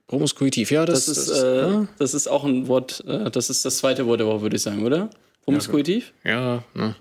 Promiskuitiv, 0.09 0.71
ja, 0.71 0.87
das, 0.87 1.05
Das 1.05 1.17
ist, 1.19 1.29
das, 1.29 1.43
äh, 1.43 1.57
ja, 1.61 1.87
das 1.99 2.15
ist 2.15 2.27
auch 2.27 2.43
ein 2.43 2.67
Wort, 2.67 3.03
äh, 3.07 3.29
das 3.29 3.51
ist 3.51 3.63
das 3.63 3.77
zweite 3.77 4.07
Wort 4.07 4.19
der 4.19 4.25
Woche, 4.25 4.41
würde 4.41 4.55
ich 4.55 4.63
sagen, 4.63 4.83
oder? 4.83 5.11
Promiskuitiv? 5.43 6.13
ja, 6.23 6.63
ne? 6.73 6.95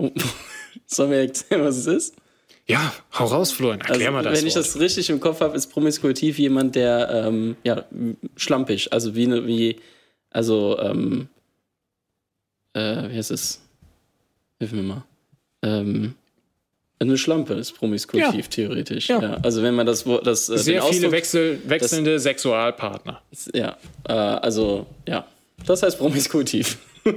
Sollen 0.86 1.12
wir 1.12 1.18
erzählen, 1.18 1.62
was 1.62 1.76
es 1.76 1.86
ist? 1.86 2.16
ja, 2.66 2.92
hau 3.16 3.26
raus, 3.26 3.52
Florian, 3.52 3.80
erklär 3.80 4.08
Also, 4.08 4.12
mal 4.12 4.22
das 4.24 4.40
wenn 4.40 4.46
ich 4.48 4.56
Wort. 4.56 4.66
das 4.66 4.80
richtig 4.80 5.08
im 5.10 5.20
Kopf 5.20 5.40
habe, 5.40 5.56
ist 5.56 5.68
promiskuitiv 5.68 6.36
jemand, 6.40 6.74
der 6.74 7.10
ähm, 7.26 7.54
ja, 7.62 7.84
schlampig, 8.34 8.92
also 8.92 9.14
wie 9.14 9.24
eine, 9.26 9.46
wie, 9.46 9.76
also, 10.30 10.76
ähm, 10.80 11.28
äh, 12.72 13.08
wie 13.08 13.16
heißt 13.18 13.30
es? 13.30 13.60
Hilf 14.58 14.72
mir 14.72 14.82
mal. 14.82 15.04
Ähm, 15.62 16.16
eine 16.98 17.18
Schlampe 17.18 17.54
ist 17.54 17.72
promiskuitiv, 17.72 18.44
Ja. 18.44 18.50
theoretisch. 18.50 19.08
Ja. 19.08 19.20
Ja. 19.20 19.34
Also 19.42 19.62
wenn 19.62 19.74
man 19.74 19.86
das 19.86 20.06
Wort, 20.06 20.26
das 20.26 20.48
äh, 20.48 20.58
Sehr 20.58 20.80
den 20.82 20.92
viele 20.92 21.08
Ausdruck- 21.08 21.12
wechsel, 21.12 21.58
wechselnde 21.66 22.18
Sexualpartner. 22.20 23.22
Ja, 23.54 23.76
äh, 24.08 24.12
also, 24.12 24.86
ja. 25.08 25.26
Das 25.66 25.82
heißt 25.82 25.98
promiskuitiv. 25.98 26.78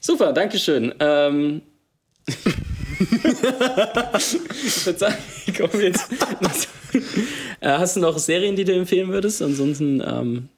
Super, 0.00 0.32
Dankeschön. 0.32 0.94
Ähm, 1.00 1.60
ich 2.28 2.44
würde 4.86 4.98
sagen, 4.98 5.16
wir 5.44 5.54
kommen 5.54 5.82
jetzt. 5.82 6.10
äh, 7.60 7.68
hast 7.68 7.96
du 7.96 8.00
noch 8.00 8.18
Serien, 8.18 8.56
die 8.56 8.64
du 8.64 8.72
empfehlen 8.74 9.08
würdest? 9.08 9.42
Ansonsten, 9.42 10.00
ähm, 10.04 10.48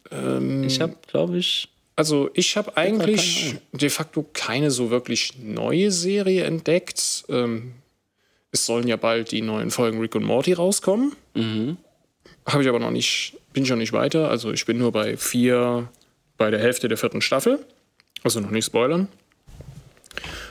ich 0.65 0.81
habe, 0.81 0.95
glaube 1.11 1.39
ich. 1.39 1.69
Also 1.97 2.31
ich 2.35 2.57
habe 2.57 2.77
eigentlich 2.77 3.57
de 3.73 3.91
facto 3.91 4.25
keine 4.33 4.71
so 4.71 4.91
wirklich 4.91 5.33
neue 5.43 5.91
Serie 5.91 6.45
entdeckt. 6.45 7.25
Ähm, 7.29 7.73
es 8.51 8.67
sollen 8.67 8.89
ja 8.89 8.97
bald 8.97 9.31
die 9.31 9.43
neuen 9.43 9.71
Folgen 9.71 10.01
Rick 10.01 10.15
und 10.15 10.25
Morty 10.25 10.53
rauskommen. 10.53 11.13
Mhm. 11.35 11.77
Habe 12.47 12.63
ich 12.63 12.69
aber 12.69 12.79
noch 12.79 12.91
nicht, 12.91 13.37
bin 13.53 13.65
ich 13.65 13.71
noch 13.71 13.77
nicht 13.77 13.93
weiter. 13.93 14.31
Also 14.31 14.53
ich 14.53 14.65
bin 14.65 14.79
nur 14.79 14.93
bei 14.93 15.17
vier, 15.17 15.89
bei 16.37 16.51
der 16.51 16.61
Hälfte 16.61 16.89
der 16.89 16.97
vierten 16.97 17.21
Staffel. 17.21 17.59
Also 18.25 18.41
noch 18.41 18.51
nicht 18.51 18.65
spoilern. 18.65 19.09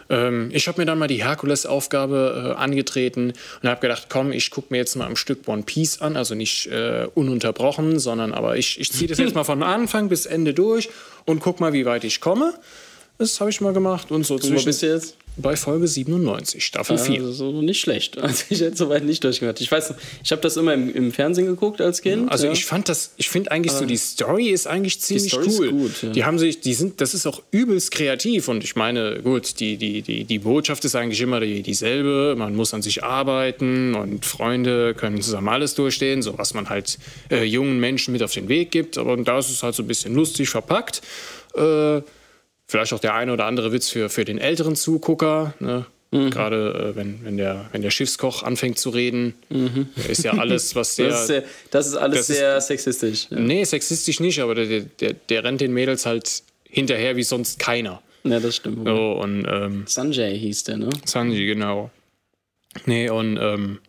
Ähm, 0.09 0.49
ich 0.53 0.67
habe 0.67 0.79
mir 0.79 0.85
dann 0.85 0.99
mal 0.99 1.07
die 1.07 1.23
Herkules-Aufgabe 1.23 2.53
äh, 2.55 2.59
angetreten 2.59 3.33
und 3.61 3.69
habe 3.69 3.81
gedacht, 3.81 4.07
komm, 4.09 4.31
ich 4.31 4.51
gucke 4.51 4.67
mir 4.69 4.77
jetzt 4.77 4.95
mal 4.95 5.05
am 5.05 5.15
Stück 5.15 5.47
One 5.47 5.63
Piece 5.63 5.99
an, 5.99 6.15
also 6.15 6.35
nicht 6.35 6.67
äh, 6.67 7.07
ununterbrochen, 7.13 7.99
sondern 7.99 8.33
aber 8.33 8.57
ich, 8.57 8.79
ich 8.79 8.91
ziehe 8.91 9.07
das 9.07 9.17
jetzt 9.17 9.35
mal 9.35 9.43
von 9.43 9.63
Anfang 9.63 10.07
bis 10.07 10.25
Ende 10.25 10.53
durch 10.53 10.89
und 11.25 11.39
guck 11.39 11.59
mal, 11.59 11.73
wie 11.73 11.85
weit 11.85 12.03
ich 12.03 12.21
komme. 12.21 12.53
Das 13.17 13.39
habe 13.41 13.49
ich 13.49 13.59
mal 13.61 13.73
gemacht 13.73 14.11
und 14.11 14.25
so 14.25 14.35
Und 14.35 14.55
wo 14.55 14.63
bist 14.63 14.81
du 14.81 14.87
jetzt? 14.87 15.17
Bei 15.37 15.55
Folge 15.55 15.87
97, 15.87 16.65
Staffel 16.65 16.97
4. 16.97 17.23
Also 17.23 17.51
nicht 17.61 17.79
schlecht. 17.79 18.17
Also 18.27 18.43
ich 18.49 18.59
hätte 18.59 18.75
soweit 18.75 19.05
nicht 19.05 19.23
durchgehört. 19.23 19.61
Ich 19.61 19.71
weiß, 19.71 19.93
ich 20.21 20.31
habe 20.31 20.41
das 20.41 20.57
immer 20.57 20.73
im, 20.73 20.93
im 20.93 21.11
Fernsehen 21.13 21.47
geguckt 21.47 21.79
als 21.79 22.01
Kind. 22.01 22.29
Also 22.29 22.47
ja. 22.47 22.51
ich 22.51 22.65
fand 22.65 22.89
das, 22.89 23.13
ich 23.15 23.29
finde 23.29 23.51
eigentlich 23.51 23.71
so, 23.71 23.85
die 23.85 23.95
Story 23.95 24.49
ist 24.49 24.67
eigentlich 24.67 24.99
ziemlich 24.99 25.33
ist 25.33 25.59
cool. 25.59 25.71
gut, 25.71 26.03
ja. 26.03 26.09
Die 26.09 26.25
haben 26.25 26.37
sich, 26.37 26.59
die 26.59 26.73
sind, 26.73 26.99
das 26.99 27.13
ist 27.13 27.25
auch 27.25 27.41
übelst 27.51 27.91
kreativ 27.91 28.49
und 28.49 28.65
ich 28.65 28.75
meine, 28.75 29.21
gut, 29.21 29.61
die, 29.61 29.77
die, 29.77 30.01
die, 30.01 30.25
die 30.25 30.39
Botschaft 30.39 30.83
ist 30.83 30.95
eigentlich 30.95 31.21
immer 31.21 31.39
die, 31.39 31.63
dieselbe. 31.63 32.35
Man 32.37 32.55
muss 32.55 32.73
an 32.73 32.81
sich 32.81 33.03
arbeiten 33.03 33.95
und 33.95 34.25
Freunde 34.25 34.93
können 34.93 35.21
zusammen 35.21 35.47
alles 35.47 35.73
durchstehen, 35.75 36.21
so 36.21 36.37
was 36.37 36.53
man 36.53 36.67
halt 36.67 36.97
äh, 37.31 37.43
jungen 37.43 37.79
Menschen 37.79 38.11
mit 38.11 38.23
auf 38.23 38.33
den 38.33 38.49
Weg 38.49 38.71
gibt. 38.71 38.97
Aber 38.97 39.15
da 39.15 39.39
ist 39.39 39.49
es 39.49 39.63
halt 39.63 39.75
so 39.75 39.83
ein 39.83 39.87
bisschen 39.87 40.15
lustig 40.15 40.49
verpackt. 40.49 41.01
Äh, 41.55 42.01
vielleicht 42.67 42.93
auch 42.93 42.99
der 42.99 43.13
eine 43.15 43.33
oder 43.33 43.45
andere 43.45 43.71
Witz 43.71 43.89
für, 43.89 44.09
für 44.09 44.25
den 44.25 44.37
älteren 44.37 44.75
Zugucker. 44.75 45.53
Ne? 45.59 45.85
Mhm. 46.11 46.29
Gerade 46.29 46.93
äh, 46.93 46.95
wenn, 46.95 47.23
wenn, 47.25 47.37
der, 47.37 47.65
wenn 47.71 47.81
der 47.81 47.91
Schiffskoch 47.91 48.43
anfängt 48.43 48.79
zu 48.79 48.89
reden, 48.91 49.33
ist 50.09 50.23
ja 50.23 50.33
alles, 50.33 50.75
was 50.75 50.95
der. 50.97 51.07
Mhm. 51.07 51.11
das, 51.11 51.21
ist 51.21 51.27
sehr, 51.27 51.43
das 51.71 51.87
ist 51.87 51.95
alles 51.95 52.17
das 52.19 52.29
ist- 52.29 52.37
sehr 52.37 52.61
sexistisch. 52.61 53.27
Ja. 53.29 53.39
Nee, 53.39 53.63
sexistisch 53.63 54.19
nicht, 54.19 54.39
aber 54.41 54.55
der, 54.55 54.81
der, 54.81 55.13
der 55.13 55.43
rennt 55.43 55.61
den 55.61 55.73
Mädels 55.73 56.05
halt 56.05 56.43
hinterher 56.69 57.15
wie 57.15 57.23
sonst 57.23 57.59
keiner. 57.59 58.01
ja, 58.23 58.39
das 58.39 58.55
stimmt. 58.57 58.85
So, 58.85 59.11
und 59.13 59.45
ähm, 59.49 59.83
Sanjay 59.87 60.37
hieß 60.37 60.65
der, 60.65 60.77
ne? 60.77 60.89
Sanji, 61.05 61.45
genau. 61.45 61.89
Nee, 62.85 63.09
und 63.09 63.37
ähm, 63.37 63.79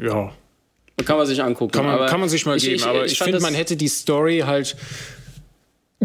ja, 0.00 0.32
Kann 1.04 1.16
man 1.18 1.26
sich 1.26 1.42
angucken. 1.42 1.72
kann 1.72 1.84
man, 1.84 1.94
aber 1.94 2.06
kann 2.06 2.20
man 2.20 2.28
sich 2.28 2.46
mal 2.46 2.56
ich, 2.56 2.62
geben. 2.64 2.76
Ich, 2.76 2.84
aber 2.86 3.04
ich, 3.04 3.12
ich, 3.12 3.18
finde, 3.18 3.40
man 3.40 3.54
hätte 3.54 3.76
die 3.76 3.88
Story 3.88 4.42
halt 4.46 4.76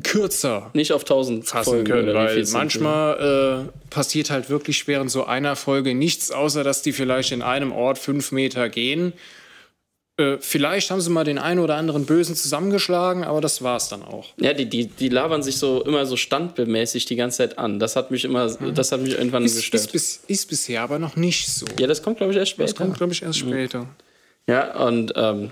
kürzer 0.02 0.72
nicht 0.74 0.92
auf 0.92 1.04
1000 1.04 1.46
fassen 1.46 1.84
können, 1.84 2.14
weil 2.14 2.44
manchmal 2.52 3.68
äh, 3.70 3.90
passiert 3.90 4.32
halt 4.32 4.50
wirklich 4.50 4.88
während 4.88 5.12
so 5.12 5.26
einer 5.26 5.56
Folge 5.56 5.94
nichts, 5.94 6.32
außer 6.32 6.64
dass 6.64 6.82
die 6.82 6.94
vielleicht 6.94 7.32
in 7.32 7.42
einem 7.42 7.72
Ort 7.72 8.00
fünf 8.00 8.32
Meter 8.32 8.70
gehen. 8.70 9.14
Äh, 10.18 10.38
vielleicht 10.40 10.92
haben 10.92 11.02
sie 11.02 11.10
mal 11.10 11.24
den 11.24 11.38
einen 11.38 11.60
oder 11.60 11.76
anderen 11.76 12.06
Bösen 12.06 12.36
zusammengeschlagen, 12.36 13.24
aber 13.24 13.42
das 13.42 13.64
war's 13.64 13.90
dann 13.90 14.04
auch. 14.04 14.28
Ja, 14.40 14.54
die, 14.54 14.68
die, 14.68 14.88
die 14.88 15.10
labern 15.10 15.42
sich 15.42 15.58
so 15.58 15.84
immer 15.84 16.06
so 16.06 16.18
standbemäßig 16.18 17.06
die 17.06 17.16
ganze 17.16 17.38
Zeit 17.38 17.58
an. 17.58 17.80
Das 17.80 17.96
hat 17.96 18.12
mich 18.12 18.26
immer, 18.26 18.48
das 18.48 18.92
hat 18.92 19.02
mich 19.02 19.14
irgendwann. 19.14 19.44
Ist, 19.44 19.56
gestört. 19.56 19.84
ist, 19.86 19.92
bis, 19.92 20.24
ist 20.28 20.50
bisher 20.50 20.82
aber 20.82 21.00
noch 21.00 21.16
nicht 21.16 21.48
so. 21.48 21.66
ja, 21.80 21.88
das 21.88 22.04
kommt, 22.04 22.18
glaube 22.18 22.32
ich, 22.32 22.38
erst 22.38 22.52
später. 22.52 22.68
Das 22.68 22.76
kommt, 22.76 22.98
glaube 22.98 23.14
ich, 23.14 23.24
erst 23.24 23.40
später. 23.40 23.88
Ja, 24.48 24.86
und 24.86 25.14
ähm, 25.16 25.52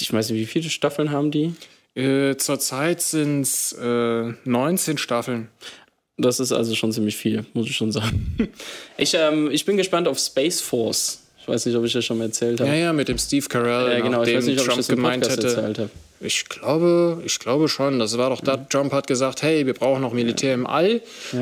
ich 0.00 0.12
weiß 0.12 0.30
nicht, 0.30 0.40
wie 0.40 0.46
viele 0.46 0.70
Staffeln 0.70 1.10
haben 1.10 1.30
die? 1.30 1.54
Äh, 1.94 2.36
zurzeit 2.36 3.00
sind 3.02 3.42
es 3.42 3.72
äh, 3.72 4.32
19 4.44 4.98
Staffeln. 4.98 5.48
Das 6.16 6.38
ist 6.38 6.52
also 6.52 6.74
schon 6.74 6.92
ziemlich 6.92 7.16
viel, 7.16 7.46
muss 7.54 7.66
ich 7.66 7.76
schon 7.76 7.92
sagen. 7.92 8.36
Ich, 8.98 9.14
ähm, 9.14 9.50
ich 9.50 9.64
bin 9.64 9.76
gespannt 9.78 10.06
auf 10.06 10.18
Space 10.18 10.60
Force. 10.60 11.22
Ich 11.40 11.48
weiß 11.48 11.64
nicht, 11.64 11.74
ob 11.74 11.84
ich 11.86 11.92
das 11.94 12.04
schon 12.04 12.18
mal 12.18 12.24
erzählt 12.24 12.60
habe. 12.60 12.68
Ja, 12.70 12.76
ja, 12.76 12.92
mit 12.92 13.08
dem 13.08 13.16
Steve 13.16 13.46
Carell, 13.48 13.92
Ja, 13.98 14.00
genau. 14.04 14.22
Ich 14.22 14.36
weiß 14.36 14.44
nicht, 14.44 14.58
ob 14.58 14.60
ich 14.60 14.66
Trump 14.66 14.76
das 14.76 14.88
im 14.90 14.96
gemeint 14.96 15.22
Podcast 15.22 15.42
hätte. 15.42 15.56
erzählt 15.56 15.78
habe. 15.78 15.90
Ich 16.20 16.48
glaube, 16.50 17.22
ich 17.24 17.38
glaube 17.38 17.68
schon. 17.70 17.98
Das 17.98 18.18
war 18.18 18.28
doch 18.28 18.42
da, 18.42 18.58
Trump 18.58 18.92
hat 18.92 19.06
gesagt, 19.06 19.40
hey, 19.40 19.64
wir 19.64 19.72
brauchen 19.72 20.02
noch 20.02 20.12
Militär 20.12 20.52
im 20.52 20.66
All, 20.66 21.00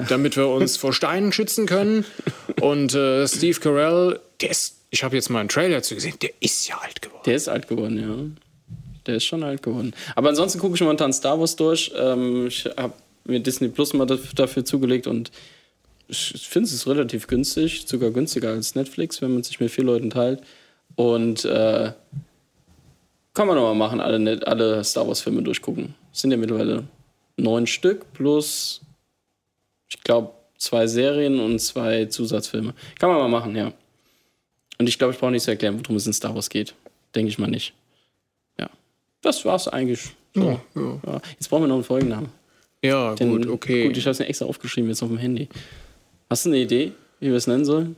damit 0.08 0.36
wir 0.36 0.46
uns 0.46 0.76
vor 0.78 0.92
Steinen 0.92 1.32
schützen 1.32 1.66
können. 1.66 2.04
Und 2.60 2.94
äh, 2.94 3.26
Steve 3.26 3.58
Carell, 3.58 4.20
der 4.40 4.50
ist, 4.50 4.76
ich 4.90 5.02
habe 5.02 5.16
jetzt 5.16 5.30
mal 5.30 5.40
einen 5.40 5.48
Trailer 5.48 5.82
zu 5.82 5.96
gesehen, 5.96 6.14
der 6.22 6.30
ist 6.38 6.68
ja 6.68 6.78
alt 6.78 7.02
geworden. 7.02 7.22
Der 7.26 7.34
ist 7.34 7.48
alt 7.48 7.66
geworden, 7.66 7.98
ja. 7.98 8.47
Der 9.08 9.16
ist 9.16 9.24
schon 9.24 9.42
alt 9.42 9.62
geworden. 9.62 9.94
Aber 10.14 10.28
ansonsten 10.28 10.60
gucke 10.60 10.74
ich 10.74 10.80
momentan 10.80 11.12
Star 11.12 11.40
Wars 11.40 11.56
durch. 11.56 11.90
Ähm, 11.96 12.46
ich 12.46 12.66
habe 12.76 12.92
mir 13.24 13.40
Disney 13.40 13.68
Plus 13.68 13.94
mal 13.94 14.06
daf- 14.06 14.34
dafür 14.34 14.64
zugelegt 14.64 15.06
und 15.06 15.32
ich 16.08 16.46
finde 16.46 16.68
es 16.68 16.86
relativ 16.86 17.26
günstig, 17.26 17.84
sogar 17.86 18.10
günstiger 18.10 18.50
als 18.50 18.74
Netflix, 18.74 19.20
wenn 19.20 19.32
man 19.32 19.42
sich 19.42 19.60
mit 19.60 19.70
vier 19.70 19.84
Leuten 19.84 20.10
teilt. 20.10 20.42
Und 20.94 21.44
äh, 21.44 21.92
kann 23.34 23.46
man 23.46 23.56
nochmal 23.56 23.74
machen, 23.74 24.00
alle, 24.00 24.46
alle 24.46 24.84
Star 24.84 25.06
Wars-Filme 25.06 25.42
durchgucken. 25.42 25.94
Es 26.12 26.20
sind 26.20 26.30
ja 26.30 26.36
mittlerweile 26.36 26.84
neun 27.36 27.66
Stück 27.66 28.12
plus, 28.12 28.80
ich 29.88 30.02
glaube, 30.02 30.32
zwei 30.58 30.86
Serien 30.86 31.40
und 31.40 31.60
zwei 31.60 32.06
Zusatzfilme. 32.06 32.74
Kann 32.98 33.10
man 33.10 33.18
mal 33.18 33.28
machen, 33.28 33.54
ja. 33.56 33.72
Und 34.78 34.88
ich 34.88 34.98
glaube, 34.98 35.12
ich 35.12 35.18
brauche 35.18 35.30
nicht 35.30 35.44
zu 35.44 35.50
erklären, 35.50 35.78
worum 35.80 35.96
es 35.96 36.06
in 36.06 36.12
Star 36.12 36.34
Wars 36.34 36.50
geht. 36.50 36.74
Denke 37.14 37.30
ich 37.30 37.38
mal 37.38 37.48
nicht. 37.48 37.74
Ja. 39.24 39.30
Das 39.30 39.44
war's 39.44 39.68
eigentlich. 39.68 40.10
So. 40.34 40.60
Ja. 40.74 41.20
Jetzt 41.32 41.48
brauchen 41.48 41.62
wir 41.64 41.68
noch 41.68 41.74
einen 41.76 41.84
Folgennamen. 41.84 42.28
Ja, 42.82 43.14
Den- 43.14 43.30
gut, 43.30 43.46
okay. 43.48 43.88
Gut, 43.88 43.96
ich 43.96 44.04
habe 44.04 44.12
es 44.12 44.18
mir 44.20 44.26
extra 44.26 44.46
aufgeschrieben 44.46 44.88
jetzt 44.88 45.02
auf 45.02 45.08
dem 45.08 45.18
Handy. 45.18 45.48
Hast 46.30 46.44
du 46.44 46.50
eine 46.50 46.58
Idee, 46.58 46.92
wie 47.20 47.28
wir 47.28 47.34
es 47.36 47.46
nennen 47.46 47.64
sollen? 47.64 47.96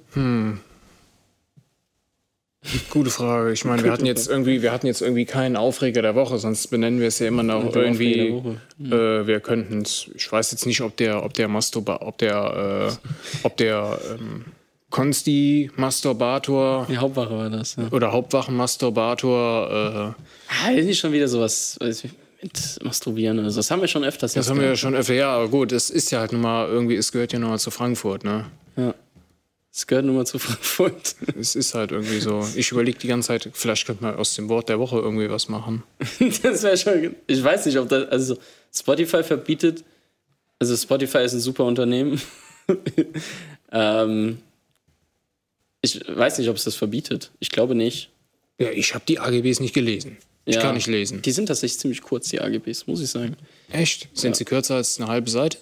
Gute 2.90 3.10
Frage. 3.10 3.52
Ich 3.52 3.64
meine, 3.64 3.82
wir 3.82 3.90
hatten 3.90 4.04
jetzt 4.04 4.28
irgendwie, 4.28 4.60
wir 4.60 4.70
hatten 4.70 4.86
jetzt 4.86 5.00
irgendwie 5.00 5.24
keinen 5.24 5.56
Aufreger 5.56 6.02
der 6.02 6.14
Woche, 6.14 6.38
sonst 6.38 6.66
benennen 6.68 7.00
wir 7.00 7.08
es 7.08 7.18
ja 7.18 7.26
immer 7.28 7.42
noch 7.42 7.72
Der 7.72 7.82
irgendwie. 7.84 8.42
Der 8.78 9.20
Äh, 9.22 9.26
wir 9.26 9.40
könnten 9.40 9.80
es. 9.82 10.10
Ich 10.14 10.30
weiß 10.30 10.50
jetzt 10.52 10.66
nicht, 10.66 10.80
ob 10.82 10.94
der, 10.98 11.24
ob 11.24 11.32
der 11.34 11.48
Masturba, 11.48 12.00
ob 12.02 12.18
der, 12.18 12.90
äh, 13.02 13.46
ob 13.46 13.56
der 13.56 13.98
ähm, 14.18 14.44
Konsti-Masturbator 14.90 16.86
Die 16.88 16.98
Hauptwache 16.98 17.36
war 17.36 17.50
das, 17.50 17.76
ja. 17.76 17.88
oder 17.90 18.12
Hauptwachen-Masturbator. 18.12 20.14
Äh, 20.18 20.22
Ah, 20.64 20.70
ist 20.72 20.86
nicht 20.86 20.98
schon 20.98 21.12
wieder 21.12 21.28
sowas 21.28 21.78
mit 21.80 22.78
Masturbieren 22.82 23.38
oder 23.38 23.50
so. 23.50 23.58
Das 23.60 23.70
haben 23.70 23.80
wir 23.80 23.88
schon 23.88 24.04
öfters. 24.04 24.32
das 24.32 24.48
haben 24.50 24.60
wir 24.60 24.66
ja 24.68 24.76
schon 24.76 24.94
öfter. 24.94 25.14
Ja, 25.14 25.36
aber 25.36 25.48
gut, 25.48 25.72
es 25.72 25.90
ist 25.90 26.10
ja 26.10 26.20
halt 26.20 26.32
nun 26.32 26.40
mal 26.40 26.68
irgendwie, 26.68 26.96
es 26.96 27.12
gehört 27.12 27.32
ja 27.32 27.38
nun 27.38 27.50
mal 27.50 27.58
zu 27.58 27.70
Frankfurt, 27.70 28.24
ne? 28.24 28.46
Ja. 28.76 28.94
Das 29.72 29.86
gehört 29.86 30.04
nun 30.06 30.16
mal 30.16 30.26
zu 30.26 30.38
Frankfurt. 30.40 31.14
Es 31.38 31.54
ist 31.54 31.74
halt 31.74 31.92
irgendwie 31.92 32.18
so. 32.18 32.44
Ich 32.56 32.72
überlege 32.72 32.98
die 32.98 33.06
ganze 33.06 33.28
Zeit, 33.28 33.48
vielleicht 33.52 33.86
könnte 33.86 34.02
man 34.02 34.16
aus 34.16 34.34
dem 34.34 34.48
Wort 34.48 34.68
der 34.68 34.80
Woche 34.80 34.98
irgendwie 34.98 35.30
was 35.30 35.48
machen. 35.48 35.84
das 36.42 36.64
wäre 36.64 36.76
schon. 36.76 37.14
Ich 37.28 37.44
weiß 37.44 37.66
nicht, 37.66 37.78
ob 37.78 37.88
das. 37.88 38.08
Also, 38.08 38.36
Spotify 38.74 39.22
verbietet. 39.22 39.84
Also, 40.58 40.76
Spotify 40.76 41.18
ist 41.18 41.34
ein 41.34 41.40
super 41.40 41.64
Unternehmen. 41.64 42.20
ähm, 43.72 44.38
ich 45.82 46.00
weiß 46.06 46.38
nicht, 46.38 46.48
ob 46.48 46.56
es 46.56 46.64
das 46.64 46.74
verbietet. 46.74 47.30
Ich 47.40 47.50
glaube 47.50 47.74
nicht. 47.74 48.10
Ja, 48.58 48.70
ich 48.70 48.94
habe 48.94 49.04
die 49.08 49.18
AGBs 49.18 49.60
nicht 49.60 49.74
gelesen. 49.74 50.18
Ich 50.44 50.56
Ja. 50.56 50.62
kann 50.62 50.74
nicht 50.74 50.86
lesen. 50.86 51.22
Die 51.22 51.32
sind 51.32 51.46
tatsächlich 51.46 51.78
ziemlich 51.78 52.02
kurz, 52.02 52.28
die 52.28 52.40
AGBs, 52.40 52.86
muss 52.86 53.00
ich 53.00 53.10
sagen. 53.10 53.36
Echt? 53.70 54.08
Sind 54.14 54.36
sie 54.36 54.44
kürzer 54.44 54.76
als 54.76 54.98
eine 54.98 55.08
halbe 55.08 55.30
Seite? 55.30 55.58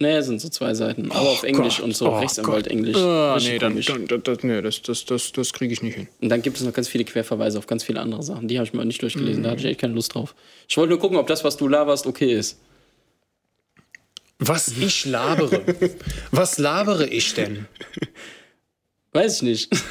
Naja, 0.00 0.22
sind 0.22 0.40
so 0.40 0.48
zwei 0.48 0.74
Seiten. 0.74 1.10
Aber 1.10 1.30
auf 1.30 1.42
Englisch 1.42 1.78
Gott, 1.78 1.84
und 1.84 1.96
so 1.96 2.08
oh 2.08 2.18
Rechtsanwalt 2.20 2.64
Gott. 2.66 2.72
Englisch. 2.72 2.96
Ah, 2.96 3.36
nee, 3.40 3.58
dann, 3.58 3.80
dann, 3.80 4.06
dann, 4.06 4.22
das, 4.22 4.42
nee, 4.44 4.62
das, 4.62 4.80
das, 4.82 5.04
das, 5.06 5.32
das 5.32 5.52
kriege 5.52 5.72
ich 5.72 5.82
nicht 5.82 5.96
hin. 5.96 6.06
Und 6.20 6.28
dann 6.28 6.40
gibt 6.40 6.56
es 6.56 6.62
noch 6.62 6.72
ganz 6.72 6.86
viele 6.88 7.04
Querverweise 7.04 7.58
auf 7.58 7.66
ganz 7.66 7.82
viele 7.82 7.98
andere 8.00 8.22
Sachen. 8.22 8.46
Die 8.46 8.58
habe 8.58 8.66
ich 8.66 8.72
mal 8.72 8.84
nicht 8.84 9.02
durchgelesen. 9.02 9.42
Da 9.42 9.50
hatte 9.50 9.60
ich 9.60 9.66
echt 9.66 9.80
keine 9.80 9.94
Lust 9.94 10.14
drauf. 10.14 10.36
Ich 10.68 10.76
wollte 10.76 10.90
nur 10.90 11.00
gucken, 11.00 11.16
ob 11.18 11.26
das, 11.26 11.42
was 11.42 11.56
du 11.56 11.66
laberst, 11.66 12.06
okay 12.06 12.32
ist. 12.32 12.60
Was 14.38 14.68
ich 14.68 15.04
labere? 15.04 15.62
Was 16.30 16.58
labere 16.58 17.08
ich 17.08 17.34
denn? 17.34 17.66
Weiß 19.18 19.36
ich 19.36 19.42
nicht. 19.42 19.68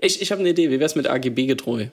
Ich, 0.00 0.20
ich 0.22 0.30
habe 0.30 0.40
eine 0.40 0.50
Idee. 0.50 0.70
Wie 0.70 0.78
wär's 0.78 0.94
mit 0.94 1.08
AGB 1.08 1.46
getreu? 1.46 1.86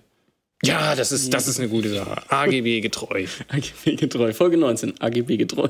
Ja, 0.63 0.95
das 0.95 1.11
ist, 1.11 1.33
das 1.33 1.47
ist 1.47 1.59
eine 1.59 1.67
gute 1.69 1.89
Sache. 1.89 2.21
AGB 2.29 2.81
getreu. 2.81 3.25
AGB 3.49 3.95
getreu. 3.95 4.33
Folge 4.33 4.57
19. 4.57 4.99
AGB 5.01 5.37
getreu. 5.37 5.67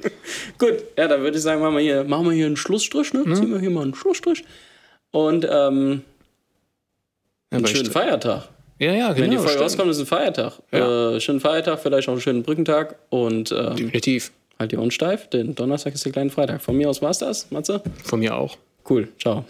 Gut, 0.58 0.74
ja, 0.96 1.08
dann 1.08 1.22
würde 1.22 1.36
ich 1.38 1.42
sagen, 1.42 1.60
machen 1.60 1.74
wir 1.76 1.82
hier, 1.82 2.04
machen 2.04 2.26
wir 2.26 2.32
hier 2.32 2.46
einen 2.46 2.56
Schlussstrich, 2.56 3.12
ne? 3.12 3.24
Ziehen 3.34 3.50
wir 3.50 3.58
hier 3.58 3.70
mal 3.70 3.82
einen 3.82 3.94
Schlussstrich. 3.94 4.44
Und 5.10 5.44
ähm, 5.50 6.02
einen 7.50 7.64
ich- 7.64 7.70
schönen 7.70 7.90
Feiertag. 7.90 8.48
Ja, 8.78 8.92
ja, 8.94 9.08
Wenn 9.10 9.24
die 9.24 9.36
genau. 9.36 9.42
Folge 9.42 9.48
stimmt. 9.50 9.64
rauskommt, 9.64 9.90
ist 9.90 9.98
ein 10.00 10.06
Feiertag. 10.06 10.54
Ja. 10.72 11.16
Äh, 11.16 11.20
schönen 11.20 11.40
Feiertag, 11.40 11.80
vielleicht 11.80 12.08
auch 12.08 12.12
einen 12.12 12.20
schönen 12.22 12.42
Brückentag. 12.42 12.96
Und 13.10 13.52
ähm, 13.52 13.76
Definitiv. 13.76 14.32
halt 14.58 14.72
die 14.72 14.76
Ohren 14.78 14.90
steif, 14.90 15.28
denn 15.28 15.54
Donnerstag 15.54 15.92
ist 15.94 16.04
der 16.06 16.12
kleine 16.12 16.30
Freitag. 16.30 16.62
Von 16.62 16.76
mir 16.76 16.88
aus 16.88 17.02
war's 17.02 17.18
das, 17.18 17.50
Matze. 17.50 17.82
Von 18.04 18.20
mir 18.20 18.34
auch. 18.36 18.56
Cool, 18.88 19.08
ciao. 19.18 19.44